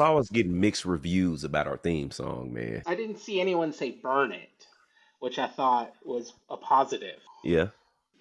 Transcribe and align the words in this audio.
saw 0.00 0.16
us 0.16 0.30
getting 0.30 0.58
mixed 0.58 0.86
reviews 0.86 1.44
about 1.44 1.66
our 1.66 1.76
theme 1.76 2.10
song, 2.10 2.54
man. 2.54 2.82
I 2.86 2.94
didn't 2.94 3.18
see 3.18 3.38
anyone 3.38 3.70
say 3.74 3.90
burn 3.90 4.32
it, 4.32 4.66
which 5.18 5.38
I 5.38 5.46
thought 5.46 5.92
was 6.02 6.32
a 6.48 6.56
positive. 6.56 7.18
Yeah. 7.44 7.68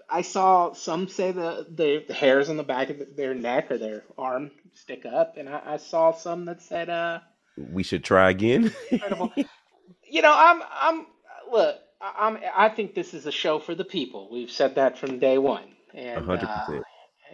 I 0.10 0.24
saw 0.24 0.74
some 0.74 1.08
say 1.08 1.32
the, 1.32 1.66
the, 1.70 2.04
the 2.06 2.14
hairs 2.14 2.50
on 2.50 2.58
the 2.58 2.64
back 2.64 2.90
of 2.90 3.16
their 3.16 3.34
neck 3.34 3.72
or 3.72 3.78
their 3.78 4.04
arm 4.18 4.52
stick 4.74 5.06
up, 5.06 5.38
and 5.38 5.48
I, 5.48 5.62
I 5.66 5.78
saw 5.78 6.12
some 6.12 6.44
that 6.46 6.62
said, 6.62 6.90
uh, 6.90 7.20
We 7.58 7.84
should 7.84 8.04
try 8.04 8.30
again. 8.30 8.74
you 8.92 10.22
know, 10.22 10.34
I'm, 10.36 10.62
I'm, 10.82 11.06
look, 11.50 11.78
I- 12.02 12.28
I'm, 12.28 12.40
I 12.58 12.68
think 12.68 12.94
this 12.94 13.14
is 13.14 13.26
a 13.26 13.32
show 13.32 13.58
for 13.58 13.74
the 13.74 13.86
people. 13.86 14.28
We've 14.30 14.52
said 14.52 14.76
that 14.76 14.98
from 14.98 15.20
day 15.20 15.38
one. 15.38 15.64
And, 15.94 16.26
hundred 16.26 16.50
uh, 16.50 16.82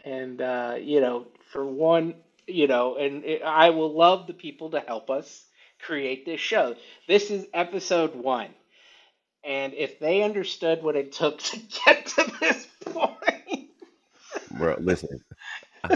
and 0.06 0.40
uh, 0.40 0.76
you 0.80 1.02
know, 1.02 1.26
for 1.52 1.66
one, 1.66 2.14
you 2.48 2.68
know, 2.68 2.96
and 2.96 3.24
it, 3.24 3.42
I 3.44 3.72
will 3.72 3.94
love 3.94 4.28
the 4.28 4.34
people 4.34 4.72
to 4.72 4.80
help 4.80 5.10
us 5.10 5.46
create 5.80 6.26
this 6.26 6.40
show. 6.40 6.76
This 7.08 7.32
is 7.32 7.48
episode 7.54 8.16
one, 8.16 8.50
and 9.44 9.74
if 9.74 10.00
they 10.00 10.24
understood 10.24 10.84
what 10.84 10.96
it 10.96 11.12
took 11.12 11.40
to 11.40 11.60
get 11.86 12.06
to 12.08 12.32
this 12.40 12.68
point, 12.86 13.70
Bro, 14.58 14.78
listen. 14.80 15.20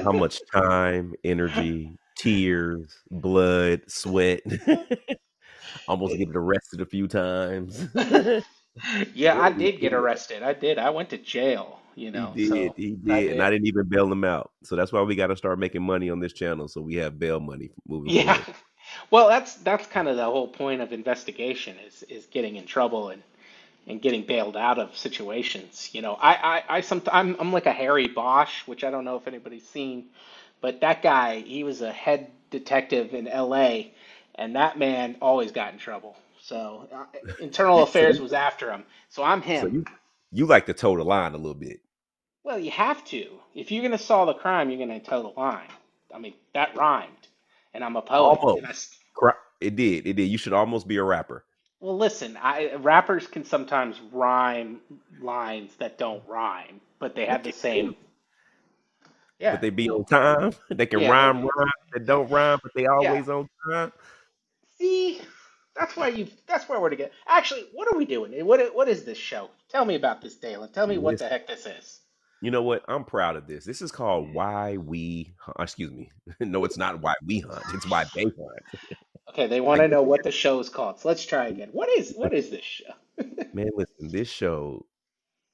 How 0.03 0.11
much 0.11 0.39
time, 0.53 1.13
energy, 1.23 1.97
tears, 2.17 2.93
blood, 3.09 3.81
sweat. 3.87 4.41
Almost 5.87 6.17
get 6.17 6.35
arrested 6.35 6.81
a 6.81 6.85
few 6.85 7.07
times. 7.07 7.87
yeah, 9.13 9.39
I 9.39 9.51
did 9.51 9.79
get 9.79 9.93
arrested. 9.93 10.43
I 10.43 10.53
did. 10.53 10.77
I 10.77 10.89
went 10.89 11.09
to 11.11 11.17
jail. 11.17 11.79
You 11.99 12.11
He 12.13 12.25
know, 12.25 12.35
did. 12.35 12.39
so 12.39 12.77
He 12.77 12.95
did. 12.95 13.33
And 13.33 13.43
I 13.43 13.49
did. 13.49 13.51
didn't 13.51 13.67
even 13.67 13.87
bail 13.89 14.11
him 14.11 14.23
out. 14.23 14.51
So 14.63 14.75
that's 14.75 14.91
why 14.91 15.01
we 15.03 15.15
got 15.15 15.27
to 15.27 15.37
start 15.37 15.59
making 15.59 15.83
money 15.83 16.09
on 16.09 16.19
this 16.19 16.33
channel. 16.33 16.67
So 16.67 16.81
we 16.81 16.95
have 16.95 17.19
bail 17.19 17.39
money 17.39 17.71
moving 17.87 18.13
Yeah. 18.13 18.13
forward. 18.13 18.47
Well, 19.11 19.29
that's 19.29 19.55
that's 19.55 19.87
kind 19.87 20.07
of 20.07 20.17
the 20.17 20.25
whole 20.25 20.47
point 20.47 20.81
of 20.81 20.93
investigation 20.93 21.77
is 21.87 22.03
is 22.03 22.25
getting 22.27 22.55
in 22.57 22.65
trouble 22.65 23.09
and 23.09 23.23
and 23.87 24.01
getting 24.01 24.23
bailed 24.25 24.57
out 24.57 24.79
of 24.79 24.97
situations. 24.97 25.89
You 25.93 26.01
know, 26.03 26.15
I 26.15 26.33
I, 26.35 26.63
I 26.77 26.81
sometimes 26.81 27.13
I'm, 27.13 27.35
I'm 27.39 27.53
like 27.53 27.67
a 27.67 27.73
Harry 27.73 28.07
Bosch, 28.07 28.67
which 28.67 28.83
I 28.83 28.91
don't 28.91 29.05
know 29.05 29.17
if 29.17 29.27
anybody's 29.27 29.67
seen, 29.67 30.07
but 30.61 30.81
that 30.81 31.01
guy, 31.03 31.41
he 31.41 31.63
was 31.63 31.81
a 31.81 31.91
head 31.91 32.31
detective 32.51 33.13
in 33.13 33.27
L.A. 33.27 33.93
and 34.35 34.55
that 34.55 34.77
man 34.79 35.17
always 35.21 35.51
got 35.51 35.73
in 35.73 35.79
trouble. 35.79 36.17
So 36.41 36.87
uh, 36.93 37.05
Internal 37.39 37.83
Affairs 37.83 38.19
was 38.19 38.33
after 38.33 38.71
him. 38.71 38.85
So 39.09 39.23
I'm 39.23 39.41
so 39.53 39.67
him. 39.67 39.67
you, 39.67 39.85
you 40.31 40.45
like 40.45 40.65
to 40.67 40.73
toe 40.73 40.95
the 40.97 41.03
line 41.03 41.33
a 41.33 41.37
little 41.37 41.53
bit. 41.55 41.81
Well, 42.49 42.57
you 42.57 42.71
have 42.71 43.05
to. 43.05 43.27
If 43.53 43.71
you're 43.71 43.83
gonna 43.83 43.99
solve 43.99 44.25
the 44.25 44.33
crime, 44.33 44.71
you're 44.71 44.79
gonna 44.79 44.99
toe 44.99 45.21
the 45.21 45.39
line. 45.39 45.69
I 46.11 46.17
mean, 46.17 46.33
that 46.55 46.75
rhymed, 46.75 47.27
and 47.75 47.83
I'm 47.83 47.95
a 47.95 48.01
poet, 48.01 48.57
and 48.57 48.65
I 48.65 48.71
It 49.61 49.75
did. 49.75 50.07
It 50.07 50.13
did. 50.13 50.23
You 50.23 50.39
should 50.39 50.53
almost 50.53 50.87
be 50.87 50.97
a 50.97 51.03
rapper. 51.03 51.45
Well, 51.79 51.95
listen, 51.95 52.37
I, 52.37 52.73
rappers 52.73 53.27
can 53.27 53.45
sometimes 53.45 54.01
rhyme 54.11 54.81
lines 55.21 55.75
that 55.75 55.99
don't 55.99 56.23
rhyme, 56.27 56.81
but 56.97 57.13
they 57.13 57.27
have 57.27 57.43
the 57.43 57.51
same. 57.51 57.95
Yeah. 59.37 59.51
But 59.51 59.61
they 59.61 59.69
be 59.69 59.87
on 59.91 60.05
time. 60.05 60.53
They 60.71 60.87
can 60.87 61.01
yeah, 61.01 61.11
rhyme 61.11 61.41
rhyme 61.41 61.71
that 61.93 62.07
don't 62.07 62.31
rhyme, 62.31 62.57
but 62.63 62.71
they 62.73 62.83
yeah. 62.83 63.09
always 63.09 63.29
on 63.29 63.47
time. 63.69 63.91
See, 64.79 65.21
that's 65.75 65.95
why 65.95 66.07
you. 66.07 66.29
That's 66.47 66.67
where 66.67 66.79
we're 66.79 66.89
to 66.89 66.95
get. 66.95 67.13
Actually, 67.27 67.67
what 67.73 67.93
are 67.93 67.95
we 67.95 68.05
doing? 68.05 68.43
What 68.43 68.73
What 68.73 68.89
is 68.89 69.03
this 69.03 69.19
show? 69.19 69.51
Tell 69.69 69.85
me 69.85 69.93
about 69.93 70.23
this, 70.23 70.35
Dalen. 70.37 70.71
Tell 70.71 70.87
me 70.87 70.97
what 70.97 71.19
the 71.19 71.29
heck 71.29 71.45
this 71.45 71.67
is. 71.67 71.99
You 72.41 72.51
know 72.51 72.61
what? 72.63 72.83
I'm 72.87 73.03
proud 73.03 73.35
of 73.35 73.47
this. 73.47 73.65
This 73.65 73.81
is 73.81 73.91
called 73.91 74.27
mm. 74.27 74.33
Why 74.33 74.77
We 74.77 75.33
Hunt. 75.39 75.57
Uh, 75.59 75.63
excuse 75.63 75.91
me. 75.91 76.09
no, 76.39 76.63
it's 76.65 76.77
not 76.77 77.01
Why 77.01 77.13
We 77.25 77.39
Hunt. 77.39 77.63
It's 77.73 77.89
Why 77.89 78.05
They 78.15 78.23
Haunt. 78.23 78.95
Okay, 79.29 79.47
they 79.47 79.61
want 79.61 79.81
to 79.81 79.87
know 79.87 80.01
what 80.01 80.23
the 80.23 80.31
show 80.31 80.59
is 80.59 80.69
called. 80.69 80.99
So 80.99 81.07
let's 81.09 81.25
try 81.25 81.47
again. 81.47 81.69
What 81.71 81.89
is 81.89 82.13
What 82.15 82.33
is 82.33 82.49
this 82.49 82.63
show? 82.63 82.93
Man, 83.53 83.69
listen, 83.75 84.09
this 84.09 84.29
show, 84.29 84.85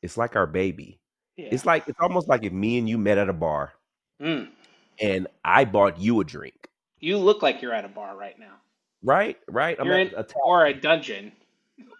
it's 0.02 0.18
like 0.18 0.36
our 0.36 0.48
baby. 0.48 1.00
Yeah. 1.38 1.50
It's 1.52 1.66
like, 1.66 1.88
it's 1.88 2.00
almost 2.00 2.30
like 2.30 2.44
if 2.44 2.54
me 2.54 2.78
and 2.78 2.88
you 2.88 2.98
met 2.98 3.18
at 3.18 3.30
a 3.30 3.34
bar 3.34 3.74
Mm. 4.22 4.48
and 5.02 5.28
I 5.44 5.66
bought 5.66 6.00
you 6.00 6.22
a 6.22 6.24
drink, 6.24 6.70
You 7.02 7.18
look 7.18 7.42
like 7.42 7.62
you're 7.62 7.74
at 7.74 7.84
a 7.84 7.90
bar 7.90 8.16
right 8.16 8.40
now. 8.40 8.54
right? 9.04 9.38
Right? 9.50 9.78
You're 9.84 9.94
at 9.94 10.14
in 10.14 10.20
a 10.20 10.26
or 10.46 10.66
a 10.66 10.74
dungeon. 10.74 11.34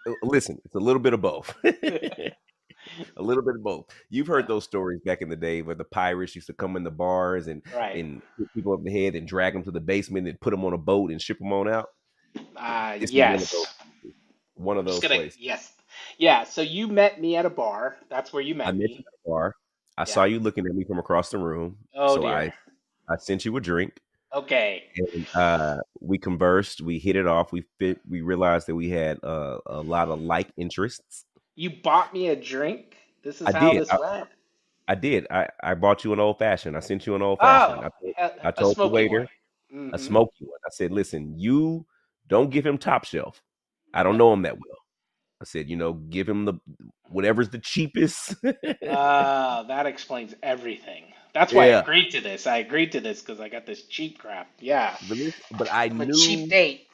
Uh, 0.06 0.12
listen, 0.22 0.58
it's 0.64 0.74
a 0.74 0.78
little 0.78 1.02
bit 1.02 1.12
of 1.12 1.20
both. 1.20 1.54
a 3.16 3.22
little 3.22 3.42
bit 3.42 3.54
of 3.56 3.62
both. 3.62 3.86
You've 4.10 4.26
heard 4.26 4.46
those 4.48 4.64
stories 4.64 5.00
back 5.04 5.22
in 5.22 5.28
the 5.28 5.36
day 5.36 5.62
where 5.62 5.74
the 5.74 5.84
pirates 5.84 6.34
used 6.34 6.46
to 6.48 6.52
come 6.52 6.76
in 6.76 6.84
the 6.84 6.90
bars 6.90 7.46
and 7.46 7.62
Right. 7.74 7.96
and 7.96 8.22
hit 8.38 8.48
people 8.54 8.72
up 8.72 8.82
the 8.84 8.90
head 8.92 9.14
and 9.14 9.26
drag 9.26 9.52
them 9.52 9.62
to 9.64 9.70
the 9.70 9.80
basement 9.80 10.28
and 10.28 10.40
put 10.40 10.50
them 10.50 10.64
on 10.64 10.72
a 10.72 10.78
boat 10.78 11.10
and 11.10 11.20
ship 11.20 11.38
them 11.38 11.52
on 11.52 11.68
out. 11.68 11.88
Uh, 12.56 12.98
This 12.98 13.10
is 13.10 13.16
one 13.16 13.34
of 13.34 13.40
yes. 13.40 13.52
those. 13.52 13.66
One 14.54 14.78
of 14.78 14.84
those 14.86 15.36
yes, 15.38 15.74
yeah. 16.18 16.44
So 16.44 16.62
you 16.62 16.88
met 16.88 17.20
me 17.20 17.36
at 17.36 17.44
a 17.44 17.50
bar. 17.50 17.96
That's 18.08 18.32
where 18.32 18.42
you 18.42 18.54
met 18.54 18.68
I 18.68 18.72
met 18.72 18.80
met 18.80 18.90
you 18.90 18.96
at 18.98 19.04
the 19.04 19.30
bar. 19.30 19.54
I 19.98 20.02
Yeah. 20.02 20.04
saw 20.04 20.24
you 20.24 20.40
looking 20.40 20.66
at 20.66 20.74
me 20.74 20.84
from 20.84 20.98
across 20.98 21.30
the 21.30 21.38
room, 21.38 21.76
Oh 21.94 22.16
so 22.16 22.26
I 22.26 22.44
dear. 22.44 22.54
I 23.08 23.16
sent 23.16 23.44
you 23.44 23.56
a 23.56 23.60
drink. 23.60 23.98
Okay. 24.34 24.84
and 25.14 25.26
uh, 25.34 25.76
we 26.00 26.18
conversed. 26.18 26.80
We 26.80 26.98
hit 26.98 27.16
it 27.16 27.26
off. 27.26 27.52
We 27.52 27.64
fit. 27.78 28.00
We 28.08 28.20
realized 28.22 28.66
that 28.68 28.74
we 28.74 28.90
had 28.90 29.22
uh, 29.22 29.58
a 29.66 29.80
lot 29.80 30.08
of 30.08 30.20
like 30.20 30.48
interests. 30.56 31.24
You 31.56 31.70
bought 31.82 32.12
me 32.12 32.28
a 32.28 32.36
drink. 32.36 32.96
This 33.24 33.40
is 33.40 33.46
I 33.48 33.58
how 33.58 33.72
did. 33.72 33.82
this 33.82 33.90
I, 33.90 33.98
went. 33.98 34.28
I 34.88 34.94
did. 34.94 35.26
I, 35.30 35.48
I 35.62 35.74
bought 35.74 36.04
you 36.04 36.12
an 36.12 36.20
old 36.20 36.38
fashioned. 36.38 36.76
I 36.76 36.80
sent 36.80 37.06
you 37.06 37.16
an 37.16 37.22
old 37.22 37.38
fashioned. 37.40 37.80
Oh, 37.80 37.86
I, 37.86 37.90
told- 37.90 38.14
a, 38.18 38.46
I 38.46 38.48
a 38.50 38.52
told 38.52 38.70
the 38.70 38.74
smoky 38.74 38.92
waiter 38.92 39.28
one. 39.70 39.90
a 39.94 39.98
smoky 39.98 40.44
one. 40.44 40.60
I 40.64 40.70
said, 40.70 40.92
"Listen, 40.92 41.34
you 41.36 41.86
don't 42.28 42.50
give 42.50 42.64
him 42.64 42.78
top 42.78 43.04
shelf. 43.04 43.42
I 43.92 44.02
don't 44.02 44.18
know 44.18 44.32
him 44.32 44.42
that 44.42 44.54
well." 44.54 44.78
I 45.40 45.44
said, 45.44 45.68
"You 45.68 45.76
know, 45.76 45.94
give 45.94 46.28
him 46.28 46.44
the 46.44 46.54
whatever's 47.08 47.48
the 47.48 47.58
cheapest." 47.58 48.36
Uh, 48.44 49.62
that 49.68 49.86
explains 49.86 50.34
everything. 50.42 51.04
That's 51.34 51.52
why 51.52 51.64
I 51.64 51.80
agreed 51.80 52.10
to 52.12 52.20
this. 52.22 52.46
I 52.46 52.58
agreed 52.58 52.92
to 52.92 53.00
this 53.00 53.20
because 53.20 53.40
I 53.40 53.50
got 53.50 53.66
this 53.66 53.82
cheap 53.82 54.18
crap. 54.18 54.48
Yeah, 54.58 54.96
but, 55.58 55.70
I 55.70 55.84
I'm 55.84 56.00
a 56.00 56.06
cheap 56.06 56.40
knew 56.40 56.48
date. 56.48 56.86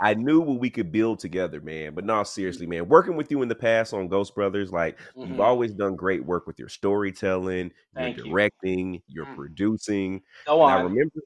I 0.00 0.14
knew 0.14 0.40
what 0.40 0.60
we 0.60 0.70
could 0.70 0.92
build 0.92 1.18
together, 1.18 1.60
man. 1.60 1.94
But 1.94 2.04
no, 2.04 2.22
seriously, 2.22 2.66
man. 2.66 2.88
Working 2.88 3.16
with 3.16 3.30
you 3.30 3.42
in 3.42 3.48
the 3.48 3.54
past 3.54 3.94
on 3.94 4.08
Ghost 4.08 4.34
Brothers, 4.34 4.72
like 4.72 4.98
you've 5.16 5.26
hmm 5.26 5.40
always 5.40 5.72
done 5.72 5.96
great 5.96 6.24
work 6.24 6.46
with 6.46 6.58
your 6.58 6.68
storytelling, 6.68 7.70
your 7.94 8.04
Thank 8.04 8.16
you. 8.18 8.24
directing, 8.24 9.02
your 9.08 9.26
Mm. 9.26 9.36
producing. 9.36 10.22
Go 10.46 10.62
And 10.62 10.70
I 10.70 10.82
remember 10.82 11.20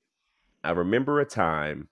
I 0.62 0.70
remember 0.72 1.20
a 1.20 1.24
time 1.24 1.88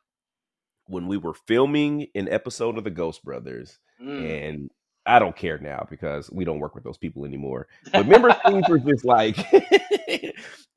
when 0.86 1.06
we 1.06 1.16
were 1.16 1.34
filming 1.34 2.06
an 2.14 2.28
episode 2.28 2.78
of 2.78 2.84
the 2.84 2.90
Ghost 2.90 3.24
Brothers, 3.24 3.78
Mm. 4.02 4.24
and 4.24 4.70
I 5.06 5.18
don't 5.18 5.36
care 5.36 5.58
now 5.58 5.86
because 5.88 6.30
we 6.30 6.44
don't 6.44 6.58
work 6.60 6.74
with 6.74 6.84
those 6.84 6.98
people 6.98 7.24
anymore. 7.24 7.66
But 7.94 8.04
remember 8.04 8.32
things 8.44 8.68
were 8.68 8.78
just 8.78 9.04
like 9.04 9.36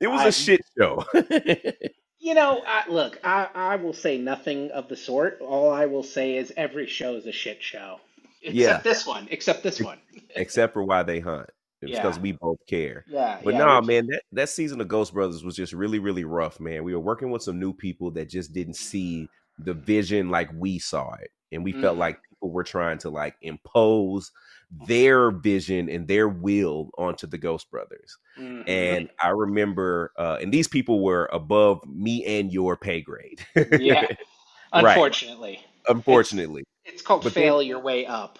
it 0.00 0.08
was 0.08 0.22
a 0.22 0.26
I, 0.26 0.30
shit 0.30 0.60
show. 0.78 1.04
you 2.22 2.34
know, 2.34 2.62
I, 2.66 2.84
look, 2.88 3.20
I, 3.24 3.48
I 3.54 3.76
will 3.76 3.94
say 3.94 4.18
nothing 4.18 4.70
of 4.72 4.88
the 4.88 4.96
sort. 4.96 5.40
All 5.42 5.70
I 5.72 5.86
will 5.86 6.04
say 6.04 6.36
is 6.36 6.52
every 6.56 6.86
show 6.86 7.16
is 7.16 7.26
a 7.26 7.32
shit 7.32 7.62
show, 7.62 8.00
yeah, 8.46 8.80
except 8.80 8.84
this 8.84 9.06
one. 9.06 9.28
Except 9.30 9.62
this 9.64 9.82
one. 9.82 9.98
except 10.36 10.72
for 10.74 10.84
why 10.84 11.02
they 11.04 11.20
haunt. 11.20 11.50
It's 11.82 11.92
because 11.92 12.18
Yeah, 12.18 12.22
we 12.22 12.32
both 12.32 12.58
care. 12.68 13.06
yeah, 13.06 13.40
But 13.42 13.54
yeah. 13.54 13.58
no, 13.58 13.80
Which, 13.80 13.82
man, 13.82 14.06
that, 14.08 14.22
that 14.32 14.50
season 14.50 14.80
of 14.80 14.88
Ghost 14.88 15.14
Brothers 15.14 15.44
was 15.44 15.56
just 15.56 15.72
really, 15.74 16.00
really 16.00 16.24
rough, 16.24 16.60
man. 16.60 16.84
We 16.84 16.94
were 16.94 17.00
working 17.00 17.30
with 17.32 17.42
some 17.42 17.60
new 17.60 17.74
people 17.74 18.12
that 18.12 18.30
just 18.30 18.52
didn't 18.52 18.76
see 18.76 19.28
the 19.58 19.74
vision 19.74 20.30
like 20.30 20.50
we 20.56 20.78
saw 20.78 21.14
it. 21.14 21.30
And 21.52 21.64
we 21.64 21.72
felt 21.72 21.96
mm, 21.96 21.98
like 21.98 22.18
people 22.30 22.50
were 22.50 22.64
trying 22.64 22.98
to 22.98 23.10
like 23.10 23.36
impose 23.42 24.32
their 24.70 25.30
vision 25.30 25.88
and 25.90 26.08
their 26.08 26.28
will 26.28 26.90
onto 26.98 27.26
the 27.26 27.38
Ghost 27.38 27.70
Brothers. 27.70 28.18
hmm 28.36 28.62
And 28.66 29.08
I 29.22 29.30
remember, 29.30 30.12
uh, 30.18 30.38
and 30.40 30.52
these 30.52 30.68
people 30.68 31.02
were 31.02 31.28
above 31.32 31.80
me 31.86 32.24
and 32.24 32.52
your 32.52 32.76
pay 32.76 33.00
grade. 33.02 33.44
Yeah, 33.70 34.06
right. 34.74 35.06
unfortunately, 35.06 35.64
it's 36.08 36.34
Unfortunately. 36.34 36.64
it's 36.84 37.02
called 37.02 37.24
But 37.24 37.36
then, 37.36 37.54
fail 37.54 37.62
your 37.62 37.80
way 37.80 38.06
up. 38.06 38.38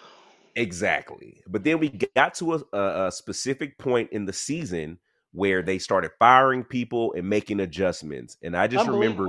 exactly. 0.55 1.43
But 1.47 1.63
then 1.63 1.79
we 1.79 1.89
got 2.15 2.33
to 2.35 2.53
a, 2.55 2.61
a, 2.73 3.07
a 3.07 3.11
specific 3.11 3.77
point 3.77 4.11
in 4.11 4.25
the 4.25 4.33
season 4.33 4.99
where 5.31 5.61
they 5.63 5.79
started 5.79 6.11
firing 6.19 6.63
people 6.63 7.13
and 7.17 7.27
making 7.27 7.59
adjustments. 7.59 8.37
And 8.43 8.55
I 8.55 8.67
just 8.67 8.87
remember, 8.87 9.27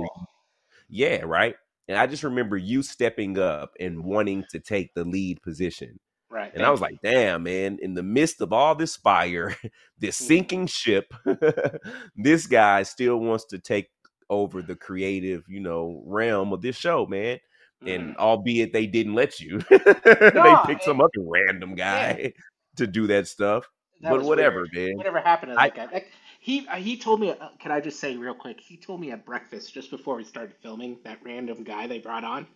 yeah, 0.89 1.21
right. 1.25 1.55
And 1.87 1.97
I 1.97 2.07
just 2.07 2.23
remember 2.23 2.57
you 2.57 2.81
stepping 2.81 3.37
up 3.37 3.73
and 3.79 4.03
wanting 4.03 4.43
to 4.51 4.59
take 4.59 4.93
the 4.93 5.03
lead 5.05 5.41
position. 5.41 5.99
Right. 6.29 6.51
And 6.53 6.63
I 6.65 6.71
was 6.71 6.81
like, 6.81 6.95
damn, 7.03 7.43
man, 7.43 7.77
in 7.81 7.93
the 7.93 8.03
midst 8.03 8.41
of 8.41 8.51
all 8.51 8.75
this 8.75 8.95
fire, 8.95 9.55
this 9.99 10.19
Mm. 10.19 10.27
sinking 10.27 10.67
ship, 10.67 11.13
this 12.15 12.47
guy 12.47 12.83
still 12.83 13.17
wants 13.17 13.45
to 13.45 13.59
take 13.59 13.89
over 14.29 14.61
the 14.61 14.75
creative, 14.75 15.43
you 15.47 15.59
know, 15.59 16.01
realm 16.05 16.51
of 16.53 16.61
this 16.61 16.75
show, 16.75 17.05
man. 17.05 17.39
And 17.85 18.15
Mhm. 18.15 18.17
albeit 18.17 18.73
they 18.73 18.87
didn't 18.87 19.13
let 19.13 19.39
you, 19.39 19.59
they 19.69 20.55
picked 20.65 20.83
some 20.83 20.99
other 20.99 21.09
random 21.19 21.75
yeah, 21.77 22.13
guy 22.13 22.33
to 22.77 22.87
do 22.87 23.05
that 23.07 23.27
stuff. 23.27 23.69
that 24.01 24.09
But 24.09 24.23
whatever, 24.23 24.65
weird. 24.73 24.73
man. 24.89 24.97
Whatever 24.97 25.19
happened 25.21 25.51
to 25.51 25.59
I 25.59 25.67
that 25.69 25.75
guy? 25.75 25.85
That, 25.87 26.05
He 26.45 26.67
uh, 26.69 26.77
he 26.77 26.97
told 26.97 27.21
me. 27.21 27.31
Uh, 27.31 27.49
can 27.59 27.71
I 27.73 27.81
just 27.81 27.99
say 27.99 28.17
real 28.17 28.35
quick? 28.35 28.61
He 28.61 28.77
told 28.77 29.01
me 29.01 29.11
at 29.11 29.25
breakfast 29.25 29.73
just 29.73 29.91
before 29.91 30.17
we 30.17 30.25
started 30.25 30.55
filming 30.63 30.99
that 31.05 31.19
random 31.25 31.63
guy 31.65 31.87
they 31.87 31.99
brought 31.99 32.25
on 32.25 32.47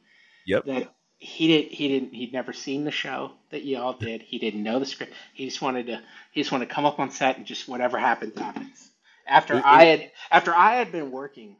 Yep. 0.46 0.66
that 0.66 0.94
he 1.20 1.48
didn't 1.48 1.74
he 1.74 1.88
didn't 1.90 2.14
he'd 2.16 2.34
never 2.34 2.54
seen 2.54 2.86
the 2.86 2.92
show 2.92 3.34
that 3.52 3.66
y'all 3.66 3.94
did. 3.94 4.24
He 4.24 4.40
didn't 4.40 4.64
know 4.64 4.80
the 4.80 4.88
script. 4.88 5.14
He 5.34 5.46
just 5.46 5.62
wanted 5.62 5.88
to 5.88 6.02
he 6.32 6.42
just 6.42 6.52
wanted 6.52 6.70
to 6.70 6.76
come 6.76 6.86
up 6.86 7.00
on 7.00 7.12
set 7.12 7.38
and 7.38 7.48
just 7.48 7.70
whatever 7.70 8.00
happens 8.00 8.38
happens. 8.40 8.92
After 9.28 9.56
It- 9.56 9.66
I 9.66 9.86
had 9.86 10.12
after 10.32 10.56
I 10.56 10.76
had 10.76 10.92
been 10.92 11.12
working 11.12 11.58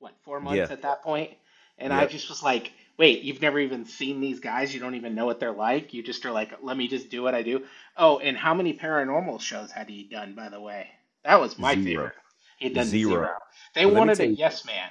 what 0.00 0.14
four 0.24 0.40
months 0.40 0.70
Yeah. 0.70 0.72
at 0.72 0.82
that 0.82 1.02
point, 1.02 1.32
and 1.78 1.92
I 1.92 2.06
just 2.06 2.28
was 2.30 2.42
like, 2.42 2.72
wait, 2.98 3.22
you've 3.22 3.42
never 3.42 3.60
even 3.60 3.86
seen 3.86 4.20
these 4.20 4.40
guys. 4.40 4.74
You 4.74 4.80
don't 4.80 4.96
even 4.96 5.14
know 5.14 5.26
what 5.26 5.40
they're 5.40 5.52
like. 5.52 5.94
You 5.94 6.02
just 6.02 6.26
are 6.26 6.32
like, 6.32 6.52
let 6.62 6.76
me 6.76 6.88
just 6.88 7.10
do 7.10 7.22
what 7.22 7.34
I 7.34 7.42
do. 7.42 7.64
Oh, 7.96 8.18
and 8.20 8.36
how 8.36 8.54
many 8.54 8.74
paranormal 8.74 9.40
shows 9.42 9.70
had 9.72 9.88
he 9.90 10.04
done? 10.04 10.34
By 10.34 10.48
the 10.50 10.60
way, 10.60 10.88
that 11.24 11.40
was 11.40 11.58
my 11.58 11.74
Zero. 11.74 12.10
favorite. 12.60 12.84
Zero. 12.86 13.14
zero. 13.18 13.28
They 13.74 13.86
wanted 13.86 14.20
a 14.20 14.26
you- 14.26 14.34
yes 14.34 14.64
man. 14.64 14.90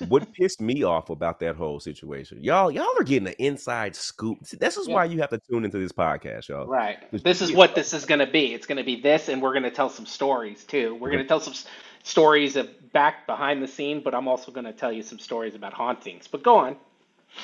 what 0.08 0.32
pissed 0.34 0.60
me 0.60 0.84
off 0.84 1.10
about 1.10 1.40
that 1.40 1.56
whole 1.56 1.80
situation, 1.80 2.38
y'all, 2.40 2.70
y'all 2.70 2.86
are 3.00 3.02
getting 3.02 3.26
an 3.26 3.34
inside 3.40 3.96
scoop. 3.96 4.38
See, 4.44 4.56
This 4.56 4.76
is 4.76 4.86
Yeah. 4.86 4.94
why 4.94 5.04
you 5.06 5.20
have 5.20 5.30
to 5.30 5.40
tune 5.50 5.64
into 5.64 5.78
this 5.78 5.90
podcast, 5.90 6.46
y'all. 6.48 6.66
Right. 6.68 6.98
This 7.24 7.42
is 7.42 7.50
what 7.50 7.74
this 7.74 7.92
is 7.92 8.04
going 8.06 8.20
to 8.20 8.26
be. 8.28 8.54
It's 8.54 8.64
going 8.64 8.78
to 8.78 8.84
be 8.84 9.00
this, 9.00 9.28
and 9.28 9.42
we're 9.42 9.50
going 9.52 9.64
to 9.64 9.72
tell 9.72 9.88
some 9.90 10.06
stories 10.06 10.62
too. 10.62 10.94
We're 11.00 11.10
going 11.10 11.22
to 11.24 11.26
tell 11.26 11.40
some 11.40 11.54
s- 11.54 11.66
stories 12.04 12.54
of 12.54 12.68
back 12.92 13.26
behind 13.26 13.60
the 13.60 13.66
scene, 13.66 14.00
but 14.04 14.14
I'm 14.14 14.28
also 14.28 14.52
going 14.52 14.66
to 14.66 14.72
tell 14.72 14.92
you 14.92 15.02
some 15.02 15.18
stories 15.18 15.56
about 15.56 15.72
hauntings. 15.72 16.28
But 16.28 16.44
go 16.44 16.56
on. 16.58 16.76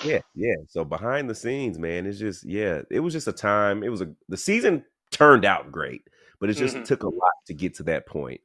Yeah, 0.04 0.20
yeah. 0.36 0.54
So 0.68 0.84
behind 0.84 1.28
the 1.28 1.34
scenes, 1.34 1.76
man, 1.76 2.06
it's 2.06 2.18
just 2.20 2.44
yeah, 2.44 2.82
it 2.88 3.00
was 3.00 3.14
just 3.14 3.26
a 3.26 3.32
time. 3.32 3.82
It 3.82 3.88
was 3.88 4.00
a 4.02 4.10
the 4.28 4.36
season 4.36 4.84
turned 5.10 5.44
out 5.44 5.72
great, 5.72 6.02
but 6.40 6.50
it 6.50 6.54
just 6.54 6.76
Mhm. 6.76 6.84
took 6.84 7.02
a 7.02 7.08
lot 7.08 7.32
to 7.46 7.54
get 7.54 7.74
to 7.76 7.82
that 7.84 8.06
point. 8.06 8.40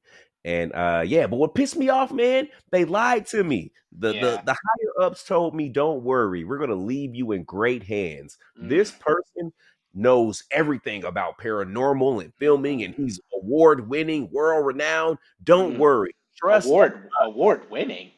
And 0.46 0.74
uh 0.74 1.04
yeah, 1.06 1.28
but 1.28 1.38
what 1.38 1.56
pissed 1.56 1.78
me 1.78 1.90
off, 1.90 2.12
man, 2.12 2.50
they 2.72 2.86
lied 2.86 3.26
to 3.28 3.44
me. 3.44 3.72
The 4.00 4.10
the 4.10 4.16
Yeah. 4.16 4.42
the 4.46 4.54
higher 4.54 5.06
ups 5.08 5.24
told 5.24 5.56
me, 5.56 5.70
"Don't 5.70 6.04
worry, 6.04 6.44
we're 6.44 6.58
gonna 6.58 6.76
leave 6.76 7.16
you 7.16 7.32
in 7.32 7.44
great 7.44 7.84
hands." 7.84 8.38
Mm. 8.60 8.70
This 8.70 8.92
person 8.92 9.54
knows 9.94 10.44
everything 10.52 11.04
about 11.06 11.38
paranormal 11.38 12.24
and 12.24 12.34
filming, 12.36 12.84
and 12.84 12.94
he's 12.96 13.20
award 13.36 13.88
winning, 13.88 14.30
world 14.32 14.66
renowned. 14.66 15.18
Don't 15.44 15.76
Mhm. 15.76 15.78
worry, 15.78 16.16
trust. 16.36 16.68
award 16.68 17.10
award 17.22 17.70
winning. 17.70 18.12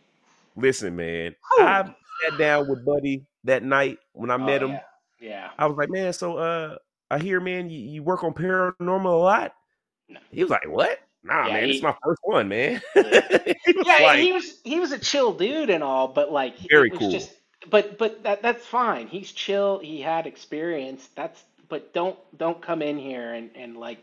Listen, 0.55 0.95
man. 0.95 1.35
I 1.59 1.93
sat 2.23 2.37
down 2.39 2.67
with 2.69 2.85
Buddy 2.85 3.25
that 3.43 3.61
night 3.63 3.99
when 4.13 4.31
I 4.31 4.37
met 4.37 4.63
Oh, 4.63 4.67
him. 4.67 4.71
Yeah. 4.71 4.81
yeah. 5.19 5.49
I 5.59 5.65
was 5.67 5.75
like, 5.77 5.89
man, 5.89 6.13
so 6.13 6.37
uh, 6.37 6.77
I 7.11 7.19
hear, 7.19 7.39
man, 7.41 7.69
you, 7.69 7.77
you 7.79 8.03
work 8.03 8.23
on 8.23 8.33
paranormal 8.33 9.05
a 9.13 9.17
lot. 9.17 9.53
No. 10.09 10.19
He 10.31 10.43
was 10.43 10.51
like, 10.51 10.67
what? 10.67 10.99
Nah, 11.23 11.49
Yeah, 11.49 11.51
man, 11.51 11.69
he- 11.69 11.71
it's 11.71 11.81
my 11.81 11.95
first 12.03 12.19
one, 12.23 12.47
man. 12.49 12.81
Yeah. 12.95 13.21
he 13.65 13.73
was 13.73 13.87
Yeah, 13.87 13.99
like, 13.99 14.19
he 14.19 14.31
was 14.33 14.59
he 14.63 14.79
was 14.79 14.91
a 14.91 14.99
chill 14.99 15.33
dude 15.33 15.69
and 15.69 15.83
all, 15.83 16.07
but 16.07 16.31
like 16.31 16.55
Very 16.69 16.89
was 16.89 16.99
cool. 16.99 17.07
just 17.07 17.31
but 17.69 17.97
but 17.97 18.23
that 18.23 18.41
that's 18.41 18.65
fine. 18.65 19.07
He's 19.07 19.31
chill. 19.31 19.79
He 19.79 20.01
had 20.01 20.25
experience. 20.27 21.09
That's 21.15 21.43
but 21.69 21.93
don't 21.93 22.17
don't 22.37 22.61
come 22.61 22.81
in 22.81 22.97
here 22.97 23.33
and 23.33 23.49
and 23.55 23.77
like 23.77 23.99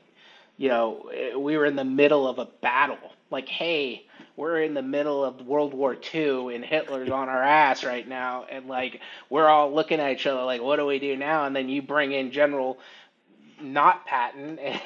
you 0.57 0.69
know 0.69 1.11
eh, 1.15 1.35
we 1.37 1.57
were 1.57 1.67
in 1.67 1.77
the 1.77 1.85
middle 1.85 2.27
of 2.27 2.39
a 2.39 2.47
battle. 2.47 2.99
Like 3.31 3.49
hey, 3.49 4.07
we're 4.37 4.63
in 4.63 4.75
the 4.75 4.83
middle 4.83 5.25
of 5.25 5.43
World 5.47 5.75
War 5.75 5.95
II 5.95 6.55
and 6.55 6.65
Hitler's 6.65 7.11
on 7.11 7.29
our 7.29 7.43
ass 7.43 7.85
right 7.85 8.07
now, 8.07 8.45
and 8.51 8.67
like 8.69 9.01
we're 9.31 9.49
all 9.49 9.73
looking 9.75 10.01
at 10.01 10.13
each 10.13 10.27
other 10.27 10.43
like 10.45 10.63
what 10.63 10.77
do 10.77 10.87
we 10.87 10.99
do 10.99 11.17
now? 11.17 11.45
And 11.47 11.55
then 11.57 11.69
you 11.69 11.83
bring 11.83 12.13
in 12.13 12.31
General 12.33 12.79
not 13.61 14.07
Patton. 14.07 14.59
And 14.69 14.81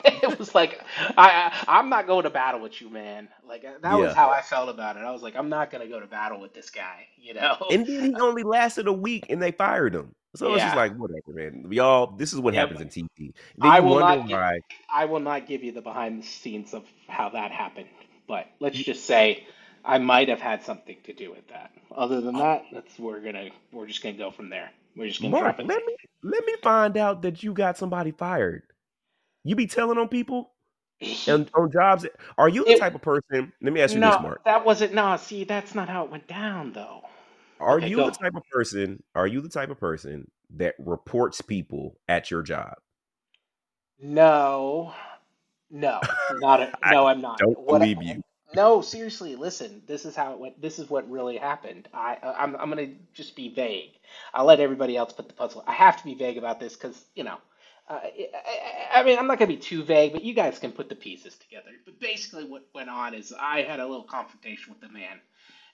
it 0.04 0.38
was 0.38 0.54
like 0.54 0.80
I, 1.16 1.52
I 1.66 1.78
I'm 1.78 1.88
not 1.88 2.06
going 2.06 2.24
to 2.24 2.30
battle 2.30 2.60
with 2.60 2.80
you, 2.80 2.88
man. 2.90 3.28
Like 3.46 3.62
that 3.82 4.00
was 4.00 4.12
how 4.14 4.30
I 4.30 4.42
felt 4.42 4.68
about 4.68 4.96
it. 4.96 5.00
I 5.00 5.10
was 5.10 5.22
like, 5.22 5.36
I'm 5.36 5.48
not 5.48 5.70
gonna 5.70 5.88
go 5.88 6.00
to 6.00 6.06
battle 6.06 6.40
with 6.40 6.54
this 6.54 6.70
guy, 6.70 7.06
you 7.16 7.34
know. 7.34 7.56
and 7.70 7.86
then 7.86 8.04
he 8.04 8.14
only 8.20 8.42
lasted 8.42 8.86
a 8.86 8.92
week 8.92 9.26
and 9.30 9.42
they 9.42 9.52
fired 9.52 9.94
him. 9.94 10.14
So 10.36 10.54
it's 10.54 10.62
just 10.62 10.74
Yeah. 10.74 10.76
like, 10.76 10.94
whatever, 10.96 11.22
man. 11.28 11.66
Y'all, 11.70 12.06
this 12.16 12.32
is 12.32 12.40
what 12.40 12.54
Yep. 12.54 12.68
happens 12.68 12.80
in 12.80 12.88
TV. 12.88 13.32
I 13.60 13.80
will 13.80 13.96
not 13.96 14.28
why. 14.28 14.58
I 14.92 15.04
will 15.06 15.20
not 15.20 15.46
give 15.46 15.64
you 15.64 15.72
the 15.72 15.82
behind 15.82 16.22
the 16.22 16.26
scenes 16.26 16.74
of 16.74 16.84
how 17.08 17.30
that 17.30 17.50
happened, 17.50 17.88
but 18.28 18.46
let's 18.60 18.78
just 18.78 19.04
say 19.04 19.44
I 19.84 19.98
might 19.98 20.28
have 20.28 20.40
had 20.40 20.62
something 20.62 20.96
to 21.04 21.12
do 21.14 21.30
with 21.30 21.48
that. 21.48 21.72
Other 21.94 22.20
than 22.20 22.36
that, 22.38 22.64
that's 22.72 22.98
we're 22.98 23.20
gonna 23.20 23.48
we're 23.72 23.86
just 23.86 24.02
gonna 24.02 24.16
go 24.16 24.30
from 24.30 24.50
there. 24.50 24.70
We're 24.96 25.08
just 25.08 25.22
gonna 25.22 25.32
Mark, 25.32 25.36
drop 25.36 25.60
it. 25.60 25.68
let 25.68 25.84
me 25.86 25.96
let 26.22 26.44
me 26.46 26.54
find 26.62 26.96
out 26.96 27.22
that 27.22 27.42
you 27.42 27.52
got 27.52 27.78
somebody 27.78 28.12
fired. 28.12 28.62
You 29.44 29.56
be 29.56 29.66
telling 29.66 29.98
on 29.98 30.08
people 30.08 30.50
and 31.26 31.48
on 31.54 31.70
jobs. 31.70 32.06
Are 32.36 32.48
you 32.48 32.64
the 32.64 32.72
It- 32.72 32.80
type 32.80 32.94
of 32.94 33.02
person? 33.02 33.52
Let 33.62 33.72
me 33.72 33.80
ask 33.80 33.94
you 33.94 34.00
no, 34.00 34.10
this, 34.10 34.20
Mark. 34.22 34.44
that 34.44 34.64
wasn't 34.64 34.94
no. 34.94 35.16
See, 35.16 35.44
that's 35.44 35.74
not 35.74 35.88
how 35.88 36.04
it 36.04 36.10
went 36.10 36.26
down, 36.26 36.72
though. 36.72 37.02
Are 37.60 37.78
Okay, 37.78 37.88
you 37.88 37.96
go. 37.96 38.06
the 38.06 38.12
type 38.16 38.34
of 38.36 38.42
person? 38.52 39.02
Are 39.14 39.26
you 39.26 39.40
the 39.40 39.48
type 39.48 39.70
of 39.70 39.78
person 39.80 40.30
that 40.56 40.74
reports 40.78 41.40
people 41.40 41.96
at 42.08 42.30
your 42.30 42.42
job? 42.42 42.74
No, 44.00 44.94
no, 45.70 46.00
not 46.34 46.60
a, 46.60 46.72
I 46.82 46.92
no. 46.92 47.06
I'm 47.06 47.20
not. 47.20 47.38
Don't 47.38 47.58
What 47.58 47.82
I- 47.82 47.94
believe 47.94 48.02
you. 48.02 48.22
No, 48.54 48.80
seriously, 48.80 49.36
listen. 49.36 49.82
This 49.86 50.06
is 50.06 50.16
how 50.16 50.32
it 50.32 50.38
went. 50.38 50.60
This 50.62 50.78
is 50.78 50.88
what 50.88 51.10
really 51.10 51.36
happened. 51.36 51.86
I, 51.92 52.16
uh, 52.22 52.34
I'm, 52.38 52.56
I'm 52.56 52.70
gonna 52.70 52.88
just 53.12 53.36
be 53.36 53.50
vague. 53.50 53.90
I'll 54.32 54.46
let 54.46 54.58
everybody 54.58 54.96
else 54.96 55.12
put 55.12 55.28
the 55.28 55.34
puzzle. 55.34 55.62
I 55.66 55.72
have 55.72 55.98
to 55.98 56.04
be 56.04 56.14
vague 56.14 56.38
about 56.38 56.58
this 56.58 56.74
because 56.74 57.04
you 57.14 57.24
know. 57.24 57.36
Uh, 57.88 58.00
I, 58.02 59.00
I 59.00 59.04
mean, 59.04 59.18
I'm 59.18 59.28
not 59.28 59.38
gonna 59.38 59.48
be 59.48 59.58
too 59.58 59.84
vague, 59.84 60.12
but 60.12 60.24
you 60.24 60.34
guys 60.34 60.58
can 60.58 60.72
put 60.72 60.90
the 60.90 60.96
pieces 60.96 61.36
together. 61.36 61.70
But 61.84 62.00
basically, 62.00 62.44
what 62.44 62.64
went 62.74 62.90
on 62.90 63.14
is 63.14 63.34
I 63.38 63.62
had 63.62 63.80
a 63.80 63.86
little 63.86 64.04
confrontation 64.04 64.72
with 64.72 64.82
the 64.82 64.90
man, 64.90 65.20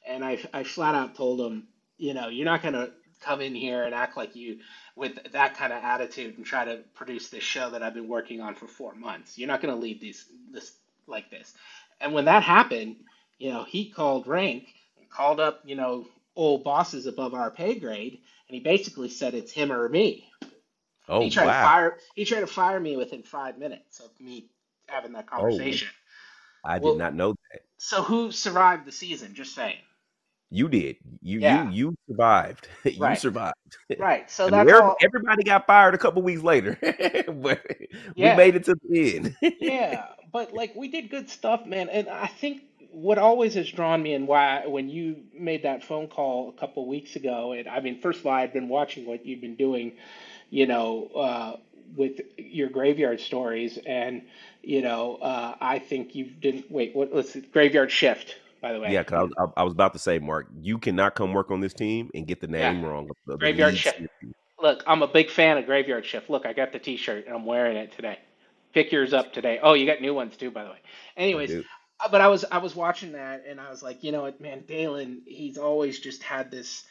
and 0.07 0.25
I, 0.25 0.39
I 0.53 0.65
flat 0.65 0.95
out 0.97 1.17
told 1.17 1.41
him, 1.41 1.69
you 1.99 2.15
know, 2.15 2.29
you're 2.29 2.47
not 2.47 2.63
gonna 2.63 2.91
come 3.23 3.41
in 3.43 3.55
here 3.55 3.85
and 3.85 3.95
act 3.95 4.17
like 4.17 4.37
you 4.37 4.59
with 4.97 5.33
that 5.33 5.57
kind 5.57 5.73
of 5.73 5.85
attitude 5.85 6.37
and 6.39 6.47
try 6.47 6.65
to 6.67 6.81
produce 6.95 7.31
this 7.31 7.45
show 7.45 7.71
that 7.71 7.83
I've 7.83 7.95
been 7.95 8.09
working 8.09 8.41
on 8.41 8.57
for 8.57 8.69
four 8.69 8.95
months. 8.95 9.39
You're 9.39 9.49
not 9.49 9.63
gonna 9.63 9.77
leave 9.77 10.01
these 10.01 10.27
this 10.53 10.73
like 11.07 11.31
this. 11.31 11.55
And 12.01 12.15
when 12.15 12.27
that 12.27 12.43
happened, 12.43 12.97
you 13.39 13.53
know, 13.53 13.65
he 13.65 13.91
called 13.91 14.27
rank, 14.27 14.69
called 15.11 15.41
up, 15.41 15.63
you 15.65 15.77
know, 15.77 16.07
old 16.37 16.65
bosses 16.65 17.07
above 17.07 17.35
our 17.35 17.51
pay 17.51 17.79
grade, 17.79 18.21
and 18.49 18.55
he 18.55 18.61
basically 18.61 19.11
said 19.11 19.35
it's 19.35 19.53
him 19.53 19.73
or 19.73 19.89
me. 19.89 20.29
Oh 21.09 21.21
he 21.21 21.31
tried 21.31 21.45
to 21.45 21.49
wow! 21.49 21.63
fire 21.65 21.99
he 22.15 22.25
tried 22.25 22.41
to 22.41 22.47
fire 22.47 22.81
me 22.81 22.97
within 22.97 23.23
five 23.23 23.59
minutes 23.59 24.01
of 24.01 24.11
me 24.21 24.47
having 24.89 25.13
that 25.13 25.27
Oh. 25.33 25.37
conversation. 25.39 25.89
I 26.65 26.79
did 26.79 26.85
well- 26.85 26.95
not 26.97 27.15
know 27.15 27.33
that. 27.53 27.63
So 27.77 28.03
who 28.03 28.33
survived 28.33 28.87
the 28.87 28.93
season? 28.93 29.35
Just 29.35 29.55
saying. 29.55 29.77
You 30.51 30.69
did. 30.69 30.97
You 31.21 31.41
Yeah. 31.41 31.65
you 31.71 31.71
you 31.91 31.97
survived. 32.09 32.69
you 32.85 33.15
survived. 33.17 33.55
Right. 33.99 34.31
So 34.31 34.47
I 34.47 34.51
that's 34.51 34.73
all 34.73 34.97
everybody 35.03 35.43
got 35.43 35.67
fired 35.67 35.95
a 35.95 35.99
couple 35.99 36.23
weeks 36.23 36.43
later, 36.43 36.79
but 37.29 37.61
Yeah. 38.15 38.33
we 38.33 38.37
made 38.37 38.55
it 38.57 38.65
to 38.65 38.77
the 38.89 39.17
end. 39.17 39.37
yeah, 39.61 40.07
but 40.33 40.53
like 40.53 40.75
we 40.75 40.89
did 40.89 41.11
good 41.11 41.29
stuff, 41.29 41.67
man. 41.67 41.89
And 41.89 42.09
I 42.09 42.27
think 42.29 42.63
what 42.93 43.19
always 43.19 43.55
has 43.55 43.69
drawn 43.71 44.01
me 44.03 44.15
and 44.15 44.29
why 44.29 44.67
when 44.67 44.89
you 44.89 45.25
made 45.37 45.65
that 45.65 45.83
phone 45.83 46.07
call 46.07 46.51
a 46.51 46.53
couple 46.61 46.87
weeks 46.87 47.17
ago, 47.17 47.53
and 47.53 47.67
I 47.69 47.81
mean, 47.81 48.01
first 48.01 48.21
of 48.21 48.27
all, 48.27 48.33
I'd 48.35 48.53
been 48.53 48.69
watching 48.69 49.05
what 49.07 49.27
you've 49.27 49.41
been 49.41 49.57
doing, 49.57 49.97
you 50.55 50.67
know, 50.69 51.09
uh, 51.17 51.57
with 51.97 52.21
your 52.39 52.69
graveyard 52.69 53.19
stories, 53.19 53.77
and 53.85 54.23
you 54.63 54.83
know, 54.83 55.17
uh, 55.17 55.57
I 55.61 55.81
think 55.81 56.15
you 56.15 56.27
didn't 56.27 56.71
wait. 56.71 56.95
What? 56.95 57.13
Let's 57.13 57.37
graveyard 57.53 57.91
shift, 57.91 58.37
by 58.63 58.73
the 58.73 58.79
way. 58.79 58.93
yeah, 58.93 59.03
because 59.03 59.33
I, 59.37 59.43
was- 59.43 59.53
I, 59.57 59.63
was 59.65 59.73
about 59.73 59.93
to 59.95 59.99
say, 59.99 60.21
Mark, 60.21 60.47
you 60.61 60.79
cannot 60.79 61.17
come 61.17 61.33
work 61.33 61.51
on 61.51 61.61
this 61.61 61.75
team 61.75 62.09
and 62.15 62.25
get 62.25 62.41
the 62.41 62.47
name 62.47 62.85
wrong. 62.85 63.11
of 63.11 63.17
the 63.27 63.37
Graveyard 63.37 63.77
Shift. 63.77 63.97
series. 63.97 64.35
Look, 64.63 64.85
I'm 64.87 65.03
a 65.03 65.09
big 65.09 65.29
fan 65.29 65.59
of 65.59 65.67
Graveyard 65.67 66.07
Shift. 66.07 66.31
Look, 66.31 66.47
I 66.47 66.53
got 66.53 66.73
the 66.73 66.79
T-shirt 66.79 67.27
and 67.27 67.35
I'm 67.35 67.45
wearing 67.45 67.77
it 67.77 67.91
today. 67.91 68.21
Pick 68.73 68.93
yours 68.93 69.13
up 69.13 69.33
today. 69.33 69.59
Oh, 69.61 69.75
you 69.75 69.87
got 69.87 70.01
new 70.01 70.15
ones 70.15 70.37
too, 70.37 70.53
by 70.53 70.63
the 70.63 70.71
way. 70.71 70.79
Anyways, 71.17 71.53
uh, 71.53 72.09
but 72.11 72.21
I 72.21 72.29
was 72.29 72.45
I 72.51 72.59
was 72.59 72.77
watching 72.77 73.13
that 73.13 73.45
and 73.47 73.61
I 73.61 73.71
was 73.71 73.83
like, 73.83 74.05
you 74.05 74.13
know 74.13 74.23
what, 74.23 74.41
man, 74.41 74.63
Dalen, 74.69 75.23
he's 75.27 75.59
always 75.59 75.99
just 75.99 76.23
had 76.23 76.51
this 76.51 76.85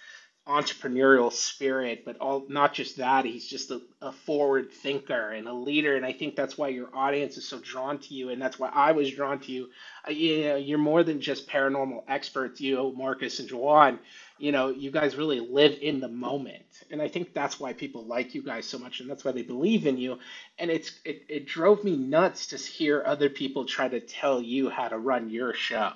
entrepreneurial 0.48 1.32
spirit, 1.32 2.04
but 2.06 2.18
all 2.18 2.46
not 2.50 2.74
just 2.74 2.98
that, 2.98 3.26
he's 3.26 3.48
just 3.48 3.72
a, 3.72 3.82
a 4.02 4.12
forward 4.12 4.72
thinker 4.74 5.32
and 5.32 5.48
a 5.48 5.54
leader, 5.54 5.96
and 5.96 6.06
I 6.06 6.14
think 6.14 6.36
that's 6.36 6.58
why 6.58 6.70
your 6.70 6.90
audience 6.94 7.38
is 7.38 7.48
so 7.48 7.60
drawn 7.62 8.00
to 8.00 8.16
you, 8.16 8.30
and 8.32 8.42
that's 8.42 8.60
why 8.60 8.70
I 8.74 8.94
was 8.94 9.12
drawn 9.12 9.40
to 9.42 9.54
you. 9.54 9.70
Uh, 10.08 10.12
you 10.12 10.44
know, 10.46 10.58
you're 10.58 10.80
more 10.80 11.04
than 11.04 11.22
just 11.22 11.50
paranormal 11.50 12.04
experts, 12.10 12.62
you, 12.62 12.94
Marcus 12.98 13.40
and 13.40 13.50
Juwan. 13.50 14.00
You 14.40 14.52
know, 14.52 14.70
you 14.70 14.92
guys 14.92 15.16
really 15.16 15.40
live 15.40 15.78
in 15.82 16.02
the 16.02 16.10
moment, 16.10 16.66
and 16.92 17.02
I 17.02 17.08
think 17.10 17.34
that's 17.34 17.60
why 17.62 17.74
people 17.74 18.06
like 18.06 18.36
you 18.36 18.44
guys 18.44 18.68
so 18.68 18.80
much, 18.80 19.00
and 19.02 19.10
that's 19.10 19.26
why 19.26 19.32
they 19.32 19.44
believe 19.44 19.88
in 19.88 19.98
you. 19.98 20.20
And 20.60 20.72
it's 20.72 20.92
it, 21.06 21.24
it 21.30 21.48
drove 21.48 21.86
me 21.86 21.98
nuts 21.98 22.48
to 22.48 22.58
hear 22.58 23.04
other 23.06 23.30
people 23.30 23.66
try 23.66 23.88
to 23.90 24.02
tell 24.02 24.42
you 24.42 24.70
how 24.70 24.90
to 24.90 25.00
run 25.00 25.30
your 25.30 25.54
show 25.56 25.94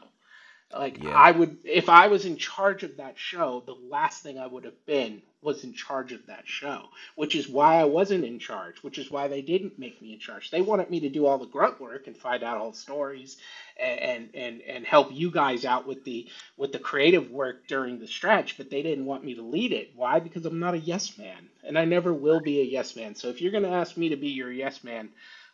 Like 0.73 1.01
Yeah. 1.01 1.11
I 1.15 1.31
would, 1.31 1.59
if 1.63 1.89
I 1.89 2.07
was 2.07 2.25
in 2.25 2.37
charge 2.37 2.83
of 2.83 2.97
that 2.97 3.17
show, 3.17 3.63
the 3.65 3.73
last 3.73 4.21
thing 4.23 4.37
I 4.37 4.47
would 4.47 4.65
have 4.65 4.85
been 4.85 5.21
was 5.41 5.63
in 5.63 5.73
charge 5.73 6.11
of 6.11 6.25
that 6.27 6.47
show, 6.47 6.89
which 7.15 7.35
is 7.35 7.47
why 7.47 7.75
I 7.79 7.85
wasn't 7.85 8.25
in 8.25 8.39
charge, 8.39 8.83
which 8.83 8.97
is 8.97 9.09
why 9.09 9.27
they 9.29 9.41
didn't 9.41 9.79
make 9.79 10.01
me 10.01 10.13
in 10.13 10.19
charge. 10.19 10.51
They 10.51 10.61
wanted 10.61 10.89
me 10.89 10.99
to 11.01 11.09
do 11.09 11.25
all 11.25 11.37
the 11.37 11.45
grunt 11.45 11.79
work 11.79 12.07
and 12.07 12.17
find 12.17 12.43
out 12.43 12.57
all 12.57 12.71
the 12.71 12.77
stories 12.77 13.37
and 13.79 14.29
and 14.35 14.61
and, 14.61 14.85
help 14.85 15.09
you 15.11 15.31
guys 15.31 15.65
out 15.65 15.87
with 15.87 16.03
the 16.03 16.27
with 16.57 16.73
the 16.73 16.79
creative 16.79 17.31
work 17.31 17.67
during 17.67 17.99
the 17.99 18.07
stretch, 18.07 18.57
but 18.57 18.69
they 18.69 18.81
didn't 18.83 19.05
want 19.05 19.23
me 19.23 19.35
to 19.35 19.43
lead 19.43 19.71
it. 19.71 19.91
Why? 19.95 20.19
Because 20.19 20.45
I'm 20.45 20.59
not 20.59 20.73
a 20.73 20.79
yes 20.79 21.17
man, 21.17 21.49
and 21.63 21.77
I 21.77 21.85
never 21.85 22.13
will 22.13 22.41
be 22.41 22.59
a 22.61 22.65
yes 22.65 22.95
man. 22.95 23.15
So 23.15 23.29
if 23.29 23.41
you're 23.41 23.51
going 23.51 23.63
to 23.63 23.69
ask 23.69 23.95
me 23.97 24.09
to 24.09 24.17
be 24.17 24.29
your 24.29 24.51
yes 24.51 24.83
man, 24.83 25.09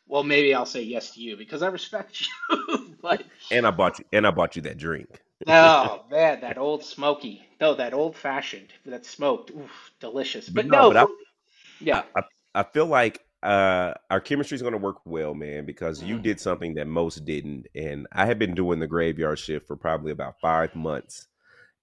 well, 0.08 0.24
maybe 0.24 0.54
I'll 0.54 0.66
say 0.66 0.84
yes 0.84 1.12
to 1.12 1.22
you 1.22 1.38
because 1.38 1.62
I 1.64 1.68
respect 1.68 2.22
you. 2.50 2.96
but 3.02 3.24
And 3.50 3.66
I 3.68 3.72
bought 3.72 4.00
you 4.00 4.06
and 4.12 4.28
I 4.28 4.32
bought 4.32 4.56
you 4.56 4.62
that 4.64 4.78
drink. 4.78 5.22
Oh 5.48 6.04
man, 6.10 6.42
that 6.42 6.58
old 6.58 6.84
smoky. 6.84 7.48
No, 7.62 7.76
that 7.76 7.94
old 7.94 8.18
fashioned 8.18 8.74
that 8.86 9.06
smoked. 9.06 9.52
Oof, 9.52 9.92
delicious. 10.02 10.50
But 10.50 10.66
But 10.68 10.68
no, 10.68 10.88
but 10.88 10.98
I 10.98 11.06
yeah. 11.80 12.04
I, 12.16 12.22
I, 12.22 12.24
I 12.56 12.64
feel 12.64 12.88
like 12.88 13.22
uh, 13.44 13.94
our 14.12 14.22
chemistry 14.22 14.56
is 14.56 14.62
going 14.62 14.74
to 14.74 14.80
work 14.80 14.98
well, 15.06 15.34
man, 15.36 15.66
because 15.66 16.04
you 16.04 16.20
Mm. 16.20 16.22
did 16.22 16.40
something 16.40 16.76
that 16.76 16.88
most 16.88 17.26
didn't. 17.26 17.68
And 17.76 18.08
I 18.12 18.26
have 18.28 18.40
been 18.40 18.56
doing 18.56 18.80
the 18.80 18.88
graveyard 18.88 19.40
shift 19.40 19.68
for 19.68 19.78
probably 19.78 20.12
about 20.12 20.40
five 20.42 20.76
months. 20.76 21.28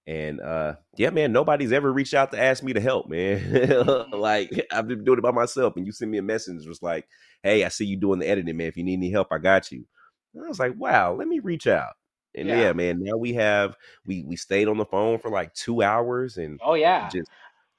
And 0.06 0.40
uh, 0.40 0.74
yeah, 0.96 1.10
man, 1.10 1.32
nobody's 1.32 1.72
ever 1.72 1.92
reached 1.92 2.14
out 2.14 2.32
to 2.32 2.40
ask 2.40 2.62
me 2.62 2.72
to 2.72 2.80
help, 2.80 3.08
man. 3.08 4.06
like 4.12 4.66
I've 4.72 4.88
been 4.88 5.04
doing 5.04 5.18
it 5.18 5.22
by 5.22 5.30
myself. 5.30 5.74
And 5.76 5.86
you 5.86 5.92
send 5.92 6.10
me 6.10 6.18
a 6.18 6.22
message, 6.22 6.66
was 6.66 6.82
like, 6.82 7.06
hey, 7.42 7.64
I 7.64 7.68
see 7.68 7.84
you 7.86 7.96
doing 7.96 8.18
the 8.18 8.28
editing, 8.28 8.56
man. 8.56 8.66
If 8.66 8.76
you 8.76 8.84
need 8.84 8.94
any 8.94 9.10
help, 9.10 9.28
I 9.30 9.38
got 9.38 9.70
you. 9.70 9.84
And 10.34 10.44
I 10.44 10.48
was 10.48 10.58
like, 10.58 10.74
wow, 10.76 11.14
let 11.14 11.28
me 11.28 11.38
reach 11.38 11.66
out. 11.66 11.92
And 12.34 12.48
Yeah. 12.48 12.56
yeah, 12.56 12.72
man, 12.72 12.98
now 13.02 13.16
we 13.16 13.34
have 13.34 13.76
we 14.06 14.24
we 14.24 14.36
stayed 14.36 14.68
on 14.68 14.78
the 14.78 14.84
phone 14.84 15.18
for 15.18 15.30
like 15.30 15.52
two 15.54 15.82
hours 15.82 16.36
and 16.36 16.60
Oh 16.60 16.74
yeah. 16.74 17.10
just 17.12 17.30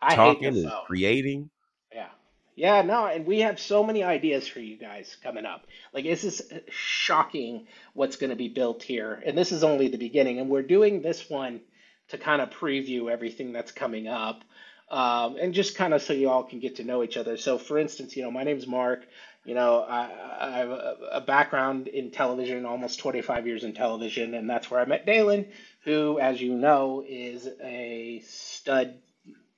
I 0.02 0.16
talking 0.16 0.48
and 0.48 0.72
though. 0.72 0.84
creating. 0.88 1.50
Yeah. 1.94 2.10
Yeah, 2.56 2.82
no, 2.82 3.06
and 3.06 3.26
we 3.26 3.40
have 3.40 3.60
so 3.60 3.82
many 3.84 4.04
ideas 4.04 4.48
for 4.48 4.60
you 4.60 4.78
guys 4.78 5.16
coming 5.24 5.46
up. 5.46 5.66
Like, 5.94 6.04
this 6.04 6.24
is 6.26 6.42
shocking 6.70 7.66
what's 7.94 8.18
going 8.18 8.30
to 8.30 8.36
be 8.36 8.50
built 8.50 8.84
here. 8.84 9.22
And 9.26 9.38
this 9.38 9.52
is 9.54 9.64
only 9.64 9.88
the 9.88 9.98
beginning. 9.98 10.40
And 10.40 10.50
we're 10.50 10.62
doing 10.62 11.02
this 11.02 11.30
one 11.30 11.62
to 12.12 12.18
kind 12.18 12.42
of 12.42 12.50
preview 12.50 13.12
everything 13.12 13.52
that's 13.52 13.72
coming 13.72 14.08
up. 14.08 14.44
Um, 14.90 15.38
and 15.38 15.54
just 15.54 15.76
kind 15.76 15.94
of 15.94 16.02
so 16.02 16.12
you 16.12 16.30
all 16.30 16.44
can 16.44 16.60
get 16.60 16.76
to 16.76 16.84
know 16.84 17.02
each 17.02 17.16
other. 17.16 17.38
So, 17.38 17.58
for 17.58 17.78
instance, 17.78 18.18
you 18.18 18.24
know, 18.24 18.32
my 18.32 18.44
name's 18.44 18.68
Mark. 18.68 19.08
You 19.46 19.56
know, 19.56 19.80
I, 19.82 20.10
I 20.40 20.52
have 20.58 20.70
a, 20.70 20.98
a 21.14 21.22
background 21.22 21.88
in 21.88 22.12
television, 22.12 22.66
almost 22.66 23.00
25 23.00 23.48
years 23.48 23.64
in 23.64 23.74
television, 23.74 24.34
and 24.34 24.50
that's 24.50 24.70
where 24.70 24.82
I 24.82 24.86
met 24.86 25.06
Dalen, 25.06 25.48
who, 25.86 26.20
as 26.20 26.42
you 26.42 26.54
know, 26.54 27.04
is 27.08 27.48
a 27.64 28.22
stud 28.28 28.96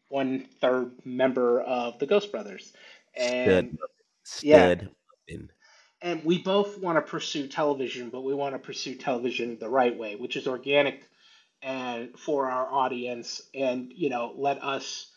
one 0.07 0.45
third 0.61 0.91
member 1.03 1.59
of 1.61 1.97
the 1.97 2.05
Ghost 2.05 2.31
Brothers. 2.31 2.71
And 3.17 3.79
Stud, 4.23 4.43
yeah, 4.47 4.57
stud. 4.57 4.89
And 5.27 5.49
and 6.03 6.23
we 6.23 6.37
both 6.37 6.77
want 6.77 6.97
to 6.97 7.01
pursue 7.01 7.47
television, 7.47 8.09
but 8.09 8.21
we 8.21 8.35
want 8.35 8.53
to 8.53 8.59
pursue 8.59 8.95
television 8.95 9.57
the 9.59 9.69
right 9.69 9.97
way, 9.97 10.15
which 10.15 10.35
is 10.35 10.47
organic 10.47 11.09
and 11.63 12.17
for 12.19 12.49
our 12.49 12.67
audience 12.71 13.41
and 13.55 13.91
you 13.95 14.09
know, 14.09 14.33
let 14.37 14.63
us, 14.63 15.11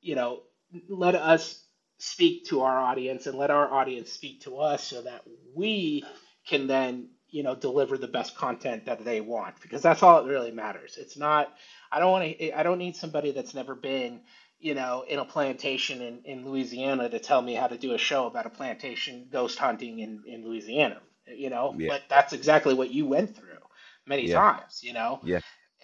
you 0.00 0.14
know, 0.16 0.42
let 0.88 1.14
us 1.14 1.64
speak 1.98 2.46
to 2.46 2.62
our 2.62 2.78
audience 2.78 3.26
and 3.26 3.38
let 3.38 3.50
our 3.50 3.72
audience 3.72 4.12
speak 4.12 4.42
to 4.42 4.58
us 4.58 4.84
so 4.84 5.02
that 5.02 5.22
we 5.54 6.04
can 6.48 6.66
then, 6.66 7.10
you 7.28 7.42
know, 7.42 7.54
deliver 7.54 7.98
the 7.98 8.08
best 8.08 8.36
content 8.36 8.86
that 8.86 9.04
they 9.04 9.20
want 9.20 9.60
because 9.62 9.82
that's 9.82 10.02
all 10.02 10.22
that 10.22 10.30
really 10.30 10.52
matters. 10.52 10.96
It's 10.98 11.16
not 11.18 11.52
I 11.92 12.00
don't 12.00 12.12
want 12.12 12.38
to 12.38 12.58
I 12.58 12.62
don't 12.62 12.78
need 12.78 12.96
somebody 12.96 13.32
that's 13.32 13.54
never 13.54 13.74
been 13.74 14.22
you 14.60 14.74
know, 14.74 15.04
in 15.08 15.18
a 15.18 15.24
plantation 15.24 16.02
in, 16.02 16.22
in 16.24 16.46
Louisiana 16.46 17.08
to 17.10 17.18
tell 17.18 17.42
me 17.42 17.54
how 17.54 17.66
to 17.68 17.78
do 17.78 17.94
a 17.94 17.98
show 17.98 18.26
about 18.26 18.46
a 18.46 18.50
plantation 18.50 19.28
ghost 19.30 19.58
hunting 19.58 19.98
in, 20.00 20.22
in 20.26 20.44
Louisiana, 20.46 21.00
you 21.26 21.50
know, 21.50 21.74
yeah, 21.78 21.88
but 21.88 22.02
that's 22.08 22.32
exactly 22.32 22.74
what 22.74 22.90
you 22.90 23.06
went 23.06 23.36
through 23.36 23.58
many 24.06 24.28
yeah, 24.28 24.34
times, 24.34 24.80
you 24.82 24.94
know, 24.94 25.20
yeah. 25.24 25.40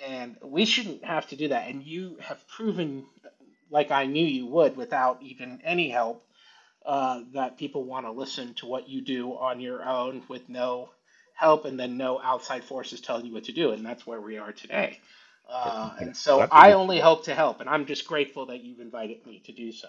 And 0.06 0.36
we 0.42 0.64
shouldn't 0.66 1.04
have 1.04 1.28
to 1.28 1.36
do 1.36 1.48
that. 1.48 1.68
And 1.68 1.82
you 1.84 2.18
have 2.20 2.46
proven, 2.48 3.06
like 3.70 3.90
I 3.90 4.06
knew 4.06 4.24
you 4.26 4.46
would 4.46 4.76
without 4.76 5.22
even 5.22 5.60
any 5.64 5.90
help, 5.90 6.24
uh, 6.86 7.22
that 7.34 7.58
people 7.58 7.84
want 7.84 8.06
to 8.06 8.12
listen 8.12 8.54
to 8.54 8.66
what 8.66 8.88
you 8.88 9.02
do 9.02 9.32
on 9.32 9.60
your 9.60 9.84
own 9.84 10.22
with 10.28 10.48
no 10.48 10.90
help 11.34 11.64
and 11.64 11.78
then 11.78 11.96
no 11.96 12.20
outside 12.22 12.64
forces 12.64 13.00
telling 13.00 13.26
you 13.26 13.34
what 13.34 13.44
to 13.44 13.52
do. 13.52 13.72
And 13.72 13.84
that's 13.84 14.06
where 14.06 14.20
we 14.20 14.38
are 14.38 14.52
today. 14.52 15.00
Uh, 15.48 15.94
and 16.00 16.16
so 16.16 16.48
I 16.50 16.72
only 16.72 17.00
hope 17.00 17.24
to 17.26 17.34
help, 17.34 17.60
and 17.60 17.68
I'm 17.68 17.86
just 17.86 18.06
grateful 18.06 18.46
that 18.46 18.62
you've 18.62 18.80
invited 18.80 19.26
me 19.26 19.42
to 19.46 19.52
do 19.52 19.72
so. 19.72 19.88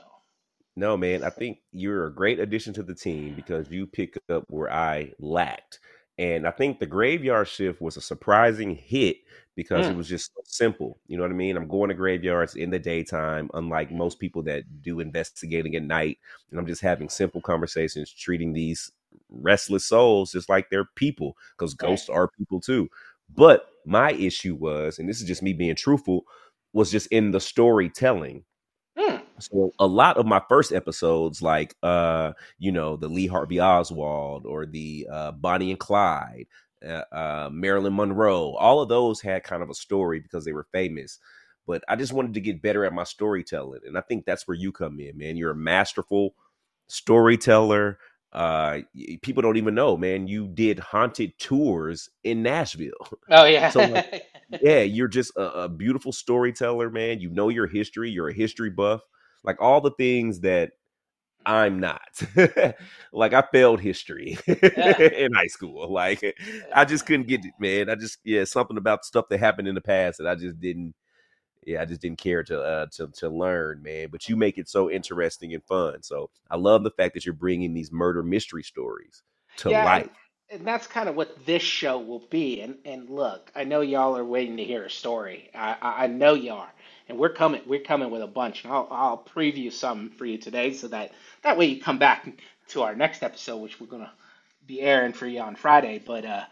No, 0.76 0.98
man, 0.98 1.24
I 1.24 1.30
think 1.30 1.60
you're 1.72 2.08
a 2.08 2.14
great 2.14 2.40
addition 2.40 2.74
to 2.76 2.84
the 2.84 2.96
team 2.96 3.36
because 3.36 3.70
you 3.72 3.88
pick 3.88 4.18
up 4.30 4.46
where 4.50 4.74
I 4.74 5.14
lacked. 5.20 5.80
And 6.18 6.48
I 6.48 6.52
think 6.52 6.80
the 6.80 6.86
graveyard 6.86 7.48
shift 7.48 7.82
was 7.82 7.98
a 7.98 8.02
surprising 8.02 8.76
hit 8.76 9.18
because 9.56 9.90
it 9.90 9.94
Mm, 9.94 9.96
was 9.96 10.08
just 10.08 10.32
so 10.36 10.42
simple. 10.46 11.00
You 11.08 11.18
know 11.18 11.24
what 11.24 11.32
I 11.32 11.36
mean? 11.36 11.58
I'm 11.58 11.68
going 11.68 11.90
to 11.90 11.96
graveyards 11.96 12.56
in 12.56 12.70
the 12.70 12.80
daytime, 12.80 13.50
unlike 13.54 13.92
most 13.92 14.20
people 14.20 14.44
that 14.44 14.82
do 14.82 15.00
investigating 15.00 15.76
at 15.76 15.84
night. 15.84 16.20
And 16.52 16.60
I'm 16.60 16.68
just 16.68 16.82
having 16.82 17.10
simple 17.10 17.42
conversations, 17.42 18.12
treating 18.12 18.54
these 18.54 18.92
restless 19.30 19.86
souls 19.88 20.32
just 20.32 20.50
like 20.50 20.70
they're 20.70 20.90
people 20.96 21.36
because 21.58 21.74
ghosts 21.74 22.10
are 22.10 22.30
people 22.38 22.60
too. 22.62 22.90
But 23.36 23.68
my 23.86 24.12
issue 24.14 24.56
was, 24.56 25.00
and 25.00 25.10
this 25.10 25.22
is 25.22 25.28
just 25.28 25.42
me 25.44 25.54
being 25.54 25.76
truthful, 25.76 26.26
was 26.74 26.92
just 26.92 27.08
in 27.08 27.32
the 27.32 27.40
storytelling 27.40 28.44
so 29.40 29.72
a 29.80 29.88
lot 29.88 30.18
of 30.18 30.26
my 30.26 30.42
first 30.50 30.74
episodes 30.74 31.42
like 31.42 31.76
uh 31.84 32.34
you 32.60 32.72
know 32.72 32.98
the 32.98 33.08
lee 33.10 33.28
harvey 33.28 33.60
oswald 33.60 34.46
or 34.46 34.66
the 34.66 35.08
uh 35.12 35.32
bonnie 35.34 35.72
and 35.72 35.80
clyde 35.80 36.46
uh, 36.88 37.04
uh 37.14 37.50
marilyn 37.52 37.96
monroe 37.96 38.54
all 38.56 38.82
of 38.82 38.90
those 38.90 39.22
had 39.22 39.44
kind 39.44 39.64
of 39.64 39.70
a 39.70 39.74
story 39.76 40.20
because 40.20 40.46
they 40.46 40.54
were 40.54 40.68
famous 40.72 41.20
but 41.68 41.84
i 41.90 41.96
just 41.96 42.14
wanted 42.14 42.34
to 42.34 42.42
get 42.42 42.62
better 42.62 42.86
at 42.86 42.94
my 42.94 43.04
storytelling 43.04 43.82
and 43.88 43.98
i 43.98 44.02
think 44.02 44.26
that's 44.26 44.48
where 44.48 44.58
you 44.58 44.72
come 44.72 45.00
in 45.00 45.18
man 45.18 45.38
you're 45.38 45.52
a 45.52 45.56
masterful 45.56 46.36
storyteller 46.88 48.00
uh 48.34 48.80
people 49.22 49.42
don't 49.42 49.58
even 49.58 49.76
know 49.76 49.98
man 49.98 50.28
you 50.28 50.48
did 50.48 50.80
haunted 50.80 51.38
tours 51.40 52.10
in 52.24 52.44
nashville 52.44 53.10
Oh 53.30 53.46
yeah. 53.46 53.70
so 53.70 53.86
like 53.86 54.06
yeah, 54.62 54.82
you're 54.82 55.08
just 55.10 55.36
a, 55.38 55.64
a 55.64 55.70
beautiful 55.70 56.12
storyteller, 56.12 56.90
man. 56.90 57.20
You 57.20 57.30
know 57.30 57.50
your 57.50 57.68
history. 57.68 58.10
You're 58.12 58.30
a 58.30 58.34
history 58.34 58.70
buff. 58.70 59.02
Like 59.44 59.62
all 59.62 59.82
the 59.82 59.92
things 59.92 60.42
that 60.42 60.72
I'm 61.46 61.80
not. 61.80 62.22
like 63.14 63.34
I 63.34 63.42
failed 63.52 63.82
history 63.82 64.38
Yeah. 64.76 65.02
in 65.18 65.34
high 65.34 65.48
school. 65.48 65.92
Like 65.92 66.38
I 66.74 66.86
just 66.86 67.06
couldn't 67.06 67.28
get 67.28 67.46
it, 67.46 67.54
man. 67.60 67.90
I 67.90 67.96
just 67.96 68.20
yeah, 68.24 68.46
something 68.46 68.78
about 68.78 69.06
stuff 69.06 69.28
that 69.30 69.40
happened 69.40 69.68
in 69.68 69.76
the 69.76 69.82
past 69.82 70.20
that 70.20 70.28
I 70.28 70.36
just 70.36 70.60
didn't 70.60 70.96
yeah, 71.66 71.82
I 71.82 71.86
just 71.86 72.02
didn't 72.02 72.20
care 72.20 72.44
to 72.44 72.62
uh 72.62 72.88
to 72.94 73.08
to 73.20 73.30
learn, 73.30 73.84
man. 73.84 74.10
But 74.12 74.30
you 74.30 74.36
make 74.38 74.58
it 74.58 74.70
so 74.70 74.92
interesting 74.92 75.54
and 75.54 75.64
fun. 75.66 76.04
So 76.04 76.30
I 76.50 76.58
love 76.58 76.84
the 76.84 76.92
fact 76.92 77.14
that 77.16 77.26
you're 77.26 77.34
bringing 77.34 77.74
these 77.74 77.92
murder 77.92 78.24
mystery 78.24 78.64
stories 78.64 79.24
to 79.58 79.72
Yeah, 79.72 79.74
life. 79.74 80.30
and 80.50 80.66
that's 80.68 80.88
kind 80.88 81.10
of 81.10 81.16
what 81.16 81.46
this 81.46 81.64
show 81.64 82.00
will 82.00 82.26
be. 82.30 82.62
And 82.62 82.78
and 82.86 83.10
look, 83.10 83.52
I 83.56 83.64
know 83.64 83.82
y'all 83.82 84.16
are 84.18 84.24
waiting 84.26 84.58
to 84.58 84.64
hear 84.64 84.84
a 84.86 84.90
story. 84.90 85.50
I 85.54 85.76
I 85.82 86.04
I 86.04 86.08
know 86.08 86.34
y'all 86.34 86.60
are, 86.60 86.74
and 87.08 87.18
we're 87.18 87.34
coming 87.34 87.62
we're 87.66 87.82
coming 87.82 88.12
with 88.12 88.22
a 88.22 88.28
bunch. 88.28 88.64
And 88.64 88.74
I'll 88.74 88.88
I'll 88.92 89.26
preview 89.36 89.72
some 89.72 90.10
for 90.12 90.26
you 90.26 90.38
today, 90.38 90.74
so 90.74 90.88
that 90.90 91.12
that 91.44 91.58
way 91.58 91.66
you 91.66 91.82
come 91.82 92.00
back 92.00 92.28
to 92.70 92.84
our 92.84 92.96
next 92.96 93.24
episode, 93.24 93.58
which 93.58 93.80
we're 93.80 93.88
gonna 93.88 94.12
be 94.66 94.82
airing 94.82 95.14
for 95.14 95.28
you 95.28 95.42
on 95.42 95.56
Friday. 95.56 96.02
But 96.06 96.26
uh, 96.26 96.44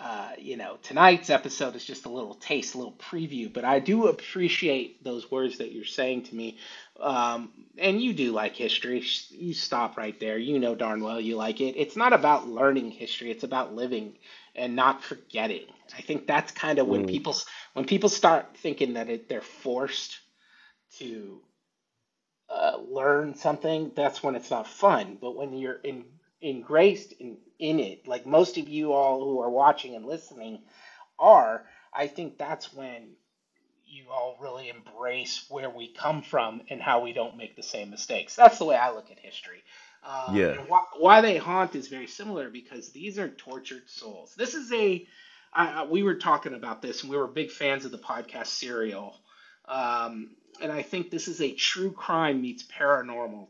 uh, 0.00 0.30
you 0.38 0.56
know, 0.56 0.78
tonight's 0.82 1.28
episode 1.28 1.76
is 1.76 1.84
just 1.84 2.06
a 2.06 2.10
little 2.10 2.34
taste, 2.34 2.74
a 2.74 2.78
little 2.78 2.94
preview. 2.94 3.52
But 3.52 3.64
I 3.66 3.80
do 3.80 4.06
appreciate 4.06 5.04
those 5.04 5.30
words 5.30 5.58
that 5.58 5.72
you're 5.72 5.84
saying 5.84 6.24
to 6.24 6.34
me. 6.34 6.58
Um, 6.98 7.50
and 7.78 8.00
you 8.00 8.14
do 8.14 8.32
like 8.32 8.56
history. 8.56 9.04
You 9.30 9.52
stop 9.52 9.98
right 9.98 10.18
there. 10.18 10.38
You 10.38 10.58
know 10.58 10.74
darn 10.74 11.02
well 11.02 11.20
you 11.20 11.36
like 11.36 11.60
it. 11.60 11.76
It's 11.76 11.96
not 11.96 12.12
about 12.12 12.48
learning 12.48 12.92
history. 12.92 13.30
It's 13.30 13.44
about 13.44 13.74
living 13.74 14.14
and 14.60 14.76
not 14.76 15.04
forgetting. 15.04 15.66
I 15.98 16.02
think 16.02 16.28
that's 16.28 16.52
kind 16.52 16.80
of 16.80 16.88
when 16.88 17.04
Mm, 17.04 17.06
people 17.06 17.36
when 17.74 17.86
people 17.86 18.10
start 18.10 18.58
thinking 18.58 18.94
that 18.94 19.10
it, 19.10 19.28
they're 19.30 19.42
forced 19.42 20.20
to 20.98 21.40
uh, 22.50 22.78
learn 22.90 23.34
something, 23.36 23.92
that's 23.96 24.22
when 24.22 24.36
it's 24.36 24.52
not 24.52 24.68
fun. 24.68 25.18
But 25.20 25.36
when 25.36 25.54
you're 25.54 25.80
in, 25.84 26.06
engraced 26.42 27.12
in, 27.14 27.38
in 27.60 27.80
it, 27.80 28.08
like 28.08 28.26
most 28.26 28.58
of 28.58 28.68
you 28.68 28.94
all 28.94 29.24
who 29.24 29.40
are 29.42 29.50
watching 29.50 29.96
and 29.96 30.06
listening 30.06 30.60
are, 31.18 31.64
I 31.94 32.08
think 32.08 32.38
that's 32.38 32.72
when 32.74 33.10
you 33.86 34.10
all 34.10 34.38
really 34.40 34.70
embrace 34.70 35.46
where 35.50 35.70
we 35.70 35.92
come 35.94 36.22
from 36.22 36.62
and 36.70 36.82
how 36.82 37.02
we 37.02 37.12
don't 37.12 37.36
make 37.36 37.56
the 37.56 37.62
same 37.62 37.90
mistakes. 37.90 38.36
That's 38.36 38.58
the 38.58 38.64
way 38.66 38.76
I 38.76 38.92
look 38.92 39.10
at 39.10 39.18
history. 39.20 39.62
Um, 40.02 40.36
yeah. 40.36 40.56
why, 40.66 40.84
why 40.96 41.20
they 41.20 41.36
haunt 41.36 41.74
is 41.74 41.88
very 41.88 42.06
similar 42.06 42.48
because 42.48 42.90
these 42.90 43.18
are 43.18 43.28
tortured 43.28 43.88
souls. 43.88 44.34
This 44.36 44.54
is 44.54 44.72
a 44.72 45.06
I, 45.52 45.84
we 45.84 46.02
were 46.02 46.14
talking 46.14 46.54
about 46.54 46.80
this, 46.80 47.02
and 47.02 47.10
we 47.10 47.16
were 47.16 47.26
big 47.26 47.50
fans 47.50 47.84
of 47.84 47.90
the 47.90 47.98
podcast 47.98 48.46
Serial. 48.46 49.16
Um, 49.66 50.30
and 50.60 50.70
I 50.70 50.82
think 50.82 51.10
this 51.10 51.28
is 51.28 51.40
a 51.40 51.52
true 51.52 51.90
crime 51.92 52.40
meets 52.40 52.62
paranormal, 52.62 53.48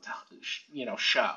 you 0.73 0.87
know, 0.87 0.97
show. 0.97 1.31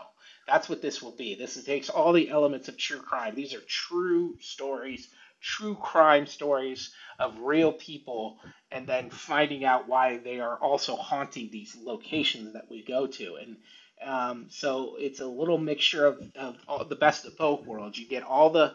That's 0.47 0.69
what 0.69 0.81
this 0.81 1.01
will 1.01 1.15
be. 1.15 1.35
This 1.35 1.57
is, 1.57 1.63
takes 1.63 1.89
all 1.89 2.13
the 2.13 2.29
elements 2.29 2.67
of 2.67 2.77
true 2.77 2.99
crime. 2.99 3.33
These 3.35 3.53
are 3.53 3.61
true 3.61 4.37
stories, 4.41 5.07
true 5.41 5.75
crime 5.75 6.27
stories 6.27 6.91
of 7.17 7.39
real 7.39 7.71
people, 7.71 8.39
and 8.71 8.85
then 8.87 9.09
finding 9.09 9.63
out 9.63 9.87
why 9.87 10.17
they 10.17 10.39
are 10.39 10.57
also 10.57 10.95
haunting 10.95 11.49
these 11.49 11.75
locations 11.81 12.53
that 12.53 12.69
we 12.69 12.83
go 12.83 13.07
to. 13.07 13.35
And 13.35 13.57
um, 14.03 14.47
so 14.49 14.95
it's 14.97 15.19
a 15.19 15.27
little 15.27 15.57
mixture 15.57 16.05
of, 16.05 16.21
of 16.67 16.89
the 16.89 16.95
best 16.95 17.25
of 17.25 17.37
both 17.37 17.65
worlds. 17.65 17.97
You 17.97 18.07
get 18.07 18.23
all 18.23 18.49
the 18.49 18.73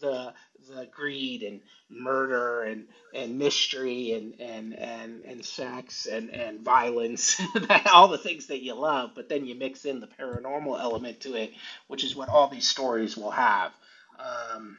the 0.00 0.32
the 0.68 0.86
greed 0.86 1.42
and 1.42 1.60
murder 1.88 2.62
and, 2.62 2.86
and 3.14 3.38
mystery 3.38 4.12
and, 4.12 4.40
and, 4.40 4.78
and, 4.78 5.24
and 5.24 5.44
sex 5.44 6.06
and, 6.06 6.30
and 6.30 6.60
violence, 6.60 7.40
all 7.92 8.08
the 8.08 8.18
things 8.18 8.46
that 8.46 8.62
you 8.62 8.74
love, 8.74 9.10
but 9.14 9.28
then 9.28 9.44
you 9.46 9.54
mix 9.54 9.84
in 9.84 10.00
the 10.00 10.06
paranormal 10.06 10.80
element 10.80 11.20
to 11.20 11.34
it, 11.34 11.52
which 11.88 12.04
is 12.04 12.14
what 12.14 12.28
all 12.28 12.48
these 12.48 12.68
stories 12.68 13.16
will 13.16 13.30
have. 13.30 13.72
Um, 14.18 14.78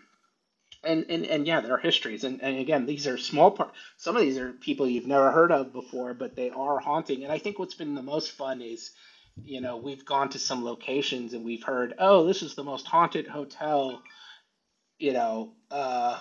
and, 0.84 1.06
and, 1.10 1.26
and 1.26 1.46
yeah, 1.46 1.62
there 1.62 1.74
are 1.74 1.80
histories. 1.80 2.24
And, 2.24 2.42
and 2.42 2.58
again, 2.58 2.86
these 2.86 3.08
are 3.08 3.18
small 3.18 3.52
part. 3.52 3.74
Some 3.98 4.16
of 4.16 4.22
these 4.22 4.38
are 4.38 4.54
people 4.54 4.88
you've 4.88 5.08
never 5.08 5.32
heard 5.32 5.52
of 5.52 5.74
before, 5.74 6.14
but 6.14 6.36
they 6.36 6.50
are 6.50 6.80
haunting. 6.80 7.24
And 7.24 7.32
I 7.32 7.38
think 7.38 7.60
what's 7.60 7.76
been 7.76 7.96
the 7.96 8.02
most 8.02 8.32
fun 8.32 8.62
is, 8.62 8.92
you 9.44 9.62
know, 9.62 9.78
we've 9.78 10.06
gone 10.06 10.30
to 10.30 10.40
some 10.40 10.64
locations 10.64 11.34
and 11.34 11.44
we've 11.46 11.64
heard, 11.64 11.94
oh, 12.00 12.26
this 12.26 12.42
is 12.42 12.56
the 12.56 12.64
most 12.64 12.88
haunted 12.88 13.28
hotel 13.28 14.02
you 15.02 15.14
know, 15.14 15.52
uh, 15.72 16.20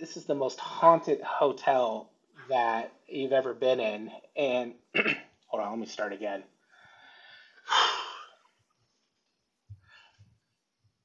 this 0.00 0.16
is 0.16 0.24
the 0.24 0.34
most 0.34 0.58
haunted 0.58 1.20
hotel 1.22 2.10
that 2.50 2.92
you've 3.06 3.32
ever 3.32 3.54
been 3.54 3.78
in. 3.78 4.10
And 4.36 4.74
hold 5.46 5.62
on, 5.62 5.70
let 5.70 5.78
me 5.78 5.86
start 5.86 6.12
again. 6.12 6.42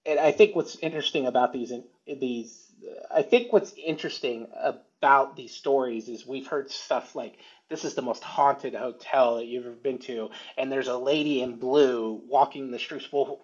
And 0.03 0.19
I 0.19 0.31
think 0.31 0.55
what's 0.55 0.77
interesting 0.77 1.27
about 1.27 1.53
these 1.53 1.71
these 2.07 2.71
I 3.13 3.21
think 3.21 3.53
what's 3.53 3.73
interesting 3.73 4.47
about 4.59 5.35
these 5.35 5.53
stories 5.53 6.09
is 6.09 6.25
we've 6.25 6.47
heard 6.47 6.71
stuff 6.71 7.15
like 7.15 7.37
this 7.71 7.85
is 7.85 7.95
the 7.95 8.01
most 8.01 8.23
haunted 8.23 8.75
hotel 8.75 9.37
that 9.37 9.47
you've 9.47 9.65
ever 9.65 9.73
been 9.73 9.99
to, 9.99 10.29
and 10.57 10.69
there's 10.69 10.89
a 10.89 10.97
lady 10.97 11.41
in 11.41 11.55
blue 11.55 12.21
walking 12.27 12.69
the 12.69 12.77
streets. 12.77 13.07
Well, 13.11 13.39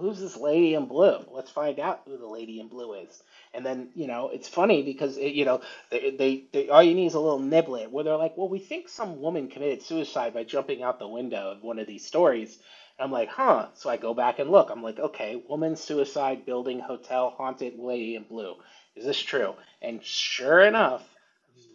who's 0.00 0.18
this 0.18 0.36
lady 0.36 0.74
in 0.74 0.86
blue? 0.86 1.24
Let's 1.30 1.50
find 1.50 1.78
out 1.78 2.02
who 2.04 2.18
the 2.18 2.26
lady 2.26 2.58
in 2.58 2.66
blue 2.66 2.94
is. 2.94 3.22
And 3.52 3.64
then, 3.64 3.90
you 3.94 4.08
know, 4.08 4.30
it's 4.30 4.48
funny 4.48 4.82
because, 4.82 5.16
it, 5.16 5.34
you 5.34 5.44
know, 5.44 5.60
they, 5.90 6.10
they, 6.10 6.44
they, 6.52 6.68
all 6.68 6.82
you 6.82 6.94
need 6.94 7.06
is 7.06 7.14
a 7.14 7.20
little 7.20 7.38
niblet 7.38 7.90
where 7.90 8.02
they're 8.02 8.16
like, 8.16 8.36
well, 8.36 8.48
we 8.48 8.58
think 8.58 8.88
some 8.88 9.20
woman 9.20 9.48
committed 9.48 9.82
suicide 9.82 10.34
by 10.34 10.42
jumping 10.42 10.82
out 10.82 10.98
the 10.98 11.06
window 11.06 11.52
of 11.52 11.62
one 11.62 11.78
of 11.78 11.86
these 11.86 12.04
stories. 12.04 12.58
I'm 12.98 13.12
like, 13.12 13.28
huh. 13.28 13.68
So 13.74 13.88
I 13.88 13.96
go 13.96 14.14
back 14.14 14.40
and 14.40 14.50
look. 14.50 14.70
I'm 14.70 14.82
like, 14.82 14.98
okay, 14.98 15.42
woman 15.48 15.76
suicide, 15.76 16.44
building, 16.44 16.80
hotel, 16.80 17.30
haunted, 17.30 17.78
lady 17.78 18.16
in 18.16 18.24
blue. 18.24 18.54
Is 18.96 19.04
this 19.04 19.20
true? 19.20 19.54
And 19.80 20.02
sure 20.02 20.60
enough, 20.60 21.02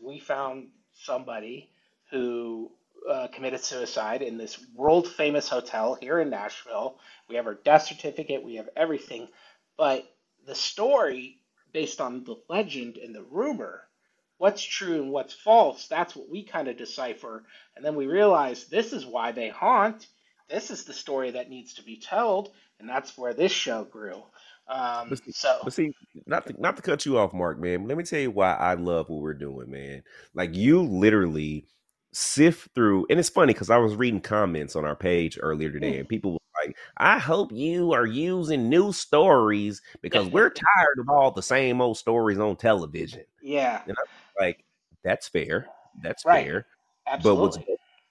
we 0.04 0.20
found 0.20 0.68
somebody 1.04 1.70
who 2.12 2.72
uh, 3.10 3.28
committed 3.28 3.64
suicide 3.64 4.22
in 4.22 4.38
this 4.38 4.60
world 4.76 5.08
famous 5.08 5.48
hotel 5.48 5.98
here 6.00 6.20
in 6.20 6.30
Nashville. 6.30 6.98
We 7.28 7.36
have 7.36 7.48
our 7.48 7.56
death 7.56 7.84
certificate, 7.84 8.44
we 8.44 8.56
have 8.56 8.70
everything. 8.76 9.28
But 9.78 10.06
the 10.46 10.56
story, 10.56 11.38
based 11.72 12.02
on 12.02 12.24
the 12.24 12.36
legend 12.50 12.98
and 12.98 13.16
the 13.16 13.24
rumor, 13.24 13.84
what's 14.38 14.64
true 14.64 15.02
and 15.02 15.12
what's 15.12 15.34
false, 15.34 15.88
that's 15.88 16.16
what 16.16 16.30
we 16.30 16.44
kind 16.44 16.68
of 16.68 16.78
decipher. 16.78 17.44
And 17.76 17.86
then 17.86 17.96
we 17.96 18.08
realize 18.08 18.66
this 18.66 18.94
is 18.94 19.06
why 19.06 19.32
they 19.32 19.50
haunt. 19.50 20.08
This 20.50 20.72
is 20.72 20.86
the 20.86 20.94
story 20.94 21.32
that 21.32 21.50
needs 21.50 21.76
to 21.76 21.84
be 21.84 22.00
told. 22.00 22.52
And 22.80 22.90
that's 22.90 23.18
where 23.18 23.34
this 23.34 23.52
show 23.52 23.84
grew. 23.84 24.24
Um, 24.70 25.10
But 25.10 25.24
see, 25.24 25.32
so, 25.32 25.60
but 25.64 25.74
see, 25.74 25.94
not 26.28 26.46
to, 26.48 26.62
not 26.62 26.76
to 26.76 26.82
cut 26.82 27.06
you 27.06 27.18
off, 27.18 27.34
Mark, 27.34 27.60
man. 27.60 27.88
Let 27.88 27.98
me 27.98 28.04
tell 28.04 28.20
you 28.20 28.32
why 28.32 28.54
I 28.54 28.76
love 28.76 29.10
what 29.10 29.22
we're 29.22 29.34
doing, 29.34 29.72
man. 29.72 30.04
Like 30.36 30.56
you 30.56 30.84
literally 30.84 31.66
sift 32.12 32.70
through, 32.76 33.08
and 33.10 33.20
it's 33.20 33.30
funny 33.30 33.54
because 33.54 33.70
I 33.70 33.78
was 33.78 33.96
reading 33.96 34.22
comments 34.22 34.76
on 34.76 34.86
our 34.86 34.96
page 34.96 35.40
earlier 35.42 35.72
today, 35.72 35.96
mm, 35.96 36.00
and 36.02 36.10
people 36.10 36.34
were 36.34 36.40
like, 36.64 36.78
"I 36.98 37.18
hope 37.18 37.52
you 37.52 37.94
are 37.94 38.06
using 38.06 38.70
new 38.70 38.92
stories 38.92 39.82
because 40.02 40.28
we're 40.30 40.52
tired 40.52 41.00
of 41.00 41.10
all 41.10 41.32
the 41.32 41.42
same 41.44 41.82
old 41.82 41.98
stories 41.98 42.38
on 42.40 42.56
television." 42.56 43.24
yeah, 43.42 43.82
And 43.88 43.96
I'm 43.98 44.44
like, 44.46 44.64
"That's 45.04 45.28
fair. 45.28 45.68
That's 46.04 46.26
right. 46.26 46.46
fair." 46.46 46.68
But 47.24 47.36
what's 47.38 47.58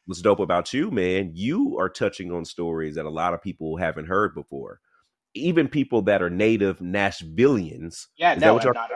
what's 0.06 0.22
dope 0.22 0.40
about 0.40 0.72
you, 0.72 0.90
man? 0.90 1.32
You 1.34 1.78
are 1.78 1.88
touching 1.88 2.32
on 2.32 2.44
stories 2.44 2.96
that 2.96 3.06
a 3.06 3.10
lot 3.10 3.34
of 3.34 3.42
people 3.42 3.76
haven't 3.76 4.06
heard 4.06 4.34
before. 4.34 4.80
Even 5.34 5.68
people 5.68 6.02
that 6.02 6.22
are 6.22 6.30
native 6.30 6.78
Nashvillians. 6.78 8.06
Yeah, 8.16 8.34
Is 8.34 8.40
that 8.40 8.46
no, 8.46 8.54
what 8.54 8.66
I'm 8.66 8.74
not. 8.74 8.90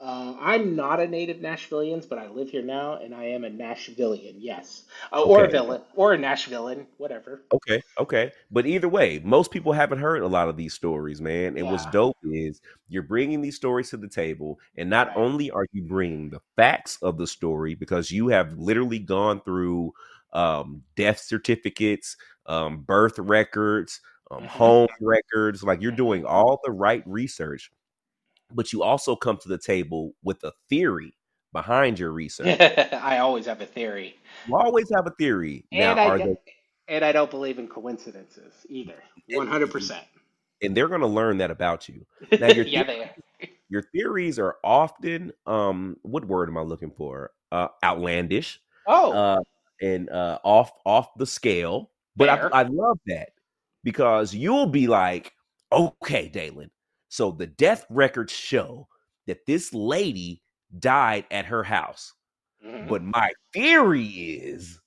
Uh, 0.00 0.34
I'm 0.40 0.74
not 0.74 0.98
a 0.98 1.06
native 1.06 1.38
Nashvillian, 1.38 2.08
but 2.08 2.18
I 2.18 2.26
live 2.28 2.48
here 2.48 2.62
now, 2.62 2.94
and 2.94 3.14
I 3.14 3.24
am 3.24 3.44
a 3.44 3.50
Nashvillian, 3.50 4.36
yes, 4.38 4.84
uh, 5.12 5.20
or 5.20 5.44
a 5.44 5.48
villain, 5.48 5.82
or 5.94 6.14
a 6.14 6.18
Nashvillian, 6.18 6.86
whatever. 6.96 7.42
Okay, 7.52 7.82
okay. 7.98 8.32
But 8.50 8.66
either 8.66 8.88
way, 8.88 9.20
most 9.22 9.50
people 9.50 9.74
haven't 9.74 9.98
heard 9.98 10.22
a 10.22 10.26
lot 10.26 10.48
of 10.48 10.56
these 10.56 10.72
stories, 10.72 11.20
man. 11.20 11.58
And 11.58 11.70
what's 11.70 11.84
dope 11.86 12.16
is 12.24 12.62
you're 12.88 13.02
bringing 13.02 13.42
these 13.42 13.56
stories 13.56 13.90
to 13.90 13.98
the 13.98 14.08
table, 14.08 14.58
and 14.78 14.88
not 14.88 15.08
right. 15.08 15.16
only 15.18 15.50
are 15.50 15.66
you 15.72 15.82
bringing 15.82 16.30
the 16.30 16.40
facts 16.56 16.96
of 17.02 17.18
the 17.18 17.26
story 17.26 17.74
because 17.74 18.10
you 18.10 18.28
have 18.28 18.56
literally 18.56 19.00
gone 19.00 19.42
through 19.42 19.92
um, 20.32 20.82
death 20.96 21.18
certificates, 21.18 22.16
um, 22.46 22.80
birth 22.80 23.18
records, 23.18 24.00
um, 24.30 24.44
home 24.48 24.88
records, 25.00 25.62
like 25.62 25.80
you're 25.82 25.92
doing 25.92 26.24
all 26.24 26.60
the 26.64 26.70
right 26.72 27.02
research, 27.06 27.70
but 28.52 28.72
you 28.72 28.82
also 28.82 29.16
come 29.16 29.36
to 29.38 29.48
the 29.48 29.58
table 29.58 30.12
with 30.22 30.42
a 30.44 30.52
theory 30.68 31.14
behind 31.52 31.98
your 31.98 32.12
research. 32.12 32.58
I 32.92 33.18
always 33.18 33.46
have 33.46 33.60
a 33.60 33.66
theory, 33.66 34.16
You 34.46 34.56
always 34.56 34.90
have 34.94 35.06
a 35.06 35.10
theory. 35.18 35.64
Now, 35.72 35.92
and 35.92 36.00
I 36.00 36.04
are 36.06 36.18
they 36.18 36.36
and 36.88 37.04
I 37.04 37.12
don't 37.12 37.30
believe 37.30 37.58
in 37.58 37.68
coincidences 37.68 38.52
either. 38.68 38.96
One 39.28 39.46
hundred 39.46 39.70
percent. 39.70 40.04
and 40.62 40.76
they're 40.76 40.88
going 40.88 41.00
to 41.02 41.06
learn 41.06 41.38
that 41.38 41.50
about 41.50 41.88
you. 41.88 42.04
Now, 42.40 42.48
your 42.48 42.64
Yeah, 42.64 42.84
theory, 42.84 42.96
they 42.98 43.04
are. 43.04 43.10
your 43.68 43.82
theories 43.94 44.38
are 44.38 44.56
often 44.64 45.32
um, 45.46 45.96
what 46.02 46.24
word 46.26 46.48
am 46.48 46.58
I 46.58 46.62
looking 46.62 46.90
for? 46.90 47.30
Uh, 47.52 47.68
outlandish, 47.84 48.60
Oh, 48.86 49.12
uh, 49.12 49.40
and 49.80 50.08
uh, 50.10 50.38
off 50.44 50.72
off 50.84 51.08
the 51.16 51.26
scale. 51.26 51.90
But 52.16 52.28
I. 52.28 52.48
I 52.52 52.62
love 52.64 52.98
that 53.06 53.30
because 53.84 54.34
you'll 54.34 54.66
be 54.66 54.86
like, 54.86 55.32
okay, 55.72 56.28
Dalen. 56.28 56.70
So 57.08 57.30
the 57.32 57.46
death 57.46 57.86
records 57.90 58.32
show 58.32 58.88
that 59.26 59.46
this 59.46 59.72
lady 59.74 60.42
died 60.78 61.24
at 61.30 61.46
her 61.46 61.64
house, 61.64 62.12
hmm 62.62 62.86
but 62.88 63.02
my 63.02 63.30
theory 63.52 64.06
is 64.06 64.80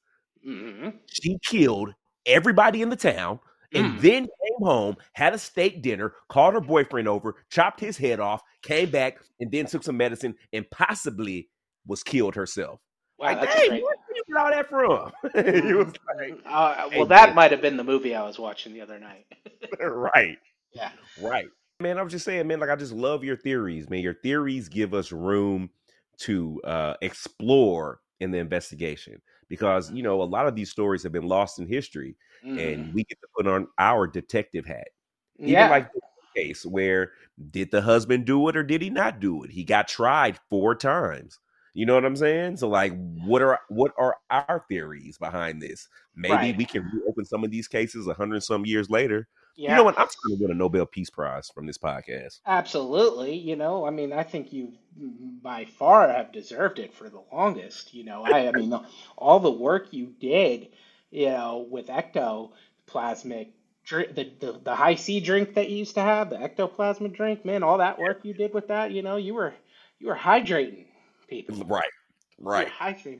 hmm 0.43 0.89
she 1.07 1.37
killed 1.45 1.93
everybody 2.25 2.81
in 2.81 2.89
the 2.89 2.95
town 2.95 3.39
and 3.75 3.97
Mm. 3.97 4.01
then 4.01 4.23
came 4.23 4.59
home, 4.67 4.97
had 5.13 5.33
a 5.33 5.37
steak 5.39 5.81
dinner, 5.81 6.13
called 6.29 6.53
her 6.53 6.61
boyfriend 6.61 7.07
over, 7.07 7.35
chopped 7.49 7.79
his 7.79 7.97
head 7.97 8.19
off, 8.19 8.41
came 8.61 8.91
back, 8.91 9.19
and 9.39 9.51
then 9.51 9.65
took 9.65 9.83
some 9.83 9.97
medicine 9.97 10.35
and 10.53 10.69
possibly 10.69 11.49
was 11.87 12.03
killed 12.03 12.35
herself. 12.35 12.79
Wow, 13.17 13.41
Like, 13.41 13.83
hey, 14.35 14.63
great. 14.69 15.09
where 15.21 15.31
did 15.31 15.31
you 15.31 15.33
get 15.33 15.35
all 15.45 15.51
that 15.51 15.53
from? 15.53 15.63
he 15.67 15.73
was 15.73 15.93
like, 16.17 16.39
Uh, 16.45 16.89
hey, 16.89 16.97
well, 16.99 17.07
that 17.07 17.27
man, 17.27 17.35
might 17.35 17.51
have 17.51 17.61
been 17.61 17.77
the 17.77 17.83
movie 17.83 18.15
I 18.15 18.23
was 18.23 18.39
watching 18.39 18.73
the 18.73 18.81
other 18.81 18.99
night. 18.99 19.25
right, 19.81 20.37
Yeah. 20.73 20.91
right. 21.17 21.47
Man, 21.79 21.97
I 21.97 22.03
was 22.03 22.11
just 22.13 22.25
saying, 22.25 22.47
man, 22.47 22.59
like 22.59 22.69
I 22.69 22.75
just 22.75 22.93
love 22.93 23.23
your 23.23 23.37
theories, 23.37 23.89
man. 23.89 24.01
Your 24.01 24.13
theories 24.13 24.69
give 24.69 24.93
us 24.93 25.11
room 25.11 25.69
to 26.19 26.61
uh 26.63 26.93
explore 27.01 27.99
in 28.19 28.31
the 28.31 28.37
investigation 28.37 29.21
because 29.49 29.91
you 29.91 30.03
know 30.03 30.21
a 30.21 30.23
lot 30.23 30.47
of 30.47 30.55
these 30.55 30.69
stories 30.69 31.03
have 31.03 31.11
been 31.11 31.27
lost 31.27 31.59
in 31.59 31.67
history 31.67 32.15
hmm 32.43 32.57
and 32.59 32.93
we 32.93 33.03
get 33.03 33.19
to 33.19 33.27
put 33.35 33.47
on 33.47 33.67
our 33.79 34.05
detective 34.07 34.65
hat 34.65 34.89
even 35.45 35.61
Yeah. 35.63 35.69
like 35.69 35.91
this 35.91 36.01
case 36.35 36.65
where 36.65 37.11
did 37.51 37.71
the 37.71 37.81
husband 37.81 38.25
do 38.25 38.47
it 38.47 38.55
or 38.55 38.63
did 38.63 38.81
he 38.81 38.89
not 38.91 39.19
do 39.19 39.43
it 39.43 39.49
he 39.51 39.63
got 39.63 39.87
tried 39.87 40.37
four 40.49 40.75
times 40.75 41.39
you 41.73 41.85
know 41.85 41.95
what 41.95 42.05
i'm 42.05 42.15
saying? 42.15 42.57
So 42.57 42.69
like 42.69 42.93
what 43.25 43.41
are 43.41 43.59
what 43.69 43.93
are 43.97 44.17
our 44.29 44.63
theories 44.67 45.17
behind 45.17 45.61
this? 45.61 45.87
Maybe 46.15 46.33
Right. 46.33 46.57
we 46.57 46.65
can 46.65 46.83
reopen 46.93 47.25
some 47.25 47.43
of 47.43 47.51
these 47.51 47.67
cases 47.67 48.07
a 48.07 48.13
hundred 48.13 48.43
some 48.43 48.65
years 48.65 48.89
later. 48.89 49.27
You 49.55 49.69
know 49.69 49.83
what? 49.83 49.97
I'm 49.97 50.07
trying 50.07 50.37
to 50.37 50.43
win 50.43 50.51
a 50.51 50.55
nobel 50.55 50.85
peace 50.85 51.09
prize 51.09 51.49
from 51.49 51.67
this 51.67 51.77
podcast. 51.77 52.39
Absolutely. 52.45 53.35
You 53.35 53.55
know, 53.55 53.85
I 53.85 53.91
mean, 53.91 54.11
I 54.11 54.23
think 54.23 54.51
you 54.51 54.73
by 55.41 55.65
far 55.65 56.09
have 56.09 56.31
deserved 56.31 56.79
it 56.79 56.93
for 56.93 57.09
the 57.09 57.21
longest. 57.31 57.93
You 57.93 58.03
know, 58.03 58.23
I, 58.23 58.47
I 58.47 58.51
mean, 58.51 58.73
all 59.17 59.39
the 59.39 59.51
work 59.51 59.93
you 59.93 60.13
did, 60.19 60.69
you 61.11 61.27
know, 61.27 61.67
with 61.69 61.87
ectoplasmic 61.87 63.49
the, 63.89 64.31
the 64.39 64.59
the 64.63 64.75
Hi-C 64.75 65.19
drink 65.19 65.55
that 65.55 65.69
you 65.69 65.77
used 65.77 65.95
to 65.95 66.01
have, 66.01 66.29
the 66.29 66.37
ectoplasmic 66.37 67.15
drink, 67.15 67.45
man, 67.45 67.63
all 67.63 67.77
that 67.79 67.99
work 67.99 68.21
you 68.23 68.33
did 68.33 68.53
with 68.53 68.69
that, 68.69 68.91
you 68.91 69.01
know, 69.01 69.17
you 69.17 69.33
were 69.33 69.53
you 69.99 70.07
were 70.07 70.15
hydrating 70.15 70.85
people. 71.27 71.65
Right. 71.65 71.89
Right. 72.39 72.67
hydrating. 72.67 73.19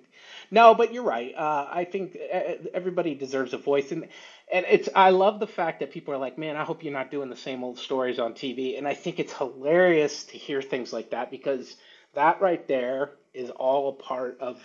No, 0.51 0.75
but 0.75 0.93
you're 0.93 1.03
right. 1.03 1.33
Uh, 1.35 1.67
I 1.71 1.85
think 1.85 2.17
uh, 2.33 2.55
everybody 2.73 3.15
deserves 3.15 3.53
a 3.53 3.57
voice, 3.57 3.91
and 3.91 4.07
and 4.51 4.65
it's. 4.69 4.89
I 4.95 5.11
love 5.11 5.39
the 5.39 5.47
fact 5.47 5.79
that 5.79 5.91
people 5.91 6.13
are 6.13 6.17
like, 6.17 6.37
man, 6.37 6.57
I 6.57 6.63
hope 6.63 6.83
you're 6.83 6.93
not 6.93 7.11
doing 7.11 7.29
the 7.29 7.35
same 7.35 7.63
old 7.63 7.79
stories 7.79 8.19
on 8.19 8.33
TV, 8.33 8.77
and 8.77 8.87
I 8.87 8.93
think 8.95 9.19
it's 9.19 9.33
hilarious 9.33 10.25
to 10.25 10.37
hear 10.37 10.61
things 10.61 10.91
like 10.91 11.11
that 11.11 11.31
because 11.31 11.75
that 12.15 12.41
right 12.41 12.67
there 12.67 13.11
is 13.33 13.49
all 13.51 13.89
a 13.89 14.03
part 14.03 14.39
of 14.41 14.59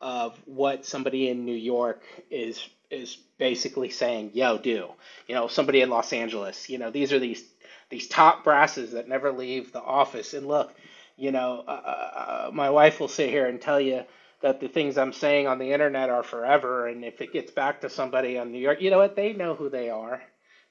of 0.00 0.38
what 0.46 0.84
somebody 0.84 1.28
in 1.28 1.44
New 1.44 1.56
York 1.56 2.02
is 2.30 2.68
is 2.90 3.16
basically 3.38 3.90
saying, 3.90 4.30
yo, 4.34 4.58
do. 4.58 4.88
You 5.26 5.34
know, 5.34 5.48
somebody 5.48 5.80
in 5.80 5.90
Los 5.90 6.12
Angeles, 6.12 6.68
you 6.68 6.78
know, 6.78 6.90
these 6.90 7.12
are 7.12 7.18
these 7.18 7.44
these 7.90 8.08
top 8.08 8.44
brasses 8.44 8.92
that 8.92 9.08
never 9.08 9.32
leave 9.32 9.72
the 9.72 9.82
office. 9.82 10.34
And 10.34 10.46
look, 10.46 10.74
you 11.16 11.32
know, 11.32 11.64
uh, 11.66 11.70
uh, 11.70 12.46
uh, 12.48 12.50
my 12.52 12.70
wife 12.70 13.00
will 13.00 13.08
sit 13.08 13.30
here 13.30 13.46
and 13.46 13.60
tell 13.60 13.80
you 13.80 14.04
that 14.42 14.60
the 14.60 14.68
things 14.68 14.98
I'm 14.98 15.12
saying 15.12 15.46
on 15.46 15.58
the 15.58 15.72
internet 15.72 16.10
are 16.10 16.22
forever. 16.22 16.86
And 16.88 17.04
if 17.04 17.20
it 17.20 17.32
gets 17.32 17.50
back 17.52 17.80
to 17.82 17.90
somebody 17.90 18.38
on 18.38 18.52
New 18.52 18.58
York, 18.58 18.80
you 18.82 18.90
know 18.90 18.98
what? 18.98 19.16
They 19.16 19.32
know 19.32 19.54
who 19.54 19.70
they 19.70 19.90
are. 19.90 20.22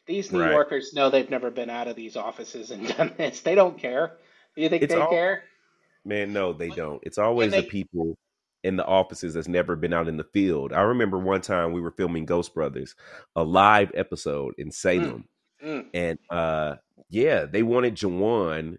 These 0.07 0.31
New 0.31 0.39
Right. 0.39 0.43
Yorkers 0.43 0.93
know 0.93 1.09
they've 1.09 1.29
never 1.29 1.51
been 1.51 1.69
out 1.69 1.87
of 1.87 1.95
these 1.95 2.17
offices 2.17 2.71
and 2.71 2.87
done 2.97 3.13
this. 3.17 3.41
They 3.41 3.55
don't 3.55 3.77
care. 3.79 4.17
Do 4.55 4.61
you 4.61 4.69
think 4.69 4.87
It's 4.87 4.89
they 4.89 5.01
all 5.01 5.07
care? 5.07 5.43
man, 6.05 6.33
no, 6.33 6.53
they 6.53 6.71
don't. 6.71 7.01
It's 7.03 7.17
always 7.17 7.55
the 7.55 7.63
people 7.63 8.17
in 8.63 8.77
the 8.77 8.85
offices 8.85 9.33
that's 9.35 9.47
never 9.47 9.75
been 9.75 9.93
out 9.93 10.07
in 10.07 10.17
the 10.17 10.23
field. 10.25 10.73
I 10.73 10.81
remember 10.81 11.19
one 11.19 11.41
time 11.41 11.73
we 11.73 11.81
were 11.81 11.91
filming 11.91 12.25
Ghost 12.25 12.53
Brothers, 12.53 12.95
a 13.35 13.43
live 13.43 13.91
episode 13.95 14.55
in 14.57 14.71
mm, 14.95 15.13
Salem. 15.13 15.25
mm, 15.63 15.85
And 15.93 16.19
uh 16.31 16.75
yeah, 17.09 17.45
they 17.45 17.63
wanted 17.63 17.95
Juwan 17.95 18.77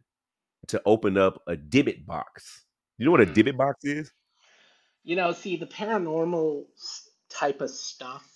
to 0.69 0.83
open 0.87 1.17
up 1.17 1.43
a 1.47 1.57
Dybbuk 1.57 2.07
box. 2.07 2.65
You 2.99 3.05
know 3.05 3.11
what 3.11 3.21
a 3.21 3.27
mm. 3.27 3.35
Dybbuk 3.35 3.57
box 3.57 3.85
is? 3.85 4.13
You 5.03 5.17
know, 5.17 5.33
see, 5.33 5.57
the 5.57 5.67
paranormal 5.67 6.65
type 7.29 7.61
of 7.61 7.71
stuff 7.71 8.27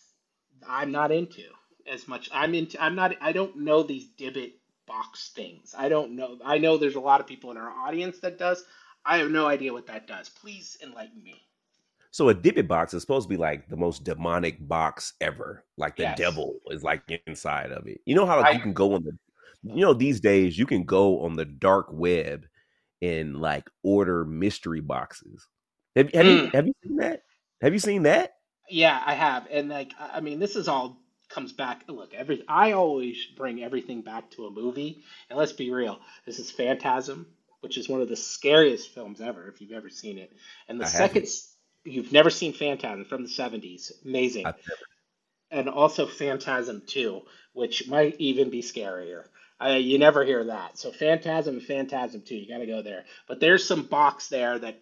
I'm 0.67 0.91
not 0.91 1.13
into 1.13 1.45
as 1.91 2.09
much. 2.09 2.29
I'm 2.33 2.55
into, 2.55 2.83
I'm 2.83 2.95
not, 2.95 3.15
I 3.21 3.33
don't 3.33 3.59
know 3.59 3.83
these 3.83 4.09
Dybbuk 4.19 4.53
box 4.87 5.31
things. 5.35 5.75
I 5.77 5.89
don't 5.89 6.17
know. 6.17 6.39
I 6.45 6.59
know 6.59 6.77
there's 6.77 6.97
a 6.97 7.01
lot 7.01 7.21
of 7.21 7.27
people 7.27 7.51
in 7.51 7.57
our 7.57 7.71
audience 7.71 8.19
that 8.21 8.39
does. 8.39 8.65
I 9.05 9.19
have 9.19 9.31
no 9.31 9.47
idea 9.47 9.73
what 9.73 9.87
that 9.87 10.07
does. 10.07 10.29
Please 10.29 10.77
enlighten 10.83 11.23
me. 11.23 11.41
So 12.11 12.31
a 12.31 12.35
Dybbuk 12.35 12.69
box 12.69 12.95
is 12.95 13.03
supposed 13.03 13.27
to 13.27 13.29
be 13.29 13.37
like 13.37 13.69
the 13.69 13.77
most 13.77 14.05
demonic 14.05 14.67
box 14.67 15.13
ever. 15.21 15.65
Like 15.77 15.97
the 15.97 16.05
Yes. 16.05 16.19
devil 16.19 16.59
is 16.71 16.83
like 16.83 17.03
inside 17.27 17.71
of 17.71 17.87
it. 17.87 18.01
You 18.07 18.15
know 18.15 18.27
how 18.27 18.41
like 18.41 18.55
you 18.55 18.61
can 18.61 18.73
go 18.73 18.95
on 18.95 19.05
the 19.05 19.17
you 19.63 19.83
know 19.83 19.95
these 19.95 20.21
days 20.21 20.59
you 20.59 20.67
can 20.67 20.85
go 20.85 21.23
on 21.23 21.35
the 21.35 21.45
dark 21.45 21.89
web 21.91 22.47
and 23.03 23.37
like 23.37 23.69
order 23.83 24.25
mystery 24.25 24.81
boxes. 24.81 25.47
Have, 25.97 26.13
have 26.13 26.27
you 26.27 26.37
mm, 26.37 26.55
have 26.55 26.67
you 26.67 26.75
seen 26.85 26.97
that? 26.97 27.23
Have 27.61 27.73
you 27.73 27.79
seen 27.79 28.03
that? 28.05 28.33
yeah, 28.69 29.01
I 29.05 29.15
have. 29.15 29.47
And 29.51 29.69
like, 29.69 29.93
I 29.99 30.21
mean, 30.21 30.39
this 30.39 30.57
is 30.57 30.69
all 30.69 31.01
comes 31.29 31.53
back. 31.53 31.85
Look, 31.89 32.15
every, 32.15 32.43
I 32.49 32.73
always 32.73 33.27
bring 33.37 33.63
everything 33.63 34.03
back 34.03 34.31
to 34.33 34.47
a 34.47 34.51
movie. 34.51 35.03
And 35.29 35.39
let's 35.39 35.53
be 35.53 35.71
real. 35.71 35.99
This 36.27 36.39
is 36.39 36.51
Phantasm, 36.51 37.27
which 37.61 37.79
is 37.79 37.89
one 37.89 38.01
of 38.01 38.09
the 38.09 38.17
scariest 38.17 38.95
films 38.95 39.21
ever, 39.21 39.49
if 39.49 39.61
you've 39.61 39.73
ever 39.73 39.91
seen 39.91 40.19
it. 40.19 40.33
And 40.69 40.81
the 40.81 40.85
I 40.85 40.89
second, 40.89 41.27
you've 41.85 42.13
never 42.13 42.31
seen 42.31 42.53
Phantasm 42.53 43.05
from 43.05 43.23
the 43.23 43.29
70s. 43.29 43.93
Amazing. 44.05 44.47
And 45.51 45.69
also 45.69 46.07
Phantasm 46.07 46.83
2, 46.87 47.23
which 47.55 47.89
might 47.89 48.17
even 48.19 48.51
be 48.51 48.63
scarier. 48.63 49.25
Uh, 49.65 49.71
you 49.71 49.99
never 49.99 50.25
hear 50.25 50.45
that. 50.45 50.79
So 50.79 50.93
Phantasm 50.93 51.55
and 51.57 51.63
Phantasm 51.65 52.23
2, 52.23 52.35
you 52.37 52.49
got 52.49 52.59
to 52.59 52.67
go 52.67 52.83
there. 52.83 53.05
But 53.27 53.41
there's 53.41 53.67
some 53.67 53.85
box 53.85 54.29
there 54.29 54.59
that 54.59 54.81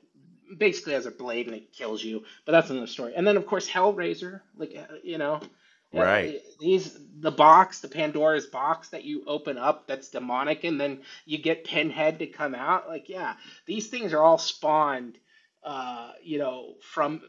basically 0.58 0.94
has 0.94 1.06
a 1.06 1.10
blade 1.10 1.46
and 1.46 1.56
it 1.56 1.72
kills 1.72 2.02
you. 2.02 2.24
But 2.44 2.52
that's 2.52 2.70
another 2.70 2.86
story. 2.86 3.14
And 3.16 3.26
then 3.26 3.36
of 3.36 3.46
course 3.46 3.68
Hellraiser, 3.68 4.40
like 4.56 4.76
uh, 4.76 4.94
you 5.02 5.18
know, 5.18 5.40
uh, 5.94 6.00
Right. 6.02 6.40
these 6.60 6.96
the 7.20 7.30
box, 7.30 7.80
the 7.80 7.88
Pandora's 7.88 8.46
box 8.46 8.90
that 8.90 9.04
you 9.04 9.24
open 9.26 9.58
up 9.58 9.86
that's 9.86 10.10
demonic, 10.10 10.64
and 10.64 10.80
then 10.80 11.00
you 11.24 11.38
get 11.38 11.64
Pinhead 11.64 12.18
to 12.18 12.26
come 12.26 12.54
out. 12.54 12.88
Like 12.88 13.08
yeah, 13.08 13.34
these 13.66 13.88
things 13.88 14.12
are 14.12 14.22
all 14.22 14.38
spawned, 14.38 15.18
uh, 15.64 16.12
you 16.22 16.38
know, 16.38 16.74
from 16.82 17.22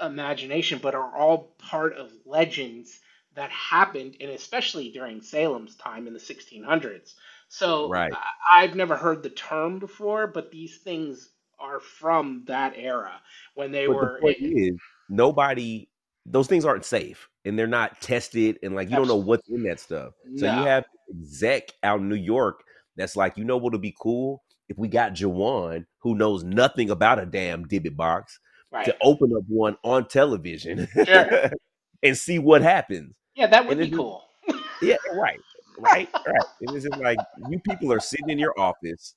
imagination, 0.00 0.78
but 0.82 0.94
are 0.94 1.16
all 1.16 1.54
part 1.58 1.94
of 1.96 2.12
legends 2.26 3.00
that 3.34 3.50
happened, 3.50 4.16
and 4.20 4.30
especially 4.30 4.90
during 4.90 5.20
Salem's 5.20 5.76
time 5.76 6.06
in 6.06 6.12
the 6.12 6.18
1600s. 6.18 7.14
So 7.48 7.88
Right. 7.88 8.12
I've 8.50 8.74
never 8.74 8.96
heard 8.96 9.22
the 9.22 9.30
term 9.30 9.78
before, 9.78 10.26
but 10.26 10.50
these 10.50 10.78
things 10.78 11.30
are 11.58 11.80
from 11.80 12.44
that 12.46 12.74
era 12.76 13.20
when 13.54 13.72
they 13.72 13.86
But 13.86 13.94
the 13.94 13.98
were 13.98 14.18
point 14.20 14.36
is, 14.40 14.76
nobody, 15.08 15.88
those 16.26 16.46
things 16.46 16.64
aren't 16.64 16.84
safe 16.84 17.28
and 17.44 17.58
they're 17.58 17.66
not 17.66 18.00
tested, 18.00 18.58
and 18.62 18.74
like 18.74 18.90
you 18.90 18.96
don't 18.96 19.08
know 19.08 19.16
what's 19.16 19.48
in 19.48 19.62
that 19.64 19.80
stuff. 19.80 20.14
So 20.36 20.46
you 20.46 20.64
have 20.66 20.84
exec 21.10 21.72
out 21.82 22.00
in 22.00 22.08
New 22.08 22.14
York 22.14 22.62
that's 22.96 23.16
like, 23.16 23.36
you 23.36 23.44
know 23.44 23.56
what 23.56 23.72
would 23.72 23.82
be 23.82 23.94
cool 24.00 24.42
if 24.68 24.78
we 24.78 24.88
got 24.88 25.12
Juwan, 25.12 25.84
who 25.98 26.14
knows 26.14 26.44
nothing 26.44 26.90
about 26.90 27.18
a 27.18 27.26
damn 27.26 27.66
Dybbuk 27.66 27.96
box, 27.96 28.38
right? 28.70 28.84
to 28.86 28.96
open 29.02 29.32
up 29.36 29.44
one 29.48 29.76
on 29.84 30.08
television 30.08 30.88
Sure. 31.04 31.50
and 32.02 32.16
see 32.16 32.38
what 32.38 32.62
happens. 32.62 33.16
Yeah, 33.34 33.46
that 33.48 33.66
would 33.66 33.78
And 33.78 33.80
be 33.80 33.88
it's 33.88 33.90
just, 33.90 34.02
cool. 34.02 34.22
yeah, 34.80 34.96
right, 35.12 35.40
right, 35.78 36.08
right. 36.26 36.44
And 36.60 36.74
it's 36.76 36.84
just 36.84 36.96
like 36.98 37.20
you 37.36 37.60
people 37.60 37.92
are 37.92 38.00
sitting 38.00 38.30
in 38.30 38.38
your 38.38 38.54
office 38.58 39.14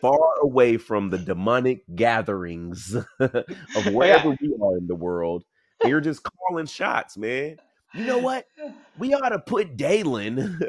far 0.00 0.40
away 0.42 0.76
from 0.78 1.10
the 1.10 1.18
demonic 1.18 1.82
gatherings 1.94 2.96
of 3.20 3.86
Yeah. 4.00 4.16
wherever 4.16 4.30
we 4.40 4.54
are 4.62 4.78
in 4.78 4.86
the 4.86 4.94
world. 4.94 5.44
And 5.82 5.90
you're 5.90 6.00
just 6.00 6.22
calling 6.48 6.66
shots, 6.66 7.16
man. 7.16 7.58
You 7.92 8.04
know 8.04 8.18
what? 8.18 8.46
We 8.96 9.14
ought 9.14 9.30
to 9.30 9.38
put 9.38 9.76
Dalen 9.76 10.60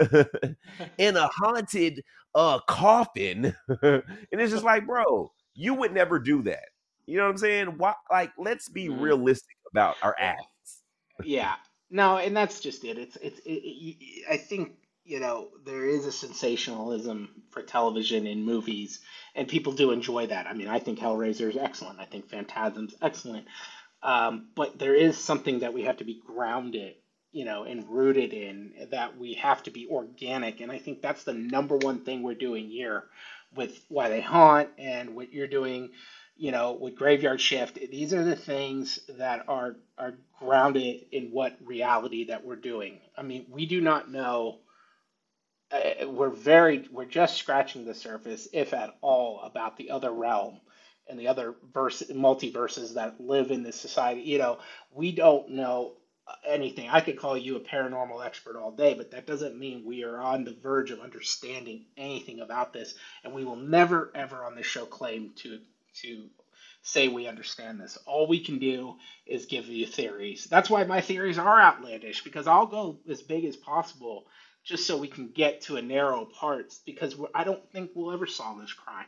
in 0.97 1.17
a 1.17 1.27
haunted 1.27 2.03
uh 2.35 2.59
coffin. 2.61 3.55
and 3.81 4.03
it's 4.31 4.51
just 4.51 4.63
like, 4.65 4.85
bro, 4.85 5.31
you 5.53 5.73
would 5.75 5.93
never 5.93 6.19
do 6.19 6.41
that. 6.43 6.65
You 7.05 7.17
know 7.17 7.23
what 7.25 7.31
I'm 7.31 7.37
saying? 7.37 7.77
Why 7.77 7.93
like 8.11 8.31
let's 8.37 8.69
be 8.69 8.89
Mhm. 8.89 8.99
realistic 9.01 9.55
about 9.71 9.97
our 10.01 10.15
acts. 10.19 10.83
Yeah. 11.23 11.55
No, 11.91 12.17
and 12.17 12.37
that's 12.37 12.61
just 12.61 12.85
it. 12.85 12.99
It's 12.99 13.17
it's 13.17 13.39
it, 13.41 13.51
it, 13.63 14.25
I 14.29 14.37
think 14.37 14.73
you 15.05 15.21
know 15.21 15.49
there 15.65 15.85
is 15.87 16.05
a 16.05 16.11
sensationalism 16.13 17.29
for 17.51 17.63
television 17.63 18.27
and 18.27 18.45
movies, 18.45 19.01
and 19.35 19.47
people 19.47 19.73
do 19.73 19.91
enjoy 19.91 20.27
that. 20.27 20.47
I 20.47 20.53
mean, 20.53 20.69
I 20.69 20.79
think 20.79 20.99
Hellraiser 20.99 21.49
is 21.49 21.57
excellent. 21.57 22.01
I 22.01 22.05
think 22.05 22.29
Phantasm's 22.29 22.95
excellent. 23.01 23.47
Um, 24.03 24.49
but 24.55 24.79
there 24.79 24.95
is 24.95 25.17
something 25.17 25.59
that 25.59 25.73
we 25.73 25.83
have 25.83 25.97
to 25.97 26.05
be 26.05 26.21
grounded, 26.25 26.95
you 27.31 27.45
know, 27.45 27.63
and 27.63 27.89
rooted 27.89 28.33
in. 28.33 28.73
That 28.91 29.17
we 29.17 29.35
have 29.35 29.63
to 29.63 29.71
be 29.71 29.87
organic, 29.89 30.61
and 30.61 30.71
I 30.71 30.79
think 30.79 31.01
that's 31.01 31.23
the 31.23 31.33
number 31.33 31.77
one 31.77 32.01
thing 32.01 32.23
we're 32.23 32.35
doing 32.35 32.69
here 32.69 33.05
with 33.55 33.79
Why 33.89 34.09
They 34.09 34.21
Haunt 34.21 34.69
and 34.77 35.15
what 35.15 35.33
you're 35.33 35.47
doing 35.47 35.91
you 36.37 36.51
know, 36.51 36.73
with 36.73 36.95
Graveyard 36.95 37.41
Shift, 37.41 37.75
these 37.75 38.13
are 38.13 38.23
the 38.23 38.35
things 38.35 38.99
that 39.17 39.45
are 39.47 39.77
are 39.97 40.15
grounded 40.39 41.05
in 41.11 41.31
what 41.31 41.57
reality 41.63 42.25
that 42.27 42.45
we're 42.45 42.55
doing. 42.55 42.99
I 43.17 43.23
mean, 43.23 43.47
we 43.49 43.65
do 43.65 43.81
not 43.81 44.11
know. 44.11 44.59
Uh, 45.71 46.07
we're 46.07 46.29
very, 46.29 46.87
we're 46.91 47.05
just 47.05 47.37
scratching 47.37 47.85
the 47.85 47.93
surface, 47.95 48.47
if 48.53 48.73
at 48.73 48.95
all, 49.01 49.41
about 49.41 49.77
the 49.77 49.91
other 49.91 50.11
realm 50.11 50.59
and 51.09 51.19
the 51.19 51.27
other 51.27 51.55
verse, 51.73 52.03
multiverses 52.11 52.93
that 52.95 53.19
live 53.19 53.51
in 53.51 53.63
this 53.63 53.79
society. 53.79 54.21
You 54.21 54.37
know, 54.37 54.59
we 54.93 55.11
don't 55.11 55.51
know 55.51 55.95
anything. 56.45 56.89
I 56.89 57.01
could 57.01 57.19
call 57.19 57.37
you 57.37 57.57
a 57.57 57.61
paranormal 57.61 58.25
expert 58.25 58.57
all 58.57 58.71
day, 58.71 58.93
but 58.93 59.11
that 59.11 59.27
doesn't 59.27 59.59
mean 59.59 59.85
we 59.85 60.03
are 60.03 60.19
on 60.19 60.43
the 60.43 60.57
verge 60.61 60.91
of 60.91 61.01
understanding 61.01 61.85
anything 61.97 62.39
about 62.41 62.73
this. 62.73 62.95
And 63.23 63.33
we 63.33 63.45
will 63.45 63.55
never, 63.57 64.11
ever 64.15 64.43
on 64.43 64.55
this 64.55 64.65
show 64.65 64.85
claim 64.85 65.33
to 65.37 65.59
to 66.01 66.29
say 66.81 67.07
we 67.07 67.27
understand 67.27 67.79
this. 67.79 67.97
All 68.05 68.27
we 68.27 68.43
can 68.43 68.59
do 68.59 68.95
is 69.25 69.45
give 69.45 69.67
you 69.67 69.85
theories. 69.85 70.45
That's 70.45 70.69
why 70.69 70.83
my 70.85 71.01
theories 71.01 71.37
are 71.37 71.61
outlandish 71.61 72.23
because 72.23 72.47
I'll 72.47 72.67
go 72.67 72.99
as 73.09 73.21
big 73.21 73.45
as 73.45 73.55
possible 73.55 74.25
just 74.63 74.85
so 74.85 74.97
we 74.97 75.07
can 75.07 75.29
get 75.29 75.61
to 75.61 75.77
a 75.77 75.81
narrow 75.81 76.25
part 76.25 76.73
because 76.85 77.15
I 77.33 77.43
don't 77.43 77.71
think 77.71 77.91
we'll 77.93 78.11
ever 78.11 78.27
solve 78.27 78.59
this 78.59 78.73
crime. 78.73 79.05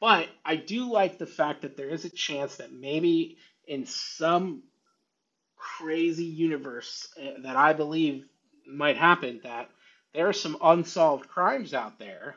But 0.00 0.28
I 0.44 0.56
do 0.56 0.90
like 0.90 1.18
the 1.18 1.26
fact 1.26 1.62
that 1.62 1.76
there 1.76 1.90
is 1.90 2.04
a 2.04 2.10
chance 2.10 2.56
that 2.56 2.72
maybe 2.72 3.38
in 3.66 3.86
some 3.86 4.62
crazy 5.56 6.24
universe 6.24 7.08
uh, 7.20 7.42
that 7.42 7.56
I 7.56 7.74
believe 7.74 8.24
might 8.66 8.96
happen 8.96 9.40
that 9.44 9.70
there 10.14 10.28
are 10.28 10.32
some 10.32 10.56
unsolved 10.62 11.28
crimes 11.28 11.74
out 11.74 11.98
there, 11.98 12.36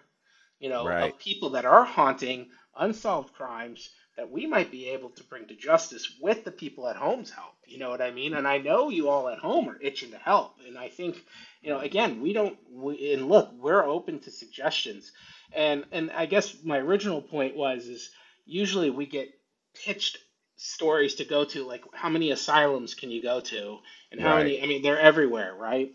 you 0.60 0.70
know, 0.70 0.89
Right. 0.89 1.02
of 1.02 1.18
people 1.20 1.52
that 1.52 1.66
are 1.66 1.84
haunting 1.84 2.50
unsolved 2.76 3.34
crimes 3.34 3.89
that 4.18 4.30
we 4.30 4.46
might 4.46 4.72
be 4.72 4.89
able 4.89 5.10
to 5.10 5.24
bring 5.24 5.48
to 5.48 5.56
justice 5.56 6.18
with 6.22 6.44
the 6.44 6.52
people 6.52 6.88
at 6.88 6.96
home's 6.96 7.32
help. 7.32 7.54
You 7.66 7.80
know 7.80 7.89
what 7.89 8.02
I 8.02 8.12
mean? 8.12 8.34
And 8.36 8.48
I 8.48 8.60
know 8.60 8.89
you 8.89 9.10
all 9.10 9.28
at 9.30 9.39
home 9.39 9.68
are 9.70 9.80
itching 9.82 10.12
to 10.12 10.18
help. 10.18 10.54
And 10.66 10.78
I 10.78 10.89
think, 10.89 11.24
you 11.62 11.70
know, 11.72 11.80
again, 11.80 12.22
we 12.22 12.34
don't. 12.34 12.58
We, 12.72 13.13
and 13.13 13.28
look, 13.28 13.52
we're 13.54 13.84
open 13.84 14.20
to 14.22 14.32
suggestions. 14.32 15.12
And 15.54 15.86
and 15.92 16.12
I 16.12 16.26
guess 16.26 16.63
my 16.63 16.78
original 16.80 17.22
point 17.22 17.56
was 17.56 17.88
is 17.88 18.10
usually 18.46 18.89
we 18.89 19.06
get 19.06 19.30
pitched 19.74 20.18
stories 20.56 21.16
to 21.16 21.26
go 21.26 21.44
to 21.46 21.63
like 21.63 21.84
how 21.94 22.10
many 22.10 22.32
asylums 22.32 22.94
can 22.94 23.10
you 23.12 23.22
go 23.22 23.39
to 23.42 23.78
and 24.12 24.22
how 24.22 24.36
Right. 24.36 24.36
many 24.36 24.62
i 24.62 24.66
mean 24.68 24.82
they're 24.84 25.00
everywhere 25.00 25.54
right 25.56 25.89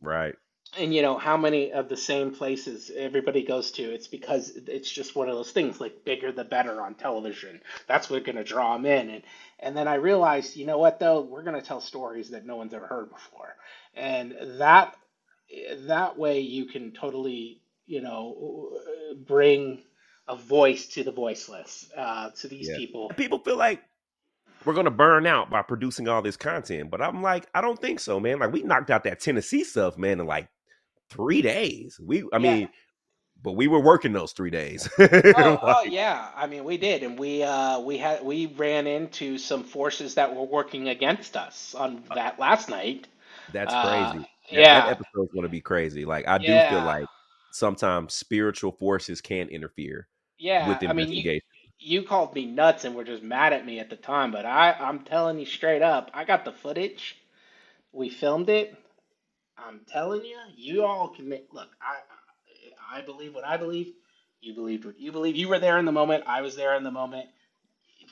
Right. 0.00 0.36
And 0.78 0.94
you 0.94 1.02
know 1.02 1.16
how 1.18 1.36
many 1.36 1.72
of 1.72 1.88
the 1.88 1.96
same 1.96 2.32
places 2.34 2.90
everybody 2.96 3.42
goes 3.42 3.70
to 3.72 3.82
it's 3.82 4.06
because 4.08 4.50
it's 4.66 4.90
just 4.90 5.16
one 5.16 5.28
of 5.28 5.34
those 5.34 5.52
things 5.52 5.80
like 5.80 6.04
bigger 6.04 6.32
the 6.32 6.44
better 6.44 6.80
on 6.80 6.94
television. 6.94 7.60
That's 7.86 8.10
what's 8.10 8.24
going 8.24 8.36
to 8.36 8.44
draw 8.44 8.74
them 8.74 8.86
in. 8.86 9.10
And 9.10 9.22
and 9.60 9.76
then 9.76 9.88
i 9.88 9.94
realized 9.94 10.56
you 10.56 10.66
know 10.66 10.78
what 10.78 10.98
though? 10.98 11.20
We're 11.22 11.42
going 11.42 11.60
to 11.60 11.66
tell 11.66 11.80
stories 11.80 12.30
that 12.30 12.46
no 12.46 12.56
one's 12.56 12.74
ever 12.74 12.86
heard 12.86 13.10
before. 13.10 13.54
And 13.94 14.34
that 14.58 14.96
that 15.86 16.18
way 16.18 16.40
you 16.40 16.66
can 16.66 16.92
totally 16.92 17.60
you 17.86 18.00
know 18.00 18.70
bring 19.26 19.82
a 20.28 20.36
voice 20.36 20.86
to 20.86 21.04
the 21.04 21.12
voiceless 21.12 21.88
uh, 21.96 22.30
to 22.30 22.48
these 22.48 22.68
Yeah. 22.68 22.76
people. 22.76 23.10
People 23.10 23.38
feel 23.38 23.58
like 23.58 23.82
we're 24.64 24.74
gonna 24.74 24.90
burn 24.90 25.26
out 25.26 25.50
by 25.50 25.62
producing 25.62 26.08
all 26.08 26.22
this 26.22 26.36
content, 26.36 26.90
but 26.90 27.02
I'm 27.02 27.22
like, 27.22 27.46
I 27.54 27.60
don't 27.60 27.78
think 27.78 28.00
so, 28.00 28.18
man. 28.18 28.38
Like 28.38 28.52
we 28.52 28.62
knocked 28.62 28.90
out 28.90 29.04
that 29.04 29.20
Tennessee 29.20 29.64
stuff, 29.64 29.98
man, 29.98 30.20
in 30.20 30.26
like 30.26 30.48
three 31.10 31.42
days. 31.42 31.98
We, 32.02 32.24
I 32.32 32.38
Yeah. 32.38 32.58
mean, 32.58 32.68
but 33.42 33.52
we 33.52 33.68
were 33.68 33.80
working 33.80 34.12
those 34.12 34.32
three 34.32 34.50
days. 34.50 34.88
Oh, 35.34 35.58
oh 35.62 35.82
yeah. 35.82 36.30
I 36.36 36.46
mean, 36.46 36.64
we 36.64 36.76
did, 36.78 37.02
and 37.02 37.18
we 37.18 37.42
uh, 37.42 37.80
we 37.80 37.98
had 37.98 38.24
we 38.24 38.46
ran 38.46 38.86
into 38.86 39.36
some 39.38 39.64
forces 39.64 40.14
that 40.14 40.34
were 40.34 40.44
working 40.44 40.88
against 40.88 41.36
us 41.36 41.74
on 41.74 42.04
that 42.12 42.38
last 42.38 42.68
night. 42.68 43.08
That's 43.48 43.74
Uh, 43.74 44.14
crazy. 44.14 44.28
That, 44.52 44.70
yeah. 44.72 44.84
that 44.86 44.86
episode's 44.88 45.32
gonna 45.34 45.48
be 45.48 45.60
crazy. 45.60 46.04
Like 46.04 46.26
I 46.28 46.38
do 46.38 46.60
feel 46.60 46.80
like 46.82 47.06
sometimes 47.50 48.14
spiritual 48.14 48.72
forces 48.72 49.20
can 49.20 49.48
interfere 49.48 50.08
Yeah, 50.38 50.60
with 50.60 50.82
I 50.86 50.92
mean, 50.92 51.10
you 51.10 51.24
investigation. 51.24 51.48
you 51.78 52.02
called 52.04 52.34
me 52.34 52.46
nuts 52.46 52.84
and 52.84 52.94
were 52.94 53.02
just 53.04 53.22
mad 53.24 53.52
at 53.52 53.66
me 53.66 53.80
at 53.80 53.90
the 53.90 53.96
time, 53.96 54.30
but 54.30 54.46
I 54.46 54.72
I'm 54.72 55.00
telling 55.04 55.38
you 55.40 55.46
straight 55.46 55.82
up, 55.82 56.10
I 56.14 56.24
got 56.24 56.44
the 56.44 56.52
footage. 56.52 57.16
We 57.92 58.10
filmed 58.10 58.50
it. 58.50 58.76
I'm 59.58 59.82
telling 59.88 60.24
you, 60.24 60.38
you 60.56 60.84
all 60.84 61.08
can 61.08 61.28
make 61.28 61.46
look. 61.52 61.68
I 61.82 62.98
I 62.98 63.02
believe 63.02 63.34
what 63.34 63.46
I 63.46 63.56
believe. 63.56 63.92
You 64.40 64.54
believed 64.54 64.84
what 64.84 64.98
you 65.00 65.12
believe. 65.12 65.36
You 65.36 65.48
were 65.48 65.58
there 65.60 65.78
in 65.78 65.84
the 65.84 65.92
moment. 65.92 66.24
I 66.26 66.42
was 66.42 66.56
there 66.56 66.74
in 66.76 66.84
the 66.84 66.90
moment. 66.90 67.28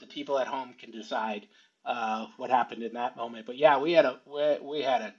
The 0.00 0.06
people 0.06 0.38
at 0.38 0.46
home 0.48 0.74
can 0.78 0.90
decide 0.90 1.46
uh, 1.84 2.26
what 2.36 2.50
happened 2.50 2.82
in 2.82 2.94
that 2.94 3.16
moment. 3.16 3.46
But 3.46 3.58
yeah, 3.58 3.78
we 3.78 3.92
had 3.92 4.06
a 4.06 4.20
we, 4.26 4.58
we 4.62 4.82
had 4.82 5.02
a 5.02 5.14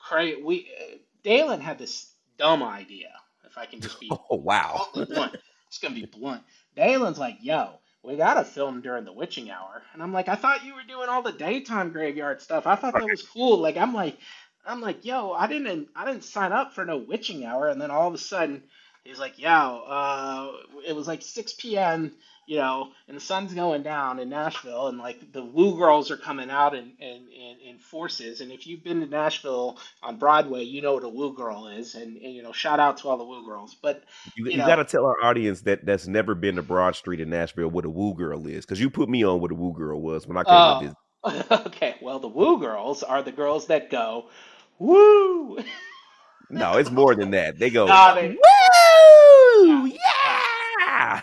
cra 0.00 0.32
We 0.44 0.68
uh, 0.80 0.96
Dalen 1.24 1.60
had 1.60 1.78
this 1.78 2.12
dumb 2.38 2.62
idea. 2.62 3.10
If 3.46 3.58
I 3.58 3.66
can 3.66 3.80
just 3.80 4.00
be 4.00 4.18
Oh 4.30 4.36
wow. 4.36 4.86
blunt. 4.94 5.32
It's 5.68 5.78
gonna 5.78 5.94
be 5.94 6.06
blunt. 6.06 6.42
Dalen's 6.76 7.18
like, 7.18 7.38
yo, 7.40 7.80
we 8.02 8.16
gotta 8.16 8.44
film 8.44 8.82
during 8.82 9.04
the 9.04 9.12
witching 9.12 9.50
hour. 9.50 9.82
And 9.94 10.02
I'm 10.02 10.12
like, 10.12 10.28
I 10.28 10.36
thought 10.36 10.64
you 10.64 10.74
were 10.74 10.84
doing 10.84 11.08
all 11.08 11.22
the 11.22 11.32
daytime 11.32 11.90
graveyard 11.92 12.40
stuff. 12.42 12.66
I 12.66 12.76
thought 12.76 12.96
that 12.96 13.08
was 13.10 13.22
cool. 13.22 13.58
Like 13.58 13.76
I'm 13.76 13.94
like 13.94 14.18
I'm 14.66 14.80
like, 14.80 15.04
yo, 15.04 15.32
I 15.32 15.46
didn't 15.46 15.88
I 15.96 16.04
didn't 16.06 16.24
sign 16.24 16.52
up 16.52 16.74
for 16.74 16.84
no 16.84 16.98
witching 16.98 17.44
hour. 17.44 17.68
And 17.68 17.80
then 17.80 17.90
all 17.90 18.08
of 18.08 18.14
a 18.14 18.18
sudden 18.18 18.62
he's 19.04 19.18
like, 19.18 19.38
yo, 19.38 19.48
uh 19.48 20.52
it 20.86 20.94
was 20.94 21.08
like 21.08 21.22
six 21.22 21.52
PM, 21.54 22.12
you 22.46 22.56
know, 22.56 22.90
and 23.08 23.16
the 23.16 23.20
sun's 23.20 23.54
going 23.54 23.82
down 23.82 24.18
in 24.18 24.28
Nashville 24.28 24.88
and 24.88 24.98
like 24.98 25.32
the 25.32 25.42
woo 25.44 25.76
girls 25.78 26.10
are 26.10 26.16
coming 26.16 26.50
out 26.50 26.74
in, 26.74 26.92
in, 26.98 27.26
in, 27.28 27.56
in 27.70 27.78
forces. 27.78 28.40
And 28.42 28.52
if 28.52 28.66
you've 28.66 28.84
been 28.84 29.00
to 29.00 29.06
Nashville 29.06 29.78
on 30.02 30.18
Broadway, 30.18 30.64
you 30.64 30.82
know 30.82 30.94
what 30.94 31.04
a 31.04 31.08
woo 31.08 31.34
girl 31.34 31.68
is. 31.68 31.94
And, 31.94 32.16
and 32.18 32.34
you 32.34 32.42
know, 32.42 32.52
shout 32.52 32.80
out 32.80 32.98
to 32.98 33.08
all 33.08 33.16
the 33.18 33.24
woo 33.24 33.44
girls. 33.46 33.74
But 33.80 34.02
You, 34.36 34.44
you 34.46 34.50
you 34.52 34.56
know- 34.58 34.66
got 34.66 34.76
to 34.76 34.84
tell 34.84 35.06
our 35.06 35.22
audience 35.22 35.62
that 35.62 35.86
that's 35.86 36.06
never 36.06 36.34
been 36.34 36.56
to 36.56 36.62
Broad 36.62 36.96
Street 36.96 37.20
in 37.20 37.30
Nashville 37.30 37.68
what 37.68 37.84
a 37.86 37.90
woo 37.90 38.14
girl 38.14 38.46
is, 38.46 38.66
because 38.66 38.80
you 38.80 38.90
put 38.90 39.08
me 39.08 39.24
on 39.24 39.40
what 39.40 39.50
a 39.52 39.54
woo 39.54 39.72
girl 39.72 40.00
was 40.00 40.26
when 40.26 40.36
I 40.36 40.44
came 40.44 40.54
Oh. 40.54 40.80
to 40.80 40.86
visit. 40.86 40.96
okay, 41.66 41.96
well, 42.00 42.18
the 42.18 42.28
woo 42.28 42.58
girls 42.58 43.02
are 43.02 43.22
the 43.22 43.30
girls 43.32 43.66
that 43.66 43.90
go, 43.90 44.30
woo. 44.80 45.58
No, 46.50 46.78
it's 46.78 46.90
more 46.90 47.14
than 47.14 47.30
that. 47.30 47.58
They 47.60 47.70
go, 47.70 47.86
Nah, 47.86 48.14
they- 48.14 48.36
woo, 49.62 49.86
yeah. 49.86 51.20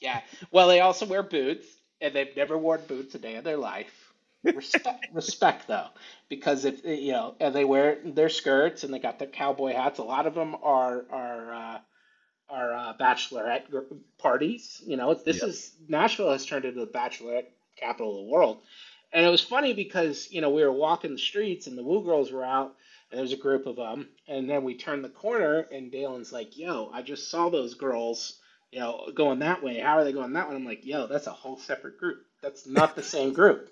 yeah. 0.00 0.20
Well, 0.50 0.66
they 0.68 0.80
also 0.80 1.06
wear 1.06 1.22
boots, 1.22 1.66
and 2.00 2.14
they've 2.14 2.36
never 2.36 2.58
worn 2.58 2.80
boots 2.88 3.14
a 3.14 3.18
day 3.18 3.36
of 3.36 3.44
their 3.44 3.56
life. 3.56 4.12
Respect, 4.42 5.06
respect 5.12 5.68
though, 5.68 5.86
because 6.28 6.64
if 6.64 6.84
you 6.84 7.12
know, 7.12 7.34
and 7.40 7.54
they 7.54 7.64
wear 7.64 7.98
their 8.04 8.28
skirts 8.28 8.84
and 8.84 8.92
they 8.92 8.98
got 8.98 9.18
their 9.18 9.28
cowboy 9.28 9.72
hats. 9.72 9.98
A 9.98 10.02
lot 10.02 10.26
of 10.26 10.34
them 10.34 10.54
are 10.62 11.04
are 11.10 11.54
uh, 11.54 11.78
are 12.50 12.72
uh, 12.74 12.92
bachelorette 13.00 13.62
parties. 14.18 14.82
You 14.84 14.96
know, 14.98 15.14
this 15.14 15.40
Yeah. 15.40 15.48
is 15.48 15.72
Nashville 15.88 16.30
has 16.32 16.44
turned 16.44 16.66
into 16.66 16.80
the 16.80 16.86
bachelorette 16.90 17.46
capital 17.78 18.10
of 18.20 18.26
the 18.26 18.30
world. 18.32 18.58
And 19.14 19.24
it 19.24 19.30
was 19.30 19.40
funny 19.40 19.72
because 19.72 20.28
you 20.30 20.40
know 20.42 20.50
we 20.50 20.62
were 20.62 20.72
walking 20.72 21.12
the 21.12 21.18
streets 21.18 21.66
and 21.66 21.78
the 21.78 21.84
woo 21.84 22.04
girls 22.04 22.30
were 22.30 22.44
out 22.44 22.74
and 23.10 23.18
there 23.18 23.22
was 23.22 23.32
a 23.32 23.36
group 23.36 23.66
of 23.66 23.76
them 23.76 24.08
and 24.28 24.48
then 24.48 24.64
we 24.64 24.76
turn 24.76 25.02
the 25.02 25.08
corner 25.08 25.60
and 25.72 25.92
Dalen's 25.92 26.32
like, 26.32 26.56
"Yo, 26.56 26.90
I 26.92 27.02
just 27.02 27.30
saw 27.30 27.48
those 27.50 27.74
girls, 27.74 28.40
you 28.72 28.80
know, 28.80 29.10
going 29.14 29.40
that 29.40 29.62
way. 29.62 29.78
How 29.78 29.98
are 29.98 30.04
they 30.04 30.12
going 30.12 30.32
that 30.34 30.48
way?" 30.48 30.56
I'm 30.56 30.64
like, 30.64 30.84
"Yo, 30.84 31.06
that's 31.06 31.26
a 31.26 31.32
whole 31.32 31.58
separate 31.58 31.98
group. 31.98 32.24
That's 32.42 32.66
not 32.66 32.96
the 32.96 33.02
same 33.02 33.32
group. 33.32 33.70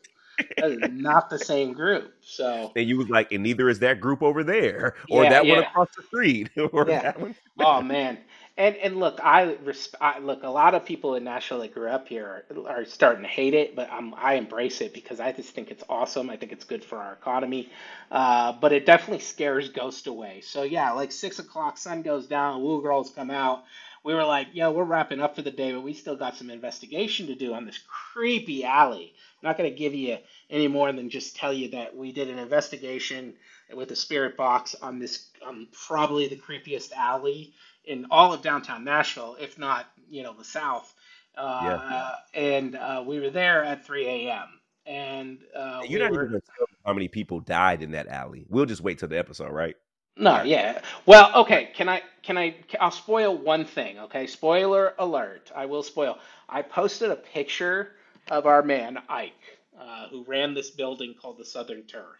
That 0.59 0.71
is 0.71 0.79
not 0.81 1.31
the 1.31 1.39
same 1.39 1.73
group." 1.73 2.15
So, 2.23 2.73
And 2.75 2.89
you 2.89 2.97
was 2.97 3.09
like, 3.09 3.33
and 3.33 3.43
neither 3.43 3.69
is 3.69 3.81
that 3.81 4.01
group 4.01 4.23
over 4.23 4.43
there, 4.43 4.97
or 5.11 5.25
Yeah, 5.25 5.31
that 5.31 5.47
one 5.47 5.59
across 5.59 5.89
the 5.97 6.03
street, 6.05 6.51
or 6.73 6.85
Yeah. 6.87 7.03
that 7.03 7.21
one. 7.21 7.35
oh 7.59 7.83
man. 7.83 8.19
And 8.57 8.77
and 8.77 8.99
look, 8.99 9.21
I, 9.25 9.57
resp- 9.65 9.97
I 10.01 10.21
look. 10.21 10.45
A 10.45 10.49
lot 10.51 10.77
of 10.77 10.87
people 10.87 11.17
in 11.17 11.25
Nashville 11.25 11.61
that 11.61 11.75
grew 11.75 11.89
up 11.89 12.09
here 12.09 12.45
are, 12.57 12.69
are 12.69 12.87
starting 12.87 13.25
to 13.25 13.29
hate 13.29 13.57
it, 13.57 13.77
but 13.77 13.91
I'm, 13.93 14.15
I 14.15 14.35
embrace 14.37 14.81
it 14.83 14.95
because 14.95 15.21
I 15.21 15.33
just 15.33 15.51
think 15.57 15.73
it's 15.73 15.85
awesome. 15.91 16.31
I 16.31 16.37
think 16.39 16.53
it's 16.53 16.65
good 16.65 16.85
for 16.85 16.99
our 17.01 17.15
economy, 17.15 17.71
uh, 18.13 18.53
but 18.53 18.73
it 18.73 18.87
definitely 18.87 19.21
scares 19.25 19.71
ghost 19.71 20.07
away. 20.07 20.43
So 20.43 20.63
yeah, 20.63 20.93
like 20.93 21.13
six 21.13 21.41
o'clock, 21.41 21.81
sun 21.81 22.05
goes 22.05 22.29
down, 22.29 22.63
woo 22.63 22.81
girls 22.85 23.11
come 23.11 23.33
out. 23.33 23.65
We 24.05 24.15
were 24.15 24.25
like, 24.25 24.51
yo, 24.53 24.71
we're 24.73 24.85
wrapping 24.85 25.21
up 25.21 25.37
for 25.37 25.43
the 25.43 25.51
day, 25.51 25.73
but 25.73 25.83
we 25.83 25.95
still 25.95 26.17
got 26.17 26.37
some 26.37 26.53
investigation 26.53 27.27
to 27.29 27.37
do 27.37 27.55
on 27.55 27.67
this 27.67 27.81
creepy 28.15 28.65
alley. 28.65 29.15
I'm 29.43 29.49
not 29.49 29.59
gonna 29.59 29.73
give 29.73 29.97
you 29.97 30.19
any 30.53 30.69
more 30.69 30.93
than 30.93 31.11
just 31.11 31.37
tell 31.37 31.55
you 31.55 31.71
that 31.71 31.97
we 31.97 32.13
did 32.13 32.31
an 32.31 32.39
investigation 32.39 33.35
with 33.75 33.91
a 33.91 33.97
spirit 33.97 34.39
box 34.39 34.77
on 34.81 35.01
this, 35.01 35.31
um, 35.45 35.69
probably 35.89 36.29
the 36.29 36.37
creepiest 36.37 36.93
alley 36.93 37.43
in 37.85 38.07
all 38.11 38.33
of 38.33 38.43
downtown 38.43 38.85
Nashville, 38.85 39.37
if 39.41 39.59
not, 39.59 39.87
you 40.11 40.23
know, 40.23 40.35
the 40.37 40.45
South. 40.45 40.93
Uh, 41.37 42.13
And 42.35 42.77
uh, 42.77 43.05
we 43.07 43.21
were 43.21 43.31
there 43.31 43.65
at 43.65 43.87
3 43.87 44.07
a.m. 44.07 44.49
And 44.87 45.39
uh, 45.57 45.83
You're 45.89 46.01
not 46.01 46.13
were, 46.13 46.25
even 46.27 46.41
how 46.85 46.93
many 46.93 47.09
people 47.09 47.41
died 47.41 47.83
in 47.83 47.93
that 47.93 48.09
alley. 48.09 48.47
We'll 48.49 48.67
just 48.67 48.83
wait 48.83 48.99
till 48.99 49.09
the 49.09 49.19
episode, 49.19 49.51
right? 49.53 49.77
no, 50.17 50.43
yeah. 50.43 50.81
Well, 51.07 51.31
okay. 51.43 51.71
Can 51.75 51.89
I? 51.89 52.03
Can 52.23 52.39
I? 52.39 52.57
I'll 52.81 52.91
spoil 52.91 53.37
one 53.37 53.65
thing. 53.65 53.99
Okay. 54.01 54.27
Spoiler 54.27 54.95
alert. 54.99 55.51
I 55.55 55.67
will 55.67 55.83
spoil. 55.83 56.19
I 56.49 56.63
posted 56.63 57.11
a 57.11 57.17
picture 57.17 57.93
of 58.31 58.47
our 58.47 58.63
man 58.63 58.99
Ike, 59.09 59.33
uh, 59.79 60.09
who 60.09 60.25
ran 60.25 60.55
this 60.55 60.71
building 60.71 61.15
called 61.21 61.39
the 61.39 61.45
Southern 61.45 61.85
Turf, 61.85 62.19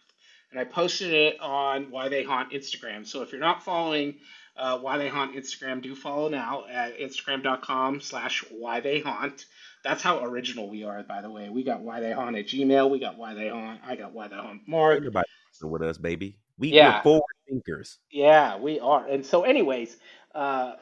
and 0.51 0.59
I 0.59 0.63
posted 0.65 1.13
it 1.13 1.39
on 1.41 1.91
Why 1.91 2.09
They 2.09 2.23
Haunt 2.23 2.51
Instagram. 2.51 3.05
So 3.07 3.21
if 3.21 3.31
you're 3.31 3.41
not 3.41 3.63
following 3.63 4.15
uh, 4.55 4.77
Why 4.79 4.97
They 4.97 5.09
Haunt 5.09 5.35
Instagram, 5.35 5.81
do 5.81 5.95
follow 5.95 6.29
now 6.29 6.65
at 6.69 6.99
Instagram.com/slash 6.99 8.45
Why 8.51 8.79
They 8.79 8.99
Haunt. 8.99 9.45
That's 9.83 10.01
how 10.01 10.23
original 10.23 10.69
we 10.69 10.83
are, 10.83 11.03
by 11.03 11.21
the 11.21 11.29
way. 11.29 11.49
We 11.49 11.63
got 11.63 11.81
Why 11.81 11.99
They 11.99 12.11
Haunt 12.11 12.37
at 12.37 12.47
Gmail. 12.47 12.89
We 12.89 12.99
got 12.99 13.17
Why 13.17 13.33
They 13.33 13.49
Haunt. 13.49 13.81
I 13.85 13.95
got 13.95 14.13
Why 14.13 14.27
They 14.27 14.35
Haunt 14.35 14.61
Mark. 14.67 14.97
Everybody 14.97 15.27
with 15.61 15.81
us, 15.81 15.97
baby. 15.97 16.37
We, 16.57 16.69
Yeah. 16.69 16.97
We're 16.97 17.03
forward 17.03 17.23
thinkers. 17.47 17.99
Yeah, 18.11 18.57
we 18.57 18.79
are. 18.79 19.05
And 19.07 19.25
so, 19.25 19.43
anyways, 19.43 19.95
uh, 20.33 20.73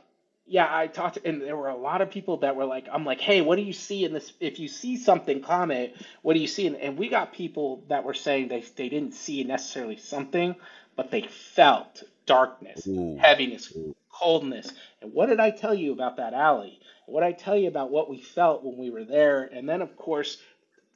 yeah, 0.46 0.68
I 0.70 0.88
talked, 0.88 1.18
and 1.24 1.42
there 1.42 1.56
were 1.56 1.70
a 1.70 1.78
lot 1.78 2.02
of 2.02 2.10
people 2.10 2.38
that 2.38 2.56
were 2.56 2.66
like, 2.66 2.88
I'm 2.92 3.06
like, 3.06 3.22
hey, 3.22 3.42
what 3.42 3.56
do 3.56 3.62
you 3.62 3.74
see 3.74 4.04
in 4.04 4.14
this? 4.14 4.34
If 4.40 4.60
you 4.60 4.68
see 4.68 4.98
something, 4.98 5.42
comment. 5.42 5.94
What 6.24 6.34
do 6.34 6.40
you 6.40 6.48
see? 6.48 6.68
And, 6.68 6.76
and 6.76 6.98
we 6.98 7.10
got 7.10 7.32
people 7.32 7.86
that 7.88 8.04
were 8.04 8.14
saying 8.14 8.50
they 8.50 8.62
they 8.76 8.90
didn't 8.90 9.14
see 9.14 9.44
necessarily 9.44 9.98
something, 9.98 10.56
but 11.02 11.10
they 11.10 11.24
felt 11.24 12.04
darkness, 12.28 12.86
Ooh. 12.86 13.18
heaviness, 13.20 13.74
coldness. 14.12 14.72
And 15.02 15.12
what 15.12 15.30
did 15.30 15.40
I 15.40 15.50
tell 15.50 15.74
you 15.74 15.94
about 15.94 16.18
that 16.18 16.36
alley? 16.36 16.80
What 17.08 17.22
did 17.22 17.28
I 17.28 17.32
tell 17.32 17.58
you 17.58 17.70
about 17.70 17.90
what 17.90 18.08
we 18.08 18.22
felt 18.22 18.64
when 18.64 18.78
we 18.78 18.92
were 18.92 19.04
there? 19.04 19.50
And 19.52 19.68
then, 19.68 19.82
of 19.82 19.96
course, 19.96 20.38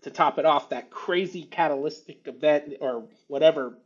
to 0.04 0.12
top 0.12 0.38
it 0.38 0.46
off, 0.46 0.70
that 0.70 0.92
crazy 0.92 1.42
catalytic 1.42 2.28
event 2.28 2.76
or 2.82 3.08
whatever 3.26 3.80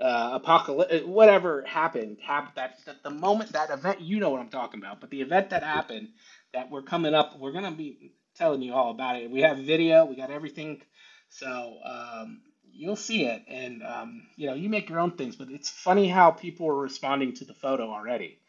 uh, 0.00 0.30
apocalypse, 0.32 1.04
whatever 1.06 1.62
happened, 1.62 2.16
happened 2.20 2.54
that, 2.56 2.84
that 2.86 3.04
the 3.04 3.10
moment 3.10 3.52
that 3.52 3.70
event, 3.70 4.00
you 4.00 4.18
know 4.18 4.30
what 4.30 4.40
I'm 4.40 4.48
talking 4.48 4.80
about, 4.80 5.00
but 5.00 5.10
the 5.10 5.22
event 5.22 5.50
that 5.50 5.62
happened 5.62 6.08
that 6.52 6.68
we're 6.68 6.82
coming 6.82 7.14
up, 7.14 7.38
we're 7.38 7.52
gonna 7.52 7.70
be 7.70 8.10
telling 8.34 8.60
you 8.60 8.74
all 8.74 8.90
about 8.90 9.22
it. 9.22 9.30
We 9.30 9.42
have 9.42 9.58
video, 9.58 10.04
we 10.04 10.16
got 10.16 10.32
everything, 10.32 10.82
so 11.28 11.78
um, 11.84 12.40
you'll 12.80 12.96
see 12.96 13.26
it, 13.26 13.44
and 13.48 13.82
um, 13.84 14.22
you 14.36 14.48
know, 14.48 14.54
you 14.54 14.70
make 14.70 14.90
your 14.90 15.00
own 15.00 15.12
things. 15.12 15.36
But 15.36 15.50
it's 15.50 15.70
funny 15.70 16.08
how 16.08 16.32
people 16.32 16.68
are 16.68 16.76
responding 16.76 17.34
to 17.34 17.46
the 17.46 17.54
photo 17.54 17.90
already 17.90 18.40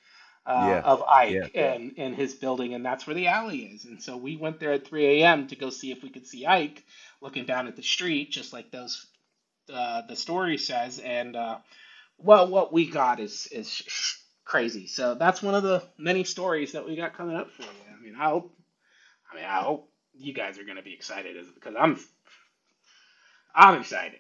uh, 0.48 0.52
Yeah, 0.56 0.84
of 0.84 1.04
yeah. 1.26 1.48
Ike 1.48 1.52
and 1.56 1.94
and 1.98 2.16
his 2.16 2.36
building, 2.36 2.76
and 2.76 2.86
that's 2.86 3.08
where 3.08 3.16
the 3.16 3.30
alley 3.30 3.60
is. 3.60 3.86
And 3.86 4.02
so 4.04 4.18
we 4.18 4.38
went 4.38 4.60
there 4.60 4.74
at 4.74 4.88
3 4.88 5.24
a.m. 5.24 5.48
to 5.50 5.58
go 5.58 5.72
see 5.72 5.92
if 5.92 6.04
we 6.04 6.10
could 6.12 6.28
see 6.28 6.48
Ike 6.48 6.84
looking 7.22 7.46
down 7.46 7.68
at 7.68 7.78
the 7.78 7.84
street, 7.84 8.32
just 8.32 8.54
like 8.54 8.72
those 8.72 9.08
uh, 9.74 10.04
the 10.08 10.16
story 10.18 10.58
says. 10.58 11.00
And 11.00 11.36
uh, 11.36 11.60
well, 12.20 12.48
what 12.48 12.74
we 12.74 12.88
got 12.90 13.20
is 13.20 13.48
is 13.52 13.84
crazy. 14.46 14.88
So 14.88 15.16
that's 15.16 15.44
one 15.44 15.56
of 15.56 15.64
the 15.64 15.84
many 15.98 16.24
stories 16.26 16.74
that 16.74 16.86
we 16.88 16.96
got 16.98 17.18
coming 17.18 17.38
up 17.38 17.52
for 17.52 17.64
you. 17.64 17.70
I 17.98 18.02
mean, 18.04 18.16
I 18.20 18.26
hope, 18.30 18.54
I 19.32 19.36
mean, 19.36 19.46
I 19.46 19.62
hope 19.62 19.90
you 20.14 20.34
guys 20.34 20.60
are 20.60 20.66
gonna 20.66 20.84
be 20.84 20.94
excited 20.94 21.38
because 21.56 21.76
I'm 21.80 21.98
I'm 23.56 23.80
excited. 23.80 24.20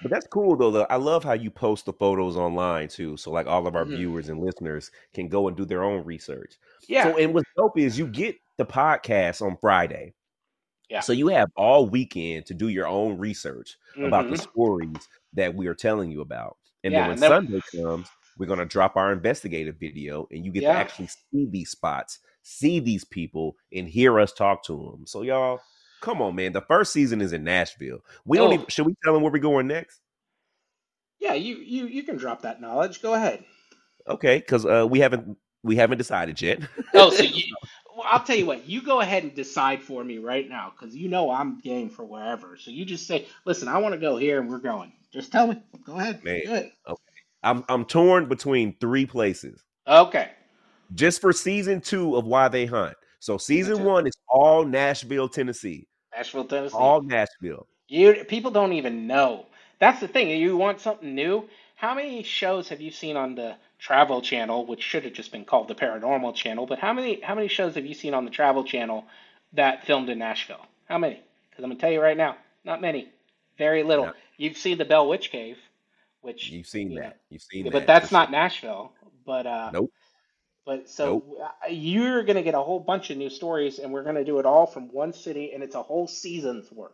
But 0.00 0.10
that's 0.10 0.26
cool 0.26 0.56
though. 0.56 0.70
though. 0.70 0.86
I 0.90 0.96
love 0.96 1.24
how 1.24 1.32
you 1.32 1.50
post 1.50 1.86
the 1.86 1.92
photos 1.92 2.36
online 2.36 2.88
too. 2.88 3.16
So 3.16 3.30
like 3.30 3.46
all 3.46 3.66
of 3.66 3.74
our 3.76 3.86
hmm 3.86 3.90
viewers 3.90 4.28
and 4.28 4.40
listeners 4.40 4.90
can 5.14 5.28
go 5.28 5.48
and 5.48 5.56
do 5.56 5.64
their 5.64 5.82
own 5.82 6.04
research. 6.04 6.56
Yeah, 6.88 7.12
So 7.12 7.16
and 7.16 7.32
what's 7.34 7.48
dope 7.56 7.78
is 7.78 7.98
you 7.98 8.06
get 8.06 8.36
the 8.58 8.66
podcast 8.66 9.40
on 9.42 9.56
Friday. 9.60 10.14
yeah. 10.88 11.04
So 11.04 11.12
you 11.12 11.28
have 11.28 11.50
all 11.56 11.88
weekend 11.88 12.46
to 12.46 12.54
do 12.54 12.68
your 12.68 12.86
own 12.88 13.18
research 13.18 13.76
about 14.02 14.28
the 14.28 14.36
hmm 14.36 14.44
stories 14.54 15.08
that 15.34 15.54
we 15.54 15.66
are 15.68 15.74
telling 15.74 16.10
you 16.10 16.20
about. 16.22 16.56
And 16.84 16.96
then 16.96 17.06
when 17.06 17.16
and 17.16 17.22
then 17.22 17.32
Sunday 17.32 17.60
comes, 17.74 18.12
we're 18.38 18.46
going 18.46 18.58
to 18.60 18.66
drop 18.66 18.96
our 18.96 19.12
investigative 19.12 19.76
video 19.80 20.28
and 20.30 20.44
you 20.44 20.52
get 20.52 20.66
to 20.66 20.74
actually 20.76 21.08
see 21.08 21.46
these 21.50 21.70
spots, 21.70 22.20
see 22.42 22.80
these 22.80 23.04
people, 23.04 23.56
and 23.72 23.88
hear 23.88 24.20
us 24.20 24.32
talk 24.32 24.64
to 24.64 24.76
them. 24.92 25.06
So, 25.06 25.22
y'all, 25.22 25.60
come 26.04 26.20
on, 26.22 26.34
man. 26.34 26.52
The 26.52 26.60
first 26.60 26.92
season 26.92 27.20
is 27.20 27.32
in 27.32 27.44
Nashville. 27.44 27.98
We 28.24 28.36
don't 28.38 28.52
even, 28.52 28.64
Oh, 28.66 28.68
should 28.68 28.86
we 28.86 28.94
tell 29.02 29.14
them 29.14 29.22
where 29.22 29.32
we're 29.32 29.38
going 29.38 29.66
next? 29.66 30.00
yeah. 31.20 31.34
You 31.34 31.56
you 31.56 31.86
you 31.86 32.02
can 32.02 32.16
drop 32.16 32.42
that 32.42 32.60
knowledge. 32.60 33.00
Go 33.02 33.14
ahead. 33.14 33.44
Okay, 34.08 34.38
because 34.38 34.66
uh, 34.66 34.86
we 34.88 35.00
haven't 35.00 35.36
we 35.62 35.76
haven't 35.76 35.98
decided 35.98 36.40
yet. 36.42 36.60
Oh, 36.92 37.10
so 37.10 37.22
you. 37.38 37.42
Well, 37.96 38.06
I'll 38.10 38.22
tell 38.24 38.36
you 38.36 38.44
what. 38.46 38.68
You 38.68 38.82
go 38.82 39.00
ahead 39.00 39.22
and 39.22 39.34
decide 39.34 39.80
for 39.82 40.02
me 40.04 40.18
right 40.18 40.48
now, 40.48 40.72
because 40.76 40.94
you 40.96 41.08
know 41.08 41.30
I'm 41.30 41.60
game 41.60 41.88
for 41.88 42.04
wherever. 42.04 42.56
So 42.56 42.70
you 42.70 42.84
just 42.84 43.06
say, 43.06 43.26
"Listen, 43.46 43.68
I 43.68 43.78
want 43.78 43.94
to 43.94 44.00
go 44.00 44.16
here, 44.16 44.40
and 44.40 44.50
we're 44.50 44.58
going." 44.58 44.92
Just 45.12 45.30
tell 45.32 45.46
me. 45.46 45.62
Go 45.86 45.98
ahead. 45.98 46.22
man, 46.24 46.40
Do 46.44 46.54
it. 46.54 46.72
okay. 46.88 47.02
I'm 47.44 47.64
I'm 47.68 47.84
torn 47.84 48.28
between 48.28 48.76
three 48.80 49.06
places. 49.06 49.62
Okay. 49.86 50.30
just 50.94 51.20
for 51.20 51.32
season 51.32 51.80
two 51.80 52.16
of 52.16 52.24
Why 52.26 52.48
They 52.48 52.66
Haunt. 52.66 52.96
So 53.20 53.38
Season 53.38 53.74
season 53.76 53.84
one 53.86 54.06
is 54.06 54.14
all 54.28 54.64
Nashville, 54.64 55.28
Tennessee. 55.28 55.86
Nashville, 56.16 56.44
Tennessee. 56.44 56.76
All 56.76 57.02
Nashville. 57.02 57.66
You 57.88 58.24
people 58.24 58.50
don't 58.50 58.72
even 58.72 59.06
know. 59.06 59.46
That's 59.78 60.00
the 60.00 60.08
thing. 60.08 60.30
You 60.30 60.56
want 60.56 60.80
something 60.80 61.14
new. 61.14 61.48
How 61.76 61.94
many 61.94 62.22
shows 62.22 62.68
have 62.68 62.80
you 62.80 62.90
seen 62.90 63.16
on 63.16 63.34
the 63.34 63.56
Travel 63.78 64.22
Channel, 64.22 64.66
which 64.66 64.82
should 64.82 65.04
have 65.04 65.12
just 65.12 65.32
been 65.32 65.44
called 65.44 65.68
the 65.68 65.74
Paranormal 65.74 66.34
Channel? 66.34 66.66
But 66.66 66.78
how 66.78 66.92
many 66.92 67.20
how 67.20 67.34
many 67.34 67.48
shows 67.48 67.74
have 67.74 67.84
you 67.84 67.94
seen 67.94 68.14
on 68.14 68.24
the 68.24 68.30
Travel 68.30 68.64
Channel 68.64 69.04
that 69.52 69.84
filmed 69.84 70.08
in 70.08 70.18
Nashville? 70.18 70.64
How 70.86 70.98
many? 70.98 71.20
Because 71.50 71.64
I'm 71.64 71.70
gonna 71.70 71.80
tell 71.80 71.90
you 71.90 72.00
right 72.00 72.16
now, 72.16 72.36
not 72.64 72.80
many. 72.80 73.08
Very 73.58 73.82
little. 73.82 74.06
No, 74.06 74.12
You've 74.36 74.56
seen 74.56 74.78
the 74.78 74.84
Bell 74.84 75.08
Witch 75.08 75.30
Cave, 75.30 75.58
which 76.22 76.50
you've 76.50 76.66
seen 76.66 76.90
you 76.90 76.96
know, 76.96 77.02
that. 77.02 77.18
You've 77.30 77.42
seen 77.42 77.64
but 77.64 77.72
that 77.72 77.86
that's 77.86 78.10
not 78.10 78.30
Nashville. 78.30 78.92
But 79.24 79.46
uh, 79.46 79.70
Nope. 79.72 79.92
But 80.66 80.88
so 80.88 81.12
Nope. 81.12 81.24
you're 81.70 82.22
gonna 82.24 82.42
get 82.42 82.54
a 82.54 82.60
whole 82.62 82.80
bunch 82.80 83.10
of 83.10 83.18
new 83.18 83.30
stories, 83.30 83.78
and 83.78 83.92
we're 83.92 84.04
gonna 84.04 84.24
do 84.24 84.38
it 84.38 84.46
all 84.46 84.66
from 84.66 84.92
one 84.92 85.12
city, 85.12 85.52
and 85.52 85.62
it's 85.62 85.74
a 85.74 85.82
whole 85.82 86.06
season's 86.08 86.70
worth 86.72 86.92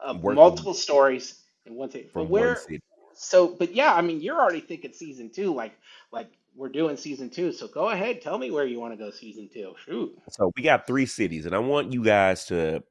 of 0.00 0.22
Worth 0.22 0.40
multiple 0.42 0.74
stories 0.74 1.40
in 1.66 1.74
one 1.74 1.90
city. 1.90 2.10
But 2.14 2.24
where? 2.24 2.68
So, 3.14 3.48
but 3.48 3.74
yeah, 3.74 3.94
I 3.94 4.02
mean, 4.02 4.20
you're 4.20 4.40
already 4.40 4.60
thinking 4.60 4.92
season 4.92 5.30
two, 5.30 5.54
like 5.54 5.72
like 6.12 6.30
we're 6.56 6.68
doing 6.70 6.96
season 6.96 7.30
two. 7.30 7.52
So 7.52 7.68
go 7.68 7.88
ahead, 7.90 8.22
tell 8.22 8.38
me 8.38 8.50
where 8.50 8.66
you 8.66 8.80
want 8.80 8.92
to 8.94 8.98
go 8.98 9.10
season 9.10 9.48
two. 9.52 9.74
Shoot. 9.86 10.18
So 10.30 10.52
we 10.56 10.62
got 10.62 10.86
three 10.86 11.06
cities, 11.06 11.46
and 11.46 11.54
I 11.54 11.58
want 11.58 11.92
you 11.92 12.04
guys 12.04 12.46
to 12.46 12.82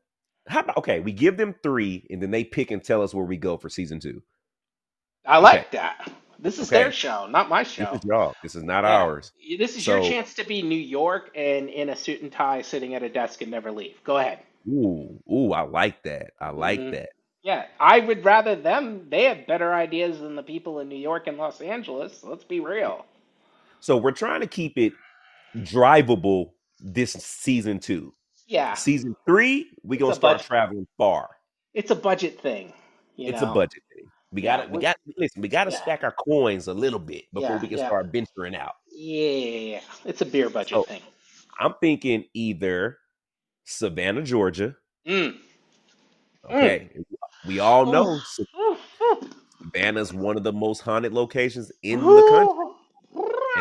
how 0.48 0.62
about 0.62 0.78
okay, 0.78 1.00
we 1.02 1.12
give 1.14 1.38
them 1.38 1.56
three, 1.64 2.06
and 2.10 2.22
then 2.22 2.32
they 2.32 2.44
pick 2.44 2.72
and 2.72 2.84
tell 2.84 3.02
us 3.04 3.14
where 3.14 3.26
we 3.26 3.38
go 3.38 3.58
for 3.58 3.70
season 3.70 4.00
two. 4.00 4.22
I 5.26 5.38
Okay. 5.42 5.66
like 5.66 5.72
that. 5.72 6.12
This 6.42 6.60
is 6.60 6.72
their 6.72 6.92
show, 6.92 7.28
not 7.28 7.50
my 7.50 7.64
This 7.78 7.90
show. 7.90 7.94
is 7.94 8.06
y'all. 8.06 8.38
This 8.44 8.56
is 8.56 8.64
not 8.64 8.86
Yeah. 8.86 8.86
ours. 8.86 9.32
This 9.58 9.78
is 9.78 9.88
your 9.88 10.00
chance 10.00 10.36
to 10.36 10.46
be 10.46 10.62
New 10.62 10.76
York 10.76 11.32
and 11.36 11.70
in 11.70 11.90
a 11.90 11.96
suit 11.96 12.22
and 12.22 12.32
tie 12.32 12.62
sitting 12.64 12.96
at 12.96 13.04
a 13.04 13.10
desk 13.10 13.42
and 13.42 13.52
never 13.52 13.72
leave. 13.72 14.04
Go 14.04 14.18
ahead. 14.18 14.40
ooh, 14.70 15.20
ooh, 15.32 15.52
I 15.54 15.62
like 15.62 16.04
that. 16.04 16.32
I 16.40 16.52
like 16.52 16.82
hmm 16.82 16.92
that. 16.92 17.10
Yeah, 17.44 17.66
I 17.80 18.00
would 18.02 18.26
rather 18.26 18.56
them. 18.56 19.10
They 19.10 19.24
have 19.26 19.48
better 19.48 19.74
ideas 19.74 20.20
than 20.20 20.36
the 20.36 20.44
people 20.44 20.80
in 20.80 20.90
New 20.90 20.98
York 20.98 21.28
and 21.28 21.38
Los 21.38 21.62
Angeles. 21.62 22.24
Let's 22.24 22.44
be 22.44 22.60
real. 22.60 23.06
So 23.80 23.98
we're 23.98 24.12
trying 24.12 24.42
to 24.42 24.48
keep 24.48 24.78
it 24.78 24.94
drivable 25.58 26.52
this 26.80 27.14
season 27.14 27.80
two. 27.80 28.14
Yeah, 28.48 28.80
Season 28.80 29.16
three, 29.28 29.72
we 29.84 29.98
it's 29.98 30.02
gonna 30.02 30.14
start 30.14 30.42
budget. 30.42 30.48
traveling 30.48 30.88
far. 30.98 31.30
It's 31.74 31.92
a 31.92 31.96
budget 31.96 32.40
thing, 32.42 32.74
you 33.18 33.32
It's 33.32 33.42
a 33.42 33.46
budget 33.48 33.84
thing. 33.90 33.91
We 34.34 34.42
gotta 34.42 34.68
we 34.70 34.78
we, 34.78 34.82
got 34.82 34.96
listen, 35.18 35.42
we 35.42 35.48
gotta 35.50 35.72
yeah, 35.72 35.82
stack 35.82 36.04
our 36.04 36.14
coins 36.14 36.68
a 36.68 36.74
little 36.74 37.00
bit 37.00 37.26
before 37.34 37.50
yeah, 37.50 37.62
we 37.62 37.68
can 37.68 37.78
yeah, 37.78 37.88
start 37.88 38.08
venturing 38.08 38.56
out. 38.56 38.76
yeah. 38.90 39.82
It's 40.06 40.22
a 40.22 40.26
beer 40.26 40.50
budget 40.50 40.70
So 40.70 40.84
thing. 40.84 41.02
I'm 41.60 41.74
thinking 41.82 42.26
either 42.34 42.98
Savannah, 43.66 44.24
Georgia. 44.24 44.76
Mm. 45.08 45.38
Mm. 46.50 46.56
Okay. 46.56 46.90
We 47.46 47.60
all 47.60 47.86
know 47.86 48.20
Sa- 48.24 48.44
ooh, 48.58 48.78
ooh, 49.02 49.20
Savannah's 49.62 50.14
one 50.14 50.38
of 50.38 50.44
the 50.44 50.54
most 50.54 50.80
haunted 50.82 51.14
locations 51.14 51.72
in 51.84 52.00
the 52.00 52.24
country. 52.30 52.61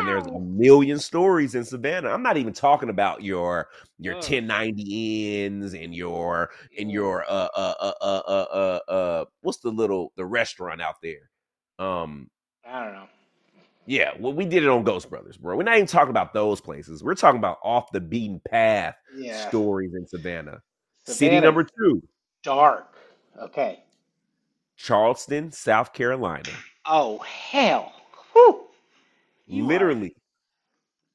And 0.01 0.07
there's 0.07 0.25
a 0.27 0.39
million 0.39 0.97
stories 0.99 1.53
in 1.53 1.63
Savannah. 1.63 2.09
I'm 2.09 2.23
not 2.23 2.37
even 2.37 2.53
talking 2.53 2.89
about 2.89 3.21
your 3.23 3.67
your 3.99 4.15
Mm, 4.15 4.21
1090 4.21 5.45
ins 5.45 5.73
and 5.75 5.93
your 5.93 6.49
and 6.79 6.89
your 6.91 7.23
uh 7.29 7.49
uh 7.55 7.73
uh 7.79 7.93
uh 8.01 8.21
uh 8.27 8.79
uh, 8.87 8.91
uh 8.91 9.25
what's 9.41 9.59
the 9.59 9.69
little 9.69 10.11
the 10.17 10.25
restaurant 10.25 10.81
out 10.81 10.95
there? 11.03 11.29
Um 11.79 12.29
I 12.65 12.83
don't 12.83 12.93
know. 12.93 13.07
Yeah, 13.85 14.11
well, 14.19 14.33
we 14.33 14.45
did 14.45 14.63
it 14.63 14.69
on 14.69 14.83
Ghost 14.83 15.09
Brothers, 15.09 15.37
bro. 15.37 15.55
We're 15.55 15.63
not 15.63 15.75
even 15.75 15.87
talking 15.87 16.11
about 16.11 16.33
those 16.33 16.61
places. 16.61 17.03
We're 17.03 17.15
talking 17.15 17.39
about 17.39 17.57
off 17.63 17.91
the 17.91 17.99
beaten 18.01 18.39
path 18.49 18.95
Yeah, 19.15 19.49
stories 19.49 19.93
in 19.95 20.07
Savannah. 20.07 20.61
City 21.03 21.39
number 21.39 21.63
two, 21.63 22.01
dark. 22.43 22.95
Okay. 23.41 23.83
Charleston, 24.75 25.51
South 25.51 25.93
Carolina. 25.93 26.65
Oh 26.85 27.19
hell. 27.19 27.93
Whew. 28.33 28.67
You 29.51 29.65
are. 29.65 29.67
Literally 29.67 30.15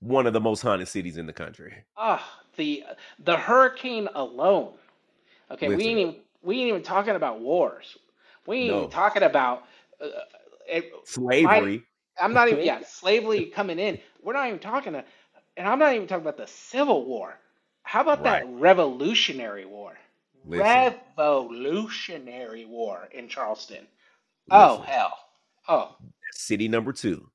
one 0.01 0.27
of 0.27 0.33
the 0.33 0.41
most 0.41 0.63
haunted 0.63 0.89
cities 0.89 1.17
in 1.17 1.27
the 1.27 1.33
country. 1.33 1.85
Ah, 1.97 2.41
the 2.57 2.85
the 3.25 3.37
hurricane 3.37 4.09
alone. 4.15 4.75
Okay, 5.51 5.69
we 5.69 5.85
ain't 5.85 5.99
even 5.99 6.17
we 6.43 6.61
ain't 6.61 6.69
even 6.69 6.83
talking 6.83 7.17
about 7.17 7.41
wars. 7.41 7.97
We 8.47 8.59
ain't 8.59 8.77
even 8.77 8.91
talking 8.91 9.23
about 9.23 9.65
uh, 10.01 10.09
it. 10.69 10.93
Slavery. 11.05 11.83
I'm 12.21 12.33
not 12.33 12.49
even 12.49 12.65
yeah 12.67 12.81
slavery 12.85 13.47
coming 13.47 13.79
in. 13.79 13.99
We're 14.23 14.33
not 14.35 14.47
even 14.49 14.59
talking 14.59 14.93
to, 14.95 15.05
and 15.57 15.69
I'm 15.69 15.79
not 15.79 15.95
even 15.95 16.07
talking 16.07 16.23
about 16.23 16.37
the 16.37 16.47
Civil 16.47 17.05
War. 17.07 17.39
How 17.83 18.03
about 18.03 18.23
Right. 18.23 18.43
that 18.43 18.61
Revolutionary 18.61 19.65
War? 19.65 19.97
Listen, 20.45 20.95
Revolutionary 21.17 22.65
War 22.67 23.09
in 23.13 23.29
Charleston. 23.29 23.87
Oh 24.51 24.83
hell. 24.83 25.13
Oh, 25.69 25.97
City 26.33 26.69
number 26.69 26.93
two. 26.93 27.31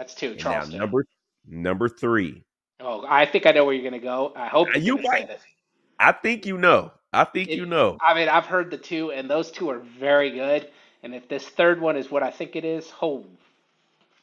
That's 0.00 0.14
two. 0.14 0.30
And 0.30 0.44
now 0.44 0.64
number 0.64 1.06
number 1.46 1.86
three. 1.86 2.42
Oh, 2.80 3.04
I 3.06 3.26
think 3.26 3.44
I 3.44 3.50
know 3.50 3.66
where 3.66 3.74
you're 3.74 3.84
gonna 3.84 4.02
go. 4.02 4.32
I 4.34 4.46
hope 4.46 4.68
say 4.72 4.80
might. 4.80 5.28
this. 5.28 5.42
I 5.98 6.12
think 6.12 6.46
you 6.46 6.56
know. 6.56 6.92
I 7.12 7.24
think 7.24 7.50
you 7.50 7.66
know. 7.66 7.98
I 8.00 8.14
mean, 8.14 8.30
I've 8.30 8.46
heard 8.46 8.70
the 8.70 8.78
two, 8.78 9.12
and 9.12 9.28
those 9.28 9.50
two 9.50 9.68
are 9.68 9.80
very 9.80 10.30
good. 10.30 10.70
And 11.02 11.14
if 11.14 11.28
this 11.28 11.46
third 11.46 11.82
one 11.82 11.98
is 11.98 12.10
what 12.10 12.22
I 12.22 12.30
think 12.30 12.56
it 12.56 12.64
is, 12.64 12.90
oh, 13.02 13.26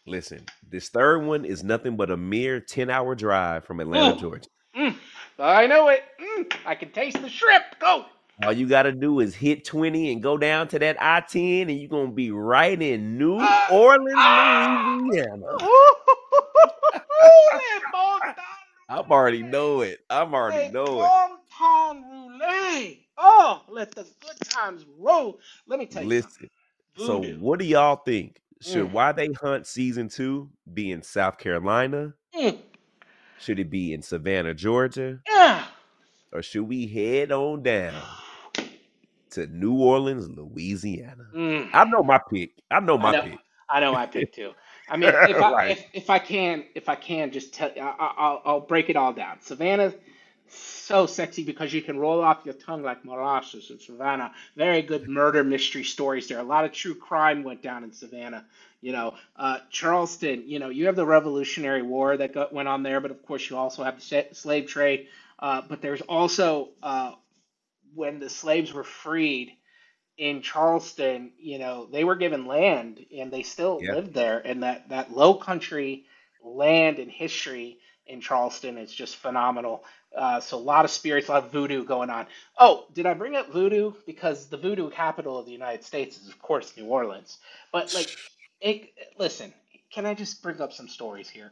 Listen, 0.08 0.46
this 0.68 0.90
third 0.90 1.20
one 1.20 1.46
is 1.46 1.64
nothing 1.64 1.96
but 1.96 2.10
a 2.10 2.18
mere 2.18 2.60
10 2.60 2.90
hour 2.90 3.14
drive 3.14 3.64
from 3.64 3.80
Atlanta, 3.80 4.16
mm, 4.16 4.20
Georgia. 4.20 4.50
mm, 4.76 4.96
I 5.38 5.68
know 5.68 5.90
it. 5.90 6.02
Mm, 6.20 6.56
I 6.66 6.74
can 6.74 6.90
taste 6.90 7.22
the 7.22 7.30
shrimp. 7.30 7.66
Go. 7.80 8.06
All 8.44 8.54
you 8.54 8.68
got 8.68 8.84
to 8.84 8.92
do 8.92 9.20
is 9.20 9.34
hit 9.34 9.66
20 9.66 10.12
and 10.14 10.22
go 10.22 10.38
down 10.38 10.68
to 10.70 10.80
that 10.80 10.98
I 11.02 11.22
10, 11.22 11.70
and 11.70 11.80
you're 11.80 11.90
going 11.90 12.10
to 12.10 12.14
be 12.14 12.30
right 12.32 12.80
in 12.80 13.18
New 13.18 13.38
Ah, 13.42 13.68
Orleans, 13.72 14.14
ah, 14.16 15.00
Louisiana. 15.02 15.46
le 16.94 17.82
bon 17.92 18.20
temps 18.20 18.38
I'm 18.90 19.12
already 19.12 19.42
know 19.44 19.82
it. 19.82 20.00
I'm 20.10 20.34
already 20.36 20.72
know 20.72 20.84
it. 20.84 21.10
bon 21.10 21.38
temps 21.58 22.06
roulette. 22.12 22.98
Oh, 23.18 23.64
let 23.70 23.92
the 23.96 24.04
good 24.04 24.40
times 24.50 24.86
roll. 25.00 25.40
Let 25.66 25.80
me 25.80 25.88
tell 25.88 26.04
you. 26.04 26.10
Listen, 26.10 26.50
so 26.96 27.22
what 27.40 27.60
do 27.60 27.66
y'all 27.66 27.98
think? 27.98 28.40
Should 28.62 28.88
Mm, 28.88 28.92
Why 28.92 29.12
They 29.12 29.30
Haunt 29.42 29.68
season 29.68 30.10
two 30.10 30.50
be 30.74 30.92
in 30.92 31.02
South 31.02 31.38
Carolina? 31.38 32.14
mm, 32.36 32.58
Should 33.40 33.60
it 33.60 33.70
be 33.70 33.94
in 33.94 34.02
Savannah, 34.02 34.54
Georgia? 34.54 35.20
yeah. 35.30 35.66
or 36.32 36.42
should 36.42 36.64
we 36.68 36.88
head 36.88 37.32
on 37.32 37.64
down 37.64 37.94
to 39.32 39.48
New 39.48 39.76
Orleans, 39.76 40.30
Louisiana? 40.30 41.28
Mm, 41.36 41.70
I 41.74 41.86
know 41.86 42.04
my 42.04 42.20
pick. 42.20 42.52
I 42.72 42.80
know 42.80 42.98
I 42.98 43.08
my 43.08 43.12
know, 43.12 43.22
pick. 43.22 43.42
I 43.70 43.80
know 43.80 43.94
my 43.94 44.06
pick 44.06 44.34
too. 44.34 44.54
I 44.90 44.98
mean, 44.98 45.16
if 45.26 45.42
I 45.42 45.54
right. 45.54 45.68
if 45.68 45.86
if 45.94 46.10
I 46.10 46.20
can 46.20 46.66
if 46.76 46.90
I 46.90 46.96
can 46.96 47.32
just 47.32 47.54
tell, 47.54 47.72
I, 47.76 47.82
I- 47.82 48.14
I'll 48.18 48.42
I'll 48.46 48.60
break 48.62 48.90
it 48.90 48.96
all 48.96 49.14
down. 49.14 49.42
Savannah, 49.42 49.94
so 50.48 51.06
sexy 51.06 51.44
because 51.44 51.74
you 51.74 51.82
can 51.82 52.00
roll 52.00 52.22
off 52.24 52.46
your 52.46 52.54
tongue 52.56 52.84
like 52.84 53.04
molasses 53.06 53.70
in 53.70 53.80
Savannah. 53.80 54.34
Very 54.56 54.82
good 54.82 55.08
murder 55.10 55.44
mystery 55.44 55.84
stories 55.84 56.28
there. 56.28 56.40
A 56.40 56.44
lot 56.44 56.66
of 56.66 56.72
true 56.72 56.96
crime 56.96 57.44
went 57.44 57.62
down 57.62 57.84
in 57.84 57.92
Savannah. 57.92 58.46
You 58.82 58.94
know, 58.94 59.16
uh, 59.36 59.60
Charleston. 59.70 60.44
You 60.48 60.60
know, 60.60 60.70
you 60.70 60.86
have 60.88 60.96
the 60.96 61.06
Revolutionary 61.06 61.82
War 61.82 62.16
that 62.18 62.34
got, 62.34 62.54
went 62.54 62.68
on 62.70 62.84
there, 62.84 63.02
but 63.02 63.12
of 63.12 63.26
course 63.26 63.50
you 63.50 63.58
also 63.58 63.84
have 63.84 64.00
the 64.00 64.28
slave 64.34 64.68
trade. 64.68 65.08
Uh, 65.40 65.62
but 65.68 65.82
there's 65.82 66.02
also 66.02 66.70
uh, 66.82 67.12
when 67.98 68.20
the 68.20 68.30
slaves 68.32 68.74
were 68.74 68.86
freed 68.86 69.54
in 70.18 70.42
Charleston, 70.44 71.34
you 71.40 71.60
know, 71.60 71.88
they 71.92 72.06
were 72.06 72.16
given 72.18 72.48
land 72.48 73.06
and 73.18 73.32
they 73.32 73.44
still 73.44 73.82
Yeah. 73.82 73.88
lived 73.88 74.14
there. 74.16 74.42
And 74.46 74.64
that, 74.64 74.90
that 74.90 75.12
low 75.14 75.36
country 75.36 76.06
land 76.44 77.00
and 77.00 77.12
history 77.12 77.80
in 78.08 78.22
Charleston 78.22 78.80
is 78.80 78.94
just 78.94 79.18
phenomenal. 79.18 79.84
Uh, 80.18 80.40
so 80.40 80.58
a 80.58 80.60
lot 80.60 80.86
of 80.86 80.92
spirits, 80.92 81.30
a 81.30 81.34
lot 81.34 81.46
of 81.46 81.52
voodoo 81.52 81.84
going 81.86 82.12
on. 82.12 82.28
Oh, 82.60 82.86
did 82.94 83.08
I 83.08 83.16
bring 83.16 83.36
up 83.36 83.52
voodoo? 83.52 83.94
Because 84.08 84.48
the 84.48 84.58
voodoo 84.58 84.90
capital 84.92 85.40
of 85.40 85.48
the 85.48 85.54
United 85.54 85.84
States 85.84 86.18
is, 86.20 86.30
of 86.30 86.40
course, 86.40 86.74
New 86.78 86.86
Orleans. 86.88 87.40
But 87.74 87.94
like, 87.94 88.16
it, 88.62 88.90
listen, 89.20 89.54
can 89.92 90.08
I 90.08 90.16
just 90.16 90.44
bring 90.44 90.62
up 90.62 90.74
some 90.74 90.90
stories 90.90 91.30
here? 91.30 91.52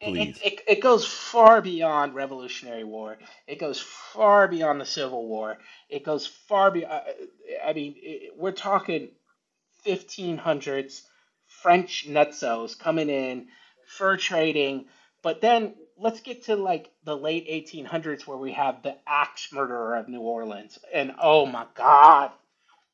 It, 0.00 0.06
Please. 0.06 0.38
it, 0.38 0.52
it, 0.52 0.60
it 0.68 0.80
goes 0.80 1.04
far 1.04 1.60
beyond 1.60 2.14
Revolutionary 2.14 2.84
War. 2.84 3.18
It 3.48 3.58
goes 3.58 3.80
far 3.80 4.46
beyond 4.46 4.80
the 4.80 4.86
Civil 4.86 5.26
War. 5.26 5.58
It 5.88 6.04
goes 6.04 6.26
far 6.26 6.70
beyond. 6.70 6.92
Uh, 6.92 7.66
I 7.66 7.72
mean, 7.72 7.94
it, 7.96 8.32
we're 8.36 8.52
talking 8.52 9.10
1500s 9.84 11.02
French 11.46 12.06
nutsos 12.08 12.78
coming 12.78 13.08
in, 13.08 13.48
fur 13.86 14.16
trading. 14.16 14.86
But 15.22 15.40
then 15.40 15.74
let's 15.96 16.20
get 16.20 16.44
to 16.44 16.54
like 16.54 16.90
the 17.04 17.16
late 17.16 17.48
1800s 17.48 18.26
where 18.26 18.38
we 18.38 18.52
have 18.52 18.82
the 18.82 18.96
axe 19.06 19.52
murderer 19.52 19.96
of 19.96 20.08
New 20.08 20.20
Orleans. 20.20 20.78
And 20.94 21.12
oh 21.20 21.44
my 21.46 21.66
God, 21.74 22.30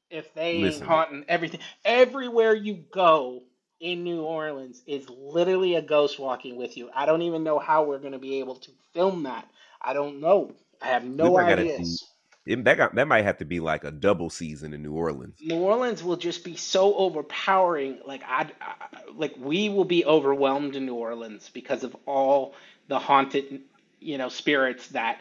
if 0.09 0.33
they 0.35 0.53
ain't 0.53 0.83
haunting 0.83 1.25
everything, 1.29 1.61
everywhere 1.85 2.55
you 2.55 2.85
go 2.93 3.43
in 3.81 4.05
New 4.05 4.23
Orleans 4.23 4.83
is 4.87 5.09
literally 5.09 5.75
a 5.75 5.83
ghost 5.83 6.19
walking 6.19 6.57
with 6.57 6.77
you. 6.77 6.91
I 6.95 7.07
don't 7.07 7.23
even 7.23 7.45
know 7.45 7.59
how 7.59 7.85
we're 7.85 7.99
going 7.99 8.13
to 8.13 8.19
be 8.19 8.41
able 8.41 8.57
to 8.57 8.71
film 8.93 9.25
that. 9.25 9.49
I 9.81 9.93
don't 9.93 10.21
know. 10.21 10.55
I 10.81 10.89
have 10.89 11.05
no 11.05 11.39
ideas. 11.39 12.07
it, 12.47 12.65
that 12.65 12.77
got, 12.77 12.95
that 12.95 13.09
might 13.09 13.25
have 13.25 13.39
to 13.39 13.45
be 13.45 13.61
like 13.61 13.85
a 13.85 13.91
double 13.91 14.31
season 14.31 14.75
in 14.75 14.83
New 14.83 14.93
Orleans. 14.93 15.39
New 15.41 15.57
Orleans 15.57 16.03
will 16.03 16.17
just 16.17 16.45
be 16.45 16.57
so 16.57 16.95
overpowering. 16.95 17.99
Like 18.07 18.23
I, 18.27 18.49
I, 18.61 18.75
like 19.15 19.35
we 19.39 19.69
will 19.69 19.85
be 19.85 20.05
overwhelmed 20.05 20.77
in 20.77 20.87
New 20.87 20.95
Orleans 20.95 21.51
because 21.53 21.85
of 21.85 21.97
all 22.07 22.55
the 22.89 22.99
haunted, 22.99 23.63
you 24.01 24.19
know, 24.19 24.29
spirits 24.29 24.89
that 24.89 25.19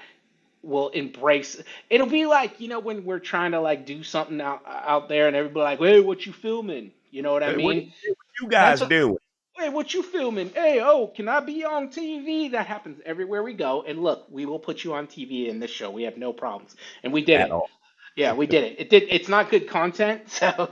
will 0.63 0.89
embrace. 0.89 1.61
It'll 1.89 2.07
be 2.07 2.25
like 2.25 2.59
you 2.59 2.69
know 2.69 2.79
when 2.79 3.05
we're 3.05 3.19
trying 3.19 3.51
to 3.51 3.59
like 3.59 3.85
do 3.85 4.03
something 4.03 4.39
out 4.41 4.63
out 4.65 5.09
there 5.09 5.27
and 5.27 5.35
everybody 5.35 5.63
like, 5.63 5.79
hey, 5.79 5.99
what 5.99 6.25
you 6.25 6.33
filming? 6.33 6.91
You 7.11 7.21
know 7.21 7.31
what 7.31 7.43
I 7.43 7.55
mean? 7.55 7.93
You 8.41 8.47
guys 8.47 8.81
what. 8.81 8.89
doing? 8.89 9.17
Hey, 9.55 9.69
what 9.69 9.93
you 9.93 10.01
filming? 10.01 10.49
Hey, 10.49 10.81
oh, 10.81 11.07
can 11.07 11.27
I 11.29 11.39
be 11.39 11.63
on 11.63 11.89
TV? 11.89 12.51
That 12.51 12.65
happens 12.65 12.99
everywhere 13.05 13.43
we 13.43 13.53
go. 13.53 13.83
And 13.83 14.01
look, 14.01 14.25
we 14.31 14.45
will 14.45 14.57
put 14.57 14.83
you 14.83 14.93
on 14.95 15.05
TV 15.05 15.47
in 15.47 15.59
this 15.59 15.69
show. 15.69 15.91
We 15.91 16.03
have 16.03 16.17
no 16.17 16.33
problems. 16.33 16.75
And 17.03 17.13
we 17.13 17.23
did 17.23 17.39
At 17.39 17.47
it. 17.47 17.51
all. 17.51 17.69
Yeah, 18.15 18.33
we 18.33 18.45
did 18.45 18.63
it. 18.63 18.79
It 18.79 18.89
did. 18.91 19.03
It's 19.09 19.27
not 19.27 19.49
good 19.49 19.67
content, 19.67 20.29
so, 20.29 20.69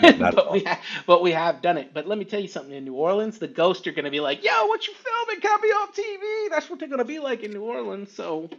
but 0.00 0.38
all. 0.38 0.52
we 0.52 0.64
ha 0.64 0.78
but 1.06 1.22
we 1.22 1.30
have 1.32 1.62
done 1.62 1.78
it. 1.78 1.94
But 1.94 2.06
let 2.06 2.18
me 2.18 2.26
tell 2.26 2.40
you 2.40 2.48
something. 2.48 2.74
In 2.74 2.84
New 2.84 2.94
Orleans, 2.94 3.38
the 3.38 3.48
ghosts 3.48 3.86
are 3.86 3.92
gonna 3.92 4.10
be 4.10 4.20
like, 4.20 4.44
"Yo, 4.44 4.66
what 4.66 4.86
you 4.86 4.92
filming? 4.92 5.40
Can 5.40 5.58
I 5.58 5.62
be 5.62 5.68
on 5.68 5.88
TV?" 5.92 6.50
That's 6.50 6.68
what 6.68 6.78
they're 6.78 6.88
gonna 6.88 7.04
be 7.04 7.20
like 7.20 7.42
in 7.42 7.52
New 7.52 7.62
Orleans. 7.62 8.12
So, 8.12 8.50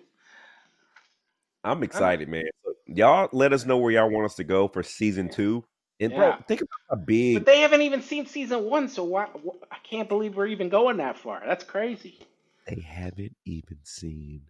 I'm 1.63 1.77
I'm, 1.77 1.83
excited, 1.83 2.27
man. 2.27 2.45
Y'all 2.87 3.29
let 3.31 3.53
us 3.53 3.63
know 3.63 3.77
where 3.77 3.91
y'all 3.91 4.09
want 4.09 4.25
us 4.25 4.35
to 4.35 4.43
go 4.43 4.67
for 4.67 4.81
season 4.81 5.29
two. 5.29 5.63
And 5.99 6.13
bro, 6.13 6.27
yeah. 6.29 6.37
think 6.47 6.61
about 6.61 6.79
how 6.89 6.95
big. 6.97 7.35
But 7.37 7.45
they 7.45 7.61
haven't 7.61 7.81
even 7.81 8.01
seen 8.01 8.25
season 8.25 8.65
one, 8.65 8.89
so 8.89 9.03
why? 9.03 9.25
wh- 9.25 9.63
I 9.71 9.77
can't 9.83 10.09
believe 10.09 10.35
we're 10.35 10.47
even 10.47 10.69
going 10.69 10.97
that 10.97 11.17
far. 11.17 11.41
That's 11.45 11.63
crazy. 11.63 12.19
they 12.67 12.81
haven't 12.81 13.35
even 13.45 13.77
seen 13.83 14.41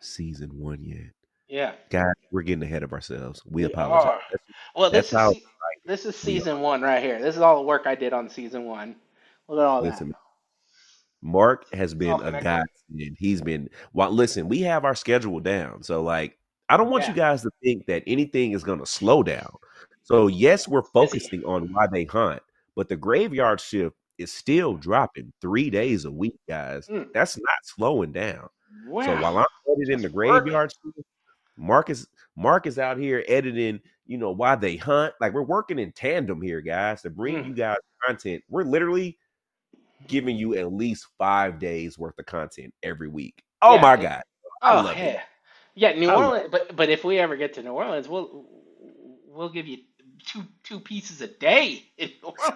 season 0.00 0.50
one 0.58 0.82
yet. 0.82 1.12
Yeah, 1.48 1.72
Guys, 1.90 2.14
we're 2.30 2.42
getting 2.42 2.62
ahead 2.62 2.82
of 2.82 2.92
ourselves. 2.92 3.42
We 3.44 3.62
we 3.62 3.72
apologize. 3.72 4.20
That's, 4.30 4.44
Well, 4.74 4.90
that's 4.90 5.10
this 5.10 5.12
is 5.12 5.18
how 5.18 5.32
se- 5.32 5.42
this 5.84 6.06
is 6.06 6.16
season 6.16 6.60
one 6.60 6.80
right 6.80 7.02
here. 7.02 7.20
This 7.20 7.36
is 7.36 7.42
all 7.42 7.56
the 7.56 7.62
work 7.62 7.82
I 7.86 7.94
did 7.94 8.12
on 8.12 8.30
season 8.30 8.64
one. 8.64 8.96
Look 9.48 9.58
at 9.58 9.66
all 9.66 9.82
that. 9.82 10.12
Mark 11.20 11.72
has 11.74 11.94
been 11.94 12.10
All 12.10 12.22
a 12.22 12.32
godsend. 12.32 13.16
He's 13.18 13.42
been 13.42 13.68
well. 13.92 14.10
Listen, 14.10 14.48
we 14.48 14.60
have 14.62 14.84
our 14.84 14.94
schedule 14.94 15.40
down, 15.40 15.82
so 15.82 16.02
like, 16.02 16.38
I 16.68 16.76
don't 16.76 16.90
want 16.90 17.06
you 17.06 17.14
guys 17.14 17.42
to 17.42 17.50
think 17.62 17.86
that 17.86 18.02
anything 18.06 18.52
is 18.52 18.64
going 18.64 18.80
to 18.80 18.86
slow 18.86 19.22
down. 19.22 19.54
So 20.02 20.26
yes, 20.26 20.66
we're 20.68 20.82
focusing 20.82 21.44
on 21.44 21.72
why 21.72 21.86
they 21.86 22.04
haunt, 22.04 22.42
but 22.76 22.88
the 22.88 22.96
graveyard 22.96 23.60
shift 23.60 23.96
is 24.18 24.32
still 24.32 24.74
dropping 24.74 25.32
three 25.40 25.70
days 25.70 26.04
a 26.04 26.10
week, 26.10 26.38
guys. 26.48 26.86
Mm. 26.88 27.12
That's 27.12 27.36
not 27.36 27.58
slowing 27.64 28.12
down. 28.12 28.48
So 28.86 29.20
while 29.20 29.38
I'm 29.38 29.46
editing 29.70 29.98
that's 29.98 30.02
the 30.02 30.08
graveyard 30.08 30.72
shift, 30.72 31.06
Mark 31.56 31.90
is 31.90 32.08
Mark 32.36 32.66
is 32.66 32.78
out 32.78 32.98
here 32.98 33.24
editing. 33.28 33.80
You 34.06 34.18
know 34.18 34.32
why 34.32 34.56
they 34.56 34.76
haunt? 34.76 35.14
Like 35.20 35.32
we're 35.32 35.42
working 35.42 35.78
in 35.78 35.92
tandem 35.92 36.42
here, 36.42 36.60
guys, 36.60 37.02
to 37.02 37.10
bring 37.10 37.36
Mm. 37.36 37.48
you 37.48 37.54
guys 37.54 37.76
content. 38.06 38.42
We're 38.48 38.64
literally 38.64 39.18
giving 40.08 40.36
you 40.36 40.56
at 40.56 40.72
least 40.72 41.06
five 41.18 41.58
days 41.60 41.96
worth 41.98 42.18
of 42.18 42.26
content 42.26 42.74
every 42.82 43.08
week. 43.08 43.42
Oh 43.62 43.76
Yeah. 43.76 43.80
my 43.82 43.94
it- 43.94 44.02
god, 44.02 44.22
I 44.62 44.72
Oh 44.72 44.82
love 44.82 44.96
it. 44.96 44.98
yeah, 44.98 45.22
yeah. 45.92 45.98
New 45.98 46.08
I 46.10 46.14
Orleans, 46.16 46.48
but 46.50 46.74
but 46.74 46.88
if 46.88 47.04
we 47.04 47.18
ever 47.18 47.36
get 47.36 47.54
to 47.54 47.62
New 47.62 47.70
Orleans, 47.72 48.08
we'll 48.08 48.46
we'll 49.26 49.48
give 49.50 49.66
you 49.66 49.78
two 50.26 50.44
two 50.64 50.80
pieces 50.80 51.20
a 51.22 51.28
day 51.28 51.84
Orleans. 52.24 52.52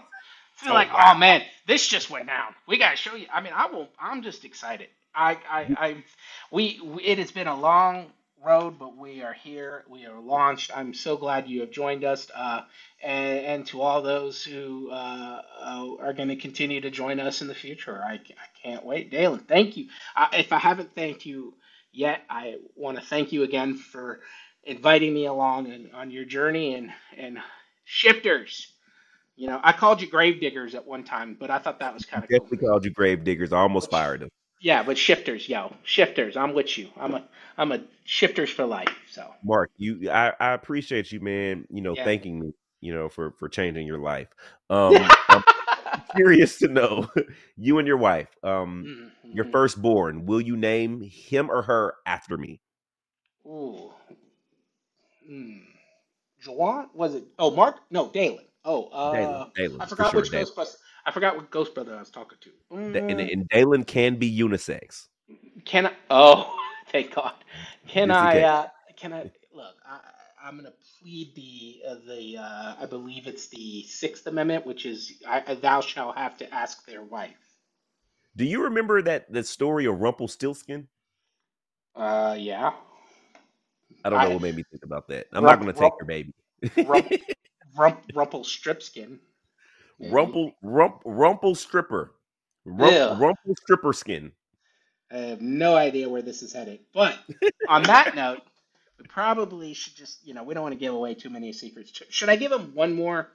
Feel 0.54 0.74
Oh 0.74 0.74
like, 0.74 0.90
wow. 0.92 0.98
oh 0.98 1.16
man, 1.16 1.42
this 1.66 1.88
just 1.88 2.10
went 2.10 2.28
down. 2.28 2.54
We 2.68 2.78
gotta 2.78 2.96
show 2.96 3.16
you. 3.16 3.26
I 3.32 3.40
mean, 3.42 3.52
I 3.54 3.66
will. 3.66 3.88
I'm 4.00 4.22
just 4.22 4.44
excited. 4.44 4.88
I 5.14 5.38
I 5.50 5.70
I 5.76 6.04
we, 6.52 6.80
it 7.04 7.18
has 7.18 7.32
been 7.32 7.48
a 7.48 7.58
long 7.58 8.06
road, 8.44 8.78
but 8.78 8.96
we 8.96 9.22
are 9.22 9.34
here. 9.34 9.84
We 9.88 10.06
are 10.06 10.20
launched. 10.20 10.70
I'm 10.76 10.94
so 10.94 11.16
glad 11.16 11.48
you 11.48 11.60
have 11.62 11.70
joined 11.72 12.04
us. 12.04 12.28
Uh, 12.34 12.62
and, 13.02 13.46
and 13.46 13.66
to 13.68 13.82
all 13.82 14.02
those 14.02 14.44
who 14.44 14.90
uh, 14.92 15.42
uh, 15.60 15.88
are 16.00 16.12
going 16.14 16.28
to 16.30 16.36
continue 16.36 16.80
to 16.82 16.90
join 16.90 17.20
us 17.20 17.42
in 17.42 17.48
the 17.48 17.54
future, 17.54 18.02
I, 18.04 18.14
I 18.14 18.20
can't 18.62 18.84
wait. 18.84 19.10
Dalen, 19.10 19.40
thank 19.40 19.76
you. 19.76 19.88
Uh, 20.16 20.28
if 20.34 20.52
I 20.52 20.58
haven't 20.58 20.94
thanked 20.94 21.26
you 21.26 21.54
yet, 21.92 22.22
I 22.30 22.56
want 22.76 22.98
to 22.98 23.04
thank 23.04 23.32
you 23.32 23.42
again 23.44 23.76
for 23.76 24.20
inviting 24.64 25.14
me 25.14 25.26
along 25.26 25.72
and 25.72 25.92
on 25.94 26.10
your 26.10 26.24
journey 26.26 26.74
and 26.74 26.90
and 27.18 27.38
shifters. 27.86 28.74
You 29.36 29.48
know, 29.48 29.60
I 29.64 29.72
called 29.72 30.02
you 30.02 30.08
grave 30.10 30.40
diggers 30.40 30.74
at 30.74 30.86
one 30.86 31.04
time, 31.04 31.36
but 31.40 31.50
I 31.50 31.58
thought 31.58 31.80
that 31.80 31.94
was 31.94 32.06
kind 32.06 32.24
of 32.24 32.32
cool. 32.32 32.50
Definitely 32.50 32.58
called 32.58 32.84
you 32.84 32.90
grave 32.92 33.24
diggers. 33.24 33.52
I 33.52 33.58
almost 33.58 33.88
But 33.88 33.90
fired 33.90 34.22
him. 34.22 34.30
yeah, 34.60 34.82
but 34.82 34.98
shifters, 34.98 35.48
yo, 35.48 35.76
shifters. 35.84 36.36
I'm 36.36 36.54
with 36.54 36.78
you. 36.78 36.90
I'm 36.96 37.14
a 37.14 37.28
I'm 37.58 37.72
a 37.72 37.84
shifters 38.04 38.50
for 38.50 38.66
life. 38.66 38.96
So 39.10 39.34
Mark, 39.44 39.70
you 39.76 40.10
I, 40.10 40.32
I 40.40 40.52
appreciate 40.52 41.12
you, 41.12 41.20
man, 41.20 41.66
you 41.70 41.82
know, 41.82 41.96
yeah. 41.96 42.04
thanking 42.04 42.40
me, 42.40 42.52
you 42.80 42.94
know, 42.94 43.08
for 43.08 43.32
for 43.38 43.48
changing 43.48 43.86
your 43.86 43.98
life. 43.98 44.28
Um 44.70 45.14
I'm 45.28 45.44
curious 46.14 46.58
to 46.60 46.68
know, 46.68 47.08
you 47.56 47.78
and 47.78 47.88
your 47.88 47.98
wife, 47.98 48.28
um, 48.44 48.90
your 49.32 49.44
Mhm. 49.44 49.52
firstborn, 49.52 50.26
will 50.26 50.40
you 50.40 50.56
name 50.56 51.02
him 51.02 51.50
or 51.50 51.62
her 51.62 51.94
after 52.06 52.36
me? 52.38 52.60
Ooh. 53.46 53.92
Hmm. 55.26 55.65
Juwan? 56.46 56.88
Was 56.94 57.14
it? 57.14 57.24
Oh, 57.38 57.50
Mark? 57.50 57.80
No, 57.90 58.08
Dalen. 58.10 58.44
Oh, 58.64 58.84
uh, 58.88 59.48
Dalen, 59.54 59.80
I 59.80 59.86
forgot 59.86 60.10
sure. 60.10 60.20
which 60.20 60.30
Dalen. 60.30 60.46
Ghostbuster. 60.46 60.76
I 61.04 61.10
forgot 61.12 61.36
what 61.36 61.50
Ghost 61.50 61.74
Brother 61.74 61.94
I 61.94 62.00
was 62.00 62.10
talking 62.10 62.38
to. 62.40 62.50
Da- 62.92 63.00
And, 63.08 63.20
Mm, 63.20 63.32
and 63.32 63.48
Dalen 63.48 63.84
can 63.84 64.16
be 64.16 64.38
unisex. 64.38 65.06
can 65.64 65.86
I? 65.86 65.92
Oh, 66.10 66.56
thank 66.88 67.14
God. 67.14 67.34
Can 67.86 68.10
in 68.10 68.16
I? 68.16 68.40
Uh, 68.42 68.66
can 68.96 69.12
I? 69.12 69.30
Look, 69.52 69.74
I, 69.88 70.00
I'm 70.42 70.56
gonna 70.56 70.72
plead 71.00 71.34
the 71.34 71.82
uh, 71.88 71.94
the 72.06 72.38
uh, 72.38 72.74
I 72.80 72.86
believe 72.86 73.26
it's 73.26 73.48
the 73.48 73.84
Sixth 73.84 74.26
Amendment, 74.26 74.66
which 74.66 74.84
is 74.84 75.12
I, 75.26 75.54
thou 75.54 75.80
shalt 75.80 76.16
have 76.16 76.36
to 76.38 76.52
ask 76.52 76.84
their 76.86 77.02
wife. 77.02 77.36
Do 78.36 78.44
you 78.44 78.64
remember 78.64 79.00
that 79.02 79.32
the 79.32 79.44
story 79.44 79.86
of 79.86 80.00
Rumpelstiltskin? 80.00 80.88
Uh, 81.94 82.36
yeah. 82.38 82.72
I 84.04 84.10
don't 84.10 84.20
know 84.20 84.26
I 84.26 84.32
what 84.32 84.42
made 84.42 84.56
me 84.56 84.64
think 84.70 84.84
about 84.84 85.08
that. 85.08 85.26
I'm 85.32 85.44
not 85.44 85.60
going 85.60 85.72
to 85.72 85.72
take 85.72 85.82
rump 85.82 85.94
your 86.00 86.06
baby. 86.06 86.34
rump 86.84 87.12
rump 87.76 88.00
rumple 88.14 88.42
stripskin. 88.42 89.18
Rumple, 89.98 90.52
rump, 90.62 91.00
rumple 91.06 91.54
stripper, 91.54 92.12
rump, 92.66 93.18
rumple 93.20 93.54
stripper 93.62 93.92
skin. 93.94 94.32
I 95.10 95.16
have 95.16 95.40
no 95.40 95.74
idea 95.74 96.08
where 96.08 96.22
this 96.22 96.42
is 96.42 96.52
headed. 96.52 96.80
But 96.92 97.18
on 97.68 97.82
that 97.84 98.14
note, 98.14 98.42
we 98.98 99.06
probably 99.06 99.74
should 99.74 99.94
just, 99.94 100.26
you 100.26 100.34
know, 100.34 100.42
we 100.42 100.54
don't 100.54 100.62
want 100.62 100.74
to 100.74 100.78
give 100.78 100.94
away 100.94 101.14
too 101.14 101.30
many 101.30 101.52
secrets. 101.52 101.92
Should 102.10 102.28
I 102.28 102.36
give 102.36 102.50
them 102.50 102.72
one 102.74 102.94
more, 102.94 103.28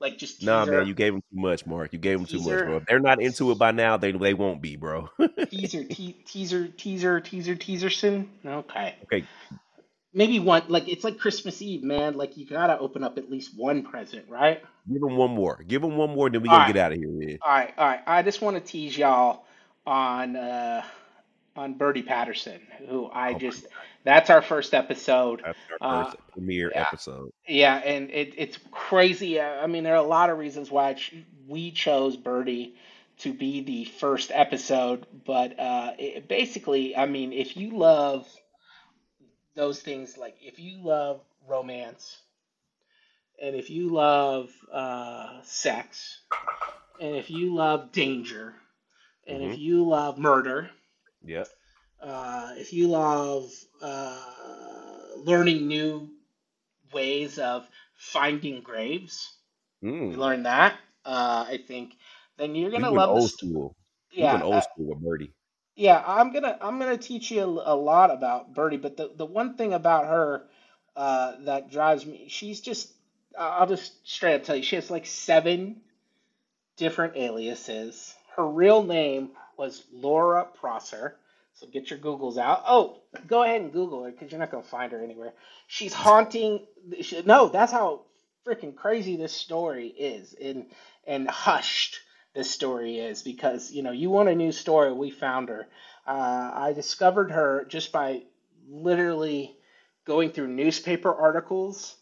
like 0.00 0.18
just 0.18 0.40
teaser? 0.40 0.52
Nah, 0.52 0.64
man, 0.66 0.86
you 0.86 0.94
gave 0.94 1.12
them 1.12 1.22
too 1.32 1.40
much, 1.40 1.66
Mark. 1.66 1.92
You 1.92 1.98
gave 1.98 2.18
them 2.18 2.26
too 2.26 2.38
much, 2.38 2.64
bro. 2.64 2.76
If 2.76 2.86
they're 2.86 3.00
not 3.00 3.22
into 3.22 3.50
it 3.52 3.58
by 3.58 3.70
now, 3.70 3.96
they 3.96 4.12
they 4.12 4.34
won't 4.34 4.60
be, 4.60 4.76
bro. 4.76 5.08
teaser, 5.50 5.84
te- 5.84 6.22
teaser, 6.26 6.68
teaser, 6.68 7.20
teaser, 7.20 7.54
teaser 7.54 7.90
soon. 7.90 8.28
Okay, 8.44 8.96
okay, 9.04 9.24
maybe 10.14 10.38
one. 10.38 10.62
Like 10.68 10.88
it's 10.88 11.04
like 11.04 11.18
Christmas 11.18 11.60
Eve, 11.60 11.82
man. 11.82 12.14
Like 12.14 12.36
you 12.36 12.46
gotta 12.46 12.78
open 12.78 13.04
up 13.04 13.18
at 13.18 13.30
least 13.30 13.56
one 13.56 13.82
present, 13.82 14.28
right? 14.28 14.62
give 14.90 15.00
them 15.00 15.16
one 15.16 15.30
more. 15.30 15.62
Give 15.66 15.82
them 15.82 15.96
one 15.96 16.14
more, 16.14 16.30
then 16.30 16.42
we 16.42 16.48
All 16.48 16.54
gonna 16.56 16.64
right. 16.66 16.74
get 16.74 16.82
out 16.84 16.92
of 16.92 16.98
here, 16.98 17.08
man. 17.10 17.38
All 17.42 17.50
right, 17.52 17.74
all 17.76 17.86
right. 17.86 18.00
I 18.06 18.22
just 18.22 18.40
want 18.42 18.56
to 18.56 18.60
tease 18.62 18.96
y'all 18.96 19.44
on 19.86 20.36
uh, 20.36 20.82
on 21.56 21.74
Birdie 21.74 22.02
Patterson, 22.02 22.60
who 22.88 23.08
I 23.12 23.34
Oh 23.34 23.38
just. 23.38 23.66
That's 24.04 24.28
our 24.28 24.42
first 24.42 24.74
episode. 24.74 25.40
That's 25.42 25.58
our 25.80 26.08
Uh, 26.08 26.12
premiere 26.32 26.70
yeah. 26.74 26.82
episode. 26.82 27.30
Yeah, 27.48 27.76
and 27.76 28.10
it, 28.10 28.34
it's 28.36 28.58
crazy. 28.70 29.40
Uh, 29.40 29.62
I 29.62 29.66
mean, 29.66 29.82
there 29.84 29.94
are 29.94 30.04
a 30.04 30.06
lot 30.06 30.28
of 30.28 30.36
reasons 30.36 30.70
why 30.70 30.92
ch- 30.92 31.14
we 31.48 31.70
chose 31.70 32.14
Birdie 32.14 32.74
to 33.20 33.32
be 33.32 33.62
the 33.62 33.84
first 33.86 34.30
episode, 34.34 35.06
but 35.24 35.58
uh, 35.58 35.92
it, 35.98 36.28
basically, 36.28 36.94
I 36.94 37.06
mean, 37.06 37.32
if 37.32 37.56
you 37.56 37.78
love 37.78 38.28
those 39.54 39.80
things, 39.80 40.16
like 40.18 40.36
if 40.42 40.58
you 40.58 40.78
love 40.82 41.20
romance, 41.48 42.18
and 43.42 43.54
if 43.56 43.70
you 43.70 43.90
love 43.90 44.50
uh, 44.72 45.40
sex, 45.42 46.20
and 47.00 47.16
if 47.16 47.30
you 47.30 47.54
love 47.54 47.92
danger, 47.92 48.54
and 49.26 49.42
if 49.42 49.56
Mhm. 49.56 49.58
you 49.58 49.84
love 49.86 50.18
murder, 50.18 50.70
Yep. 51.24 51.48
uh, 52.02 52.52
if 52.56 52.72
you 52.72 52.88
love 52.88 53.50
uh, 53.82 54.22
learning 55.18 55.66
new 55.68 56.10
ways 56.92 57.38
of 57.38 57.68
finding 57.96 58.60
graves, 58.62 59.32
we 60.08 60.16
Mm. 60.16 60.16
learned 60.16 60.46
that. 60.46 60.74
Uh, 61.04 61.46
I 61.48 61.58
think 61.66 61.94
then 62.38 62.54
you're 62.54 62.70
gonna 62.70 62.90
love 62.90 63.10
old 63.10 63.14
this. 63.14 63.32
school. 63.32 63.76
We 64.18 64.26
Yeah, 64.26 64.42
old 64.42 64.54
uh, 64.54 64.62
school 64.64 64.86
with 64.86 65.00
Birdie. 65.02 65.32
Yeah. 65.76 66.02
I'm 66.06 66.32
gonna 66.32 66.56
I'm 66.60 66.78
gonna 66.78 66.98
teach 66.98 67.30
you 67.30 67.42
a, 67.42 67.74
a 67.74 67.76
lot 67.76 68.10
about 68.10 68.54
Birdie, 68.54 68.78
but 68.78 68.96
the 68.96 69.10
the 69.16 69.26
one 69.26 69.56
thing 69.56 69.74
about 69.74 70.06
her 70.06 70.42
uh, 70.96 71.34
that 71.40 71.70
drives 71.70 72.06
me, 72.06 72.26
she's 72.28 72.60
just 72.60 72.92
I'll 73.38 73.66
just 73.66 73.92
straight 74.08 74.36
up 74.36 74.44
tell 74.44 74.56
you, 74.56 74.62
she 74.62 74.76
has 74.76 74.90
like 74.90 75.06
seven 75.06 75.76
different 76.78 77.16
aliases. 77.16 78.14
Her 78.36 78.46
real 78.48 78.82
name 78.82 79.30
was 79.58 79.84
Laura 79.92 80.46
Prosser. 80.46 81.16
So 81.54 81.68
get 81.68 81.90
your 81.90 82.00
Googles 82.00 82.38
out. 82.38 82.64
Oh, 82.66 82.98
go 83.28 83.44
ahead 83.44 83.62
and 83.62 83.72
Google 83.72 84.04
her 84.04 84.12
because 84.12 84.32
you're 84.32 84.40
not 84.40 84.50
going 84.50 84.64
to 84.64 84.68
find 84.70 84.92
her 84.92 85.02
anywhere. 85.02 85.34
She's 85.68 85.94
haunting. 85.94 86.60
she- 87.02 87.22
No, 87.22 87.48
that's 87.48 87.72
how 87.72 88.02
freaking 88.46 88.74
crazy 88.76 89.16
this 89.16 89.32
story 89.34 89.88
is, 89.88 90.34
and 90.42 90.66
and 91.06 91.30
hushed 91.30 92.00
this 92.34 92.50
story 92.50 92.98
is 92.98 93.22
because 93.22 93.72
you 93.72 93.82
know 93.82 93.92
you 93.92 94.10
want 94.10 94.28
a 94.28 94.34
new 94.34 94.52
story. 94.52 94.92
We 94.92 95.10
found 95.10 95.48
her. 95.50 95.68
Uh, 96.06 96.50
I 96.54 96.72
discovered 96.74 97.32
her 97.32 97.66
just 97.68 97.92
by 97.92 98.22
literally 98.68 99.56
going 100.06 100.30
through 100.32 100.48
newspaper 100.48 101.14
articles 101.14 101.96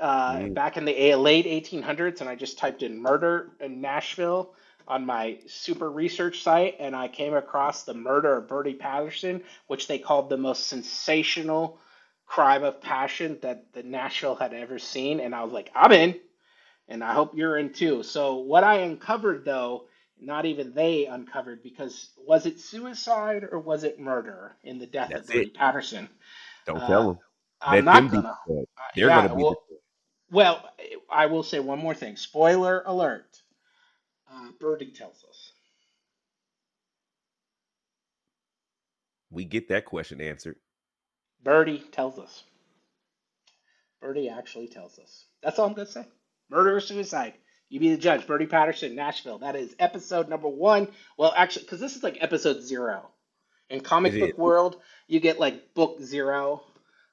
uh, 0.00 0.40
Mm. 0.40 0.54
back 0.54 0.76
in 0.76 0.84
the 0.84 1.14
late 1.16 1.46
1800s, 1.46 2.20
and 2.20 2.28
I 2.28 2.34
just 2.36 2.58
typed 2.58 2.82
in 2.82 3.00
murder 3.00 3.52
in 3.60 3.80
Nashville 3.80 4.52
on 4.88 5.06
my 5.06 5.38
super 5.48 5.90
research 5.90 6.42
site, 6.42 6.76
and 6.78 6.94
I 6.94 7.08
came 7.08 7.34
across 7.34 7.84
the 7.84 7.94
murder 7.94 8.36
of 8.36 8.48
Birdie 8.48 8.74
Patterson, 8.74 9.42
which 9.66 9.88
they 9.88 9.98
called 9.98 10.28
the 10.30 10.36
most 10.36 10.68
sensational 10.68 11.80
crime 12.26 12.64
of 12.64 12.80
passion 12.80 13.38
that 13.42 13.72
the 13.72 13.82
Nashville 13.82 14.36
had 14.36 14.52
ever 14.54 14.78
seen, 14.78 15.20
and 15.20 15.34
I 15.34 15.42
was 15.44 15.52
like, 15.52 15.70
I'm 15.74 15.92
in, 15.92 16.16
and 16.88 17.02
I 17.04 17.14
hope 17.14 17.36
you're 17.36 17.58
in 17.58 17.72
too. 17.72 18.02
So 18.02 18.36
what 18.36 18.64
I 18.64 18.78
uncovered 18.78 19.44
though, 19.44 19.86
not 20.20 20.46
even 20.46 20.74
they 20.74 21.06
uncovered 21.06 21.62
because 21.62 22.10
was 22.26 22.46
it 22.46 22.60
suicide 22.60 23.44
or 23.50 23.58
was 23.58 23.84
it 23.84 24.00
murder 24.00 24.56
in 24.64 24.78
the 24.78 24.86
death 24.86 25.14
That's 25.14 25.26
of 25.28 25.28
Birdie. 25.28 25.52
Patterson? 25.54 26.08
Don't 26.66 26.84
Uh, 26.84 26.84
tell 26.86 27.08
them. 27.08 27.18
I'm 27.62 27.84
Let 27.92 28.10
not 28.10 28.10
gonna. 28.10 28.28
the 28.48 28.66
uh, 28.78 28.82
They're 28.94 29.10
yeah, 29.10 29.12
gonna 29.12 29.34
be 29.34 29.44
well, 29.44 29.62
well, 30.30 30.68
I 31.10 31.26
will 31.26 31.42
say 31.42 31.60
one 31.60 31.78
more 31.80 31.94
thing. 31.94 32.16
Spoiler 32.16 32.82
alert. 32.86 33.42
Uh, 34.30 34.50
Birdie 34.60 34.92
tells 34.92 35.24
us. 35.28 35.52
We 39.30 39.44
get 39.44 39.68
that 39.68 39.84
question 39.86 40.20
answered. 40.20 40.56
Birdie 41.42 41.84
tells 41.92 42.18
us. 42.18 42.44
Birdie 44.00 44.28
actually 44.28 44.68
tells 44.68 44.98
us. 44.98 45.26
That's 45.42 45.58
all 45.58 45.66
I'm 45.68 45.74
going 45.74 45.86
to 45.86 45.92
say. 45.92 46.06
Murder 46.50 46.76
or 46.76 46.80
suicide? 46.80 47.34
You 47.68 47.80
be 47.80 47.90
the 47.90 47.96
judge. 47.96 48.26
Birdie 48.26 48.46
Patterson, 48.46 48.94
Nashville. 48.94 49.38
That 49.38 49.56
is 49.56 49.74
episode 49.78 50.28
number 50.28 50.48
one. 50.48 50.88
Well, 51.18 51.32
actually, 51.36 51.64
because 51.64 51.80
this 51.80 51.96
is 51.96 52.02
like 52.02 52.18
episode 52.20 52.62
zero. 52.62 53.10
In 53.68 53.80
comic 53.80 54.12
It 54.14 54.20
book 54.20 54.30
is. 54.30 54.36
world, 54.36 54.76
you 55.08 55.18
get 55.18 55.40
like 55.40 55.74
book 55.74 56.00
zero. 56.00 56.62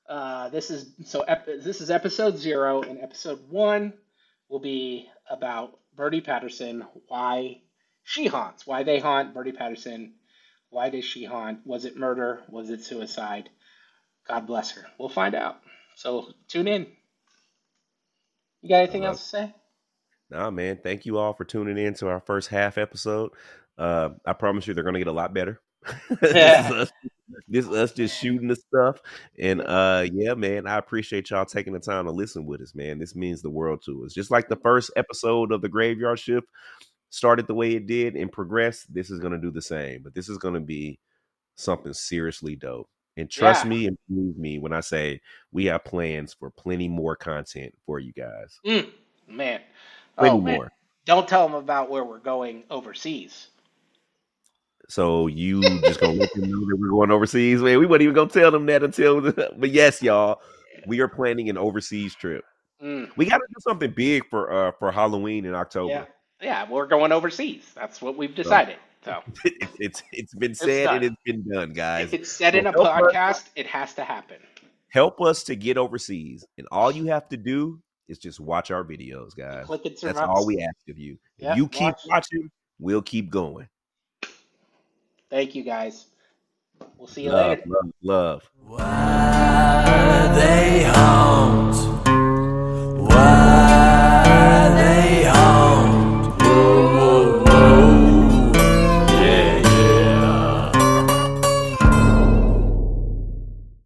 Uh, 0.08 0.50
this 0.50 0.70
is 0.70 0.94
so. 1.06 1.22
Ep- 1.22 1.48
this 1.48 1.82
is 1.82 1.90
episode 1.90 2.38
zero, 2.38 2.84
and 2.84 3.00
episode 3.00 3.40
one 3.50 3.94
will 4.50 4.60
be 4.60 5.10
about 5.30 5.80
Birdie 5.96 6.22
Patterson. 6.22 6.86
Why 7.08 7.62
she 8.04 8.28
haunts? 8.28 8.68
Why 8.68 8.84
they 8.84 9.00
haunt 9.00 9.34
Birdie 9.34 9.54
Patterson? 9.54 10.14
Why 10.70 10.90
does 10.90 11.06
she 11.06 11.24
haunt? 11.26 11.66
Was 11.66 11.86
it 11.86 11.98
murder? 11.98 12.42
Was 12.50 12.70
it 12.70 12.84
suicide? 12.84 13.50
God 14.28 14.46
bless 14.46 14.72
her. 14.72 14.86
We'll 15.00 15.10
find 15.10 15.34
out. 15.34 15.58
So 15.96 16.34
tune 16.48 16.68
in. 16.68 16.88
You 18.64 18.70
got 18.70 18.78
anything 18.78 19.03
Uh, 19.03 19.09
else 19.09 19.22
to 19.24 19.30
say? 19.30 19.55
Nah, 20.30 20.49
man. 20.49 20.80
Thank 20.82 21.05
you 21.05 21.18
all 21.18 21.34
for 21.34 21.43
tuning 21.43 21.78
in 21.78 21.93
to 21.95 22.07
our 22.07 22.22
first 22.22 22.49
half 22.49 22.78
episode. 22.80 23.32
Uh, 23.78 24.11
I 24.26 24.34
promise 24.34 24.66
you, 24.66 24.74
they're 24.74 24.84
gonna 24.84 24.97
get 24.99 25.07
a 25.07 25.11
lot 25.11 25.34
better. 25.34 25.61
this, 26.22 26.66
is 26.66 26.72
us, 26.72 26.91
this 27.47 27.66
is 27.66 27.72
us 27.72 27.91
just 27.91 28.18
shooting 28.18 28.47
the 28.47 28.55
stuff, 28.55 29.01
and 29.38 29.61
uh, 29.61 30.05
yeah, 30.14 30.34
man. 30.34 30.66
I 30.66 30.78
appreciate 30.78 31.30
y'all 31.30 31.45
taking 31.45 31.74
the 31.74 31.80
time 31.80 32.05
to 32.05 32.11
listen 32.11 32.45
with 32.45 32.61
us, 32.61 32.74
man. 32.74 32.99
This 32.99 33.16
means 33.16 33.41
the 33.41 33.49
world 33.49 33.82
to 33.86 34.05
us. 34.05 34.14
Just 34.14 34.32
like 34.32 34.47
the 34.47 34.55
first 34.55 34.91
episode 34.95 35.51
of 35.51 35.61
the 35.61 35.70
Graveyard 35.70 36.20
Shift 36.20 36.47
started 37.09 37.47
the 37.47 37.53
way 37.53 37.74
it 37.74 37.86
did 37.86 38.16
and 38.16 38.32
progressed, 38.32 38.91
this 38.93 39.11
is 39.11 39.20
gonna 39.20 39.39
do 39.41 39.51
the 39.51 39.61
same. 39.61 40.01
But 40.03 40.16
this 40.16 40.30
is 40.30 40.38
gonna 40.38 40.61
be 40.61 40.99
something 41.57 41.93
seriously 41.93 42.55
dope. 42.55 42.89
And 43.18 43.30
trust 43.30 43.64
Yeah. 43.64 43.70
me 43.70 43.88
and 43.88 43.97
believe 44.09 44.38
me 44.38 44.59
when 44.59 44.74
I 44.74 44.80
say 44.80 45.22
we 45.51 45.66
have 45.66 45.84
plans 45.84 46.34
for 46.34 46.49
plenty 46.49 46.88
more 46.88 47.16
content 47.16 47.74
for 47.86 47.99
you 47.99 48.11
guys. 48.14 48.59
Mm, 48.66 48.89
man. 49.28 49.61
Plenty 50.18 50.38
Oh, 50.38 50.41
man. 50.41 50.55
more. 50.55 50.72
Don't 51.05 51.28
tell 51.28 51.45
them 51.47 51.55
about 51.55 51.89
where 51.89 52.03
we're 52.03 52.20
going 52.20 52.64
overseas. 52.72 53.49
So 54.89 55.28
you 55.28 55.80
just 55.80 55.99
gonna 55.99 56.14
let 56.14 56.32
them 56.34 56.49
know 56.49 56.59
that 56.68 56.78
we're 56.80 56.89
going 56.89 57.11
overseas? 57.11 57.61
Man, 57.61 57.80
we 57.80 57.86
wasn't 57.86 58.03
even 58.03 58.16
gonna 58.16 58.30
tell 58.30 58.51
them 58.51 58.66
that 58.68 58.84
until. 58.84 59.22
but 59.57 59.70
yes, 59.70 60.01
y'all, 60.01 60.41
we 60.88 60.99
are 60.99 61.07
planning 61.07 61.49
an 61.49 61.57
overseas 61.57 62.16
trip. 62.16 62.43
Mm, 62.82 63.09
We 63.16 63.26
got 63.26 63.38
to 63.38 63.45
do 63.47 63.55
something 63.59 63.91
big 63.91 64.28
for 64.30 64.51
uh 64.51 64.72
for 64.80 64.91
Halloween 64.91 65.45
in 65.45 65.55
October. 65.55 65.89
yeah. 65.89 66.05
Yeah, 66.41 66.70
we're 66.70 66.88
going 66.88 67.14
overseas. 67.14 67.72
That's 67.74 68.01
what 68.01 68.18
we've 68.18 68.36
decided. 68.36 68.76
So 68.76 68.82
it's 69.45 69.74
it's 69.80 70.04
it's 70.12 70.34
been 70.36 70.56
said 70.56 70.86
done. 70.86 70.95
and 70.97 71.06
it's 71.06 71.16
been 71.26 71.43
done, 71.51 71.74
guys. 71.74 72.06
if 72.06 72.14
it's 72.14 72.32
said 72.32 72.56
in 72.56 72.68
a 72.68 72.72
Well, 72.72 72.91
help 72.93 73.08
us- 73.08 73.14
podcast, 73.14 73.49
it 73.56 73.66
has 73.68 73.93
to 73.95 74.04
happen. 74.04 74.38
Help 74.89 75.22
us 75.22 75.43
to 75.45 75.56
get 75.56 75.78
overseas, 75.78 76.45
and 76.58 76.68
all 76.72 76.91
you 76.91 77.06
have 77.08 77.28
to 77.30 77.38
do 77.38 77.80
is 78.08 78.20
just 78.20 78.39
watch 78.39 78.70
our 78.70 78.84
videos, 78.84 79.36
guys. 79.36 79.66
That's 79.68 79.99
survive. 80.01 80.30
all 80.30 80.45
we 80.45 80.62
ask 80.62 80.76
of 80.89 80.97
you. 80.99 81.18
If 81.39 81.45
Yep, 81.45 81.58
you 81.58 81.68
keep 81.68 81.82
watch. 81.82 82.01
watching, 82.08 82.51
we'll 82.80 83.01
keep 83.01 83.30
going. 83.32 83.68
Thank 85.32 85.56
you 85.56 85.64
guys. 85.64 86.06
We'll 86.97 87.08
see 87.08 87.24
you 87.24 87.32
Love, 87.32 87.49
later. 87.49 87.64
love, 87.66 87.91
love. 88.04 88.49
Why 88.66 90.32
they 90.36 90.84
haunt 90.84 91.93